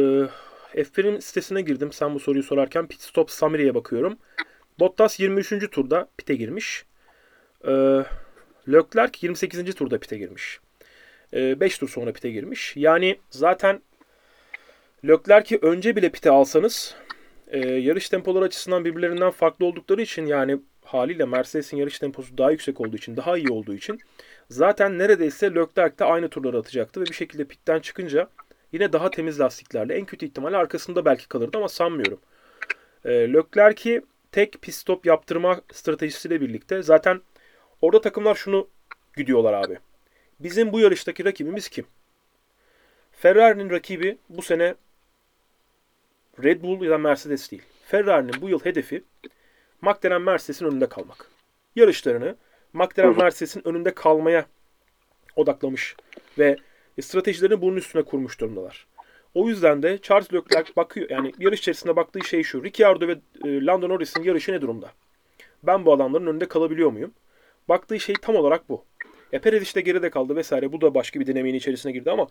[0.81, 2.87] F1'in sitesine girdim sen bu soruyu sorarken.
[2.87, 4.17] Pit stop summary'e bakıyorum.
[4.79, 5.71] Bottas 23.
[5.71, 6.85] turda pite girmiş.
[7.67, 7.71] E,
[8.67, 9.75] Leclerc 28.
[9.75, 10.59] turda pite girmiş.
[11.33, 12.73] 5 e, tur sonra pite girmiş.
[12.75, 13.81] Yani zaten
[15.07, 16.95] Leclerc'i önce bile pite alsanız
[17.47, 22.81] e, yarış tempoları açısından birbirlerinden farklı oldukları için yani haliyle Mercedes'in yarış temposu daha yüksek
[22.81, 23.99] olduğu için, daha iyi olduğu için
[24.49, 28.29] zaten neredeyse Leclerc de aynı turları atacaktı ve bir şekilde pitten çıkınca
[28.71, 32.19] yine daha temiz lastiklerle en kötü ihtimalle arkasında belki kalırdı ama sanmıyorum.
[33.05, 34.01] E, Leclerc'i
[34.31, 37.21] tek pit stop yaptırma stratejisiyle birlikte zaten
[37.81, 38.67] orada takımlar şunu
[39.17, 39.77] gidiyorlar abi.
[40.39, 41.85] Bizim bu yarıştaki rakibimiz kim?
[43.11, 44.75] Ferrari'nin rakibi bu sene
[46.43, 47.63] Red Bull ya da Mercedes değil.
[47.85, 49.03] Ferrari'nin bu yıl hedefi
[49.81, 51.29] McLaren Mercedes'in önünde kalmak.
[51.75, 52.35] Yarışlarını
[52.73, 54.45] McLaren Mercedes'in önünde kalmaya
[55.35, 55.95] odaklamış
[56.37, 56.57] ve
[57.01, 58.87] stratejilerini bunun üstüne kurmuş durumdalar.
[59.33, 62.63] O yüzden de Charles Leclerc bakıyor yani yarış içerisinde baktığı şey şu.
[62.63, 63.11] Ricciardo ve
[63.45, 64.91] e, Lando Norris'in yarışı ne durumda?
[65.63, 67.13] Ben bu adamların önünde kalabiliyor muyum?
[67.69, 68.85] Baktığı şey tam olarak bu.
[69.31, 70.71] E Perez işte geride kaldı vesaire.
[70.71, 72.27] Bu da başka bir denemeyin içerisine girdi ama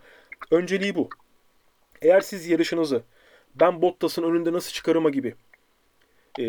[0.51, 1.09] önceliği bu.
[2.03, 3.03] Eğer siz yarışınızı
[3.61, 5.35] ben Bottas'ın önünde nasıl çıkarıma gibi
[6.39, 6.45] e,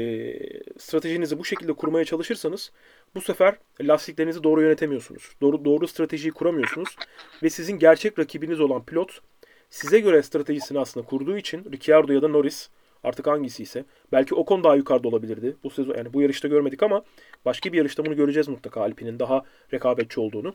[0.77, 2.71] stratejinizi bu şekilde kurmaya çalışırsanız
[3.15, 5.31] bu sefer lastiklerinizi doğru yönetemiyorsunuz.
[5.41, 6.95] Doğru doğru stratejiyi kuramıyorsunuz
[7.43, 9.21] ve sizin gerçek rakibiniz olan pilot
[9.69, 12.69] size göre stratejisini aslında kurduğu için Ricciardo ya da Norris
[13.03, 15.55] artık hangisi ise belki Ocon daha yukarıda olabilirdi.
[15.63, 17.03] Bu sezon yani bu yarışta görmedik ama
[17.45, 19.43] başka bir yarışta bunu göreceğiz mutlaka Alpine'in daha
[19.73, 20.53] rekabetçi olduğunu.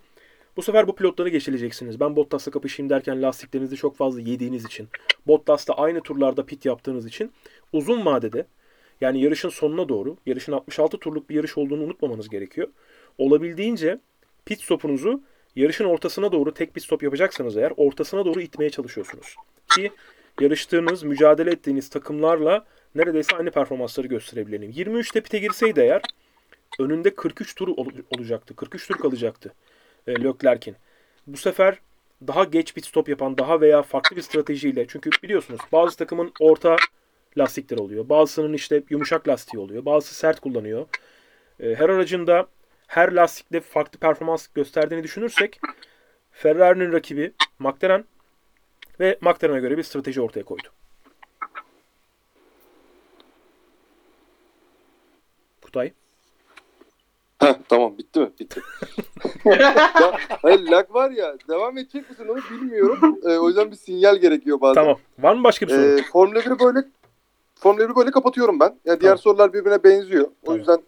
[0.57, 2.01] Bu sefer bu pilotları geçileceksiniz.
[2.01, 4.89] Ben Bottas'la kapışayım derken lastiklerinizi çok fazla yediğiniz için,
[5.27, 7.33] Bottas'la aynı turlarda pit yaptığınız için
[7.73, 8.47] uzun vadede
[9.01, 12.69] yani yarışın sonuna doğru, yarışın 66 turluk bir yarış olduğunu unutmamanız gerekiyor.
[13.19, 14.01] Olabildiğince
[14.45, 15.23] pit stopunuzu
[15.57, 19.37] yarışın ortasına doğru tek bir stop yapacaksanız eğer ortasına doğru itmeye çalışıyorsunuz.
[19.75, 19.91] Ki
[20.41, 22.65] yarıştığınız, mücadele ettiğiniz takımlarla
[22.95, 24.71] neredeyse aynı performansları gösterebilelim.
[24.71, 26.03] 23'te pite girseydi eğer
[26.79, 28.57] önünde 43 tur ol- olacaktı.
[28.57, 29.55] 43 tur kalacaktı
[30.07, 30.77] e, Leclerc'in.
[31.27, 31.79] Bu sefer
[32.27, 36.77] daha geç pit stop yapan, daha veya farklı bir stratejiyle çünkü biliyorsunuz bazı takımın orta
[37.39, 38.09] lastikler oluyor.
[38.09, 39.85] Bazısının işte yumuşak lastiği oluyor.
[39.85, 40.87] Bazısı sert kullanıyor.
[41.61, 42.47] E, her aracın da
[42.87, 45.61] her lastikle farklı performans gösterdiğini düşünürsek
[46.33, 48.05] Ferrari'nin rakibi McLaren
[49.01, 50.69] ve McLaren'a göre bir strateji ortaya koydu.
[55.63, 55.93] Kutay.
[57.43, 58.31] Heh, tamam bitti mi?
[58.41, 58.61] Bitti.
[59.45, 63.19] ya, hayır lag var ya devam edecek misin onu bilmiyorum.
[63.25, 64.83] Ee, o yüzden bir sinyal gerekiyor bazen.
[64.83, 64.99] Tamam.
[65.19, 65.83] Var mı başka bir soru?
[65.83, 66.87] Ee, Formula 1'i böyle
[67.55, 68.79] Formula 1'i böyle kapatıyorum ben.
[68.85, 69.19] Yani diğer Tamam.
[69.19, 70.25] sorular birbirine benziyor.
[70.25, 70.59] O Tamam.
[70.59, 70.79] yüzden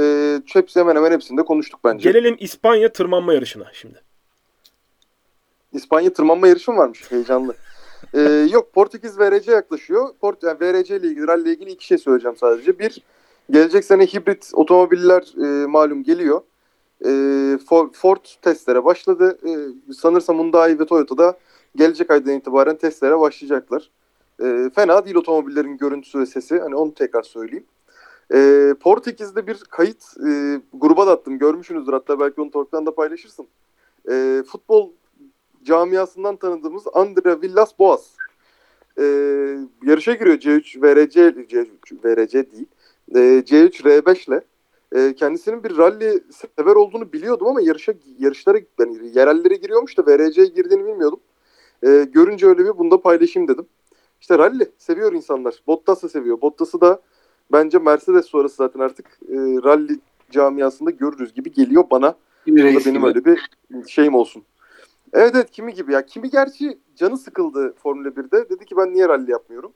[0.00, 2.10] e, hepsi hemen hemen hepsinde konuştuk bence.
[2.10, 4.02] Gelelim İspanya tırmanma yarışına şimdi.
[5.72, 7.10] İspanya tırmanma yarışı mı varmış?
[7.10, 7.54] Heyecanlı.
[8.14, 8.20] Ee,
[8.50, 10.08] yok Portekiz VRC yaklaşıyor.
[10.20, 12.78] Port yani VRC ile ilgili, rally ile ilgili iki şey söyleyeceğim sadece.
[12.78, 13.02] Bir,
[13.50, 16.40] gelecek sene hibrit otomobiller e, malum geliyor.
[17.04, 17.08] E,
[17.58, 19.38] For- Ford testlere başladı.
[19.48, 21.38] E, sanırsam Hyundai ve Toyota'da
[21.76, 23.90] gelecek aydan itibaren testlere başlayacaklar.
[24.42, 26.58] E, fena değil otomobillerin görüntüsü ve sesi.
[26.58, 27.66] Hani onu tekrar söyleyeyim.
[28.34, 31.38] E, Portekiz'de bir kayıt e, gruba da attım.
[31.38, 31.92] Görmüşsünüzdür.
[31.92, 33.46] Hatta belki onu Tork'tan da paylaşırsın.
[34.10, 34.90] E, futbol
[35.64, 38.06] camiasından tanıdığımız Andre Villas Boas
[38.98, 39.04] e,
[39.82, 42.66] yarışa giriyor C3 VRC C3 VRC değil
[43.14, 44.44] e, C3 R5 ile
[44.92, 46.20] e, kendisinin bir rally
[46.58, 51.20] sever olduğunu biliyordum ama yarışa yarışlara yani yerellere giriyormuş da VRC'ye girdiğini bilmiyordum.
[51.82, 53.66] E, görünce öyle bir bunu da paylaşayım dedim.
[54.20, 55.62] İşte rally seviyor insanlar.
[55.66, 56.40] Bottas da seviyor.
[56.40, 57.00] Bottas'ı da
[57.52, 59.98] bence Mercedes sonrası zaten artık e, rally
[60.30, 62.14] camiasında görürüz gibi geliyor bana.
[62.48, 63.06] Reis benim gibi.
[63.06, 63.40] öyle bir
[63.88, 64.42] şeyim olsun.
[65.12, 66.06] Evet evet kimi gibi ya.
[66.06, 68.50] Kimi gerçi canı sıkıldı Formula 1'de.
[68.50, 69.72] Dedi ki ben niye rally yapmıyorum.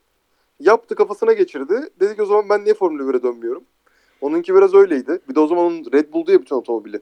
[0.61, 1.91] Yaptı kafasına geçirdi.
[2.01, 3.63] Dedi ki o zaman ben niye Formula 1'e dönmüyorum.
[4.21, 5.19] Onunki biraz öyleydi.
[5.29, 7.01] Bir de o zaman onun Red Bull diye bütün otomobili.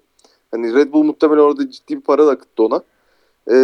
[0.51, 2.82] Hani Red Bull muhtemelen orada ciddi bir para da akıttı ona.
[3.51, 3.55] Ee,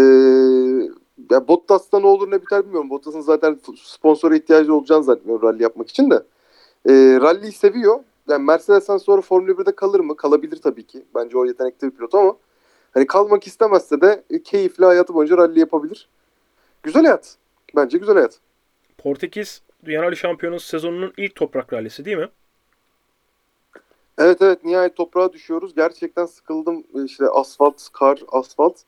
[1.31, 2.91] ya Bottas'ta ne olur ne biter bilmiyorum.
[2.91, 6.23] Bottas'ın zaten sponsora ihtiyacı olacağını zannetmiyorum rally yapmak için de.
[6.89, 8.01] Ee, rally'yi seviyor.
[8.29, 10.17] Yani Mercedes'ten sonra Formula 1'de kalır mı?
[10.17, 11.05] Kalabilir tabii ki.
[11.15, 12.37] Bence o yetenekli bir pilot ama
[12.95, 16.09] hani kalmak istemezse de e, keyifli hayatı boyunca rally yapabilir.
[16.83, 17.37] Güzel hayat.
[17.77, 18.39] Bence güzel hayat.
[18.99, 22.29] Portekiz Dünya Rally Şampiyonası sezonunun ilk toprak rallisi değil mi?
[24.19, 25.75] Evet evet nihayet toprağa düşüyoruz.
[25.75, 26.85] Gerçekten sıkıldım.
[27.05, 28.81] İşte asfalt, kar, asfalt.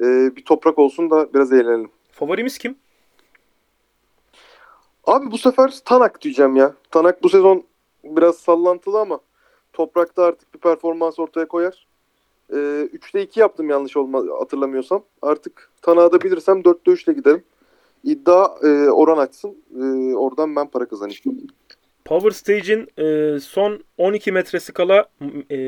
[0.00, 1.90] Ee, bir toprak olsun da biraz eğlenelim.
[2.12, 2.76] Favorimiz kim?
[5.04, 6.74] Abi bu sefer Tanak diyeceğim ya.
[6.90, 7.64] Tanak bu sezon
[8.04, 9.20] biraz sallantılı ama
[9.72, 11.86] toprakta artık bir performans ortaya koyar.
[12.52, 15.02] Ee, 3'te 2 yaptım yanlış olma, hatırlamıyorsam.
[15.22, 17.44] Artık Tanak'ı da bilirsem 4'te 3'te giderim.
[18.04, 19.56] İddia e, oran açsın.
[19.76, 21.20] E, oradan ben para kazanayım.
[22.04, 25.08] Power Stage'in e, son 12 metresi kala
[25.50, 25.58] e,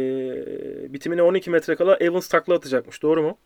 [0.92, 3.02] bitimine 12 metre kala Evans takla atacakmış.
[3.02, 3.38] Doğru mu?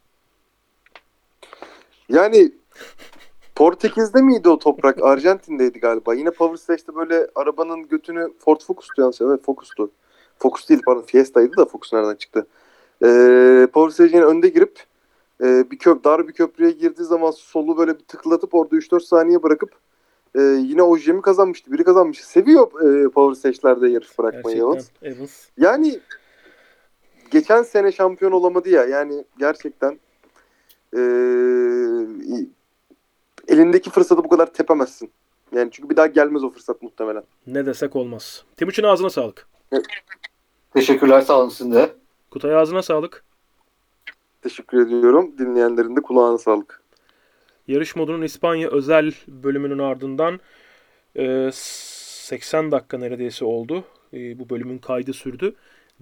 [2.08, 2.52] Yani
[3.54, 4.98] Portekiz'de miydi o toprak?
[5.02, 6.14] Arjantin'deydi galiba.
[6.14, 9.20] Yine Power Stage'de böyle arabanın götünü Ford Focus'tu yanlış.
[9.20, 9.90] Evet Focus'tu.
[10.38, 12.46] Focus değil pardon Fiesta'ydı da Focus nereden çıktı?
[13.04, 14.84] Ee, Power Stage'in önde girip
[15.42, 19.42] e, bir köp dar bir köprüye girdiği zaman solu böyle bir tıklatıp orada 3-4 saniye
[19.42, 19.70] bırakıp
[20.34, 21.72] e, yine o jemi kazanmıştı.
[21.72, 22.24] Biri kazanmış.
[22.24, 24.88] Seviyor e, Power Stage'lerde yarış bırakmayı Evans.
[25.58, 26.00] Yani
[27.30, 28.84] geçen sene şampiyon olamadı ya.
[28.84, 29.98] Yani gerçekten
[30.96, 31.00] eee,
[33.48, 35.10] elindeki fırsatı bu kadar tepemezsin.
[35.52, 37.22] Yani çünkü bir daha gelmez o fırsat muhtemelen.
[37.46, 38.44] Ne desek olmaz.
[38.56, 39.48] Timuçin ağzına sağlık.
[40.74, 41.94] Teşekkürler sağ olun sizin de.
[42.30, 43.24] Kutay ağzına sağlık.
[44.46, 45.34] Teşekkür ediyorum.
[45.38, 46.82] Dinleyenlerin de kulağına sağlık.
[47.68, 50.40] Yarış modunun İspanya özel bölümünün ardından
[51.16, 53.84] e, 80 dakika neredeyse oldu.
[54.12, 55.54] E, bu bölümün kaydı sürdü.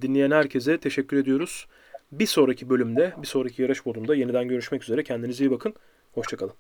[0.02, 1.66] Dinleyen herkese teşekkür ediyoruz.
[2.12, 5.02] Bir sonraki bölümde, bir sonraki yarış modunda yeniden görüşmek üzere.
[5.02, 5.74] Kendinize iyi bakın.
[6.12, 6.54] Hoşçakalın.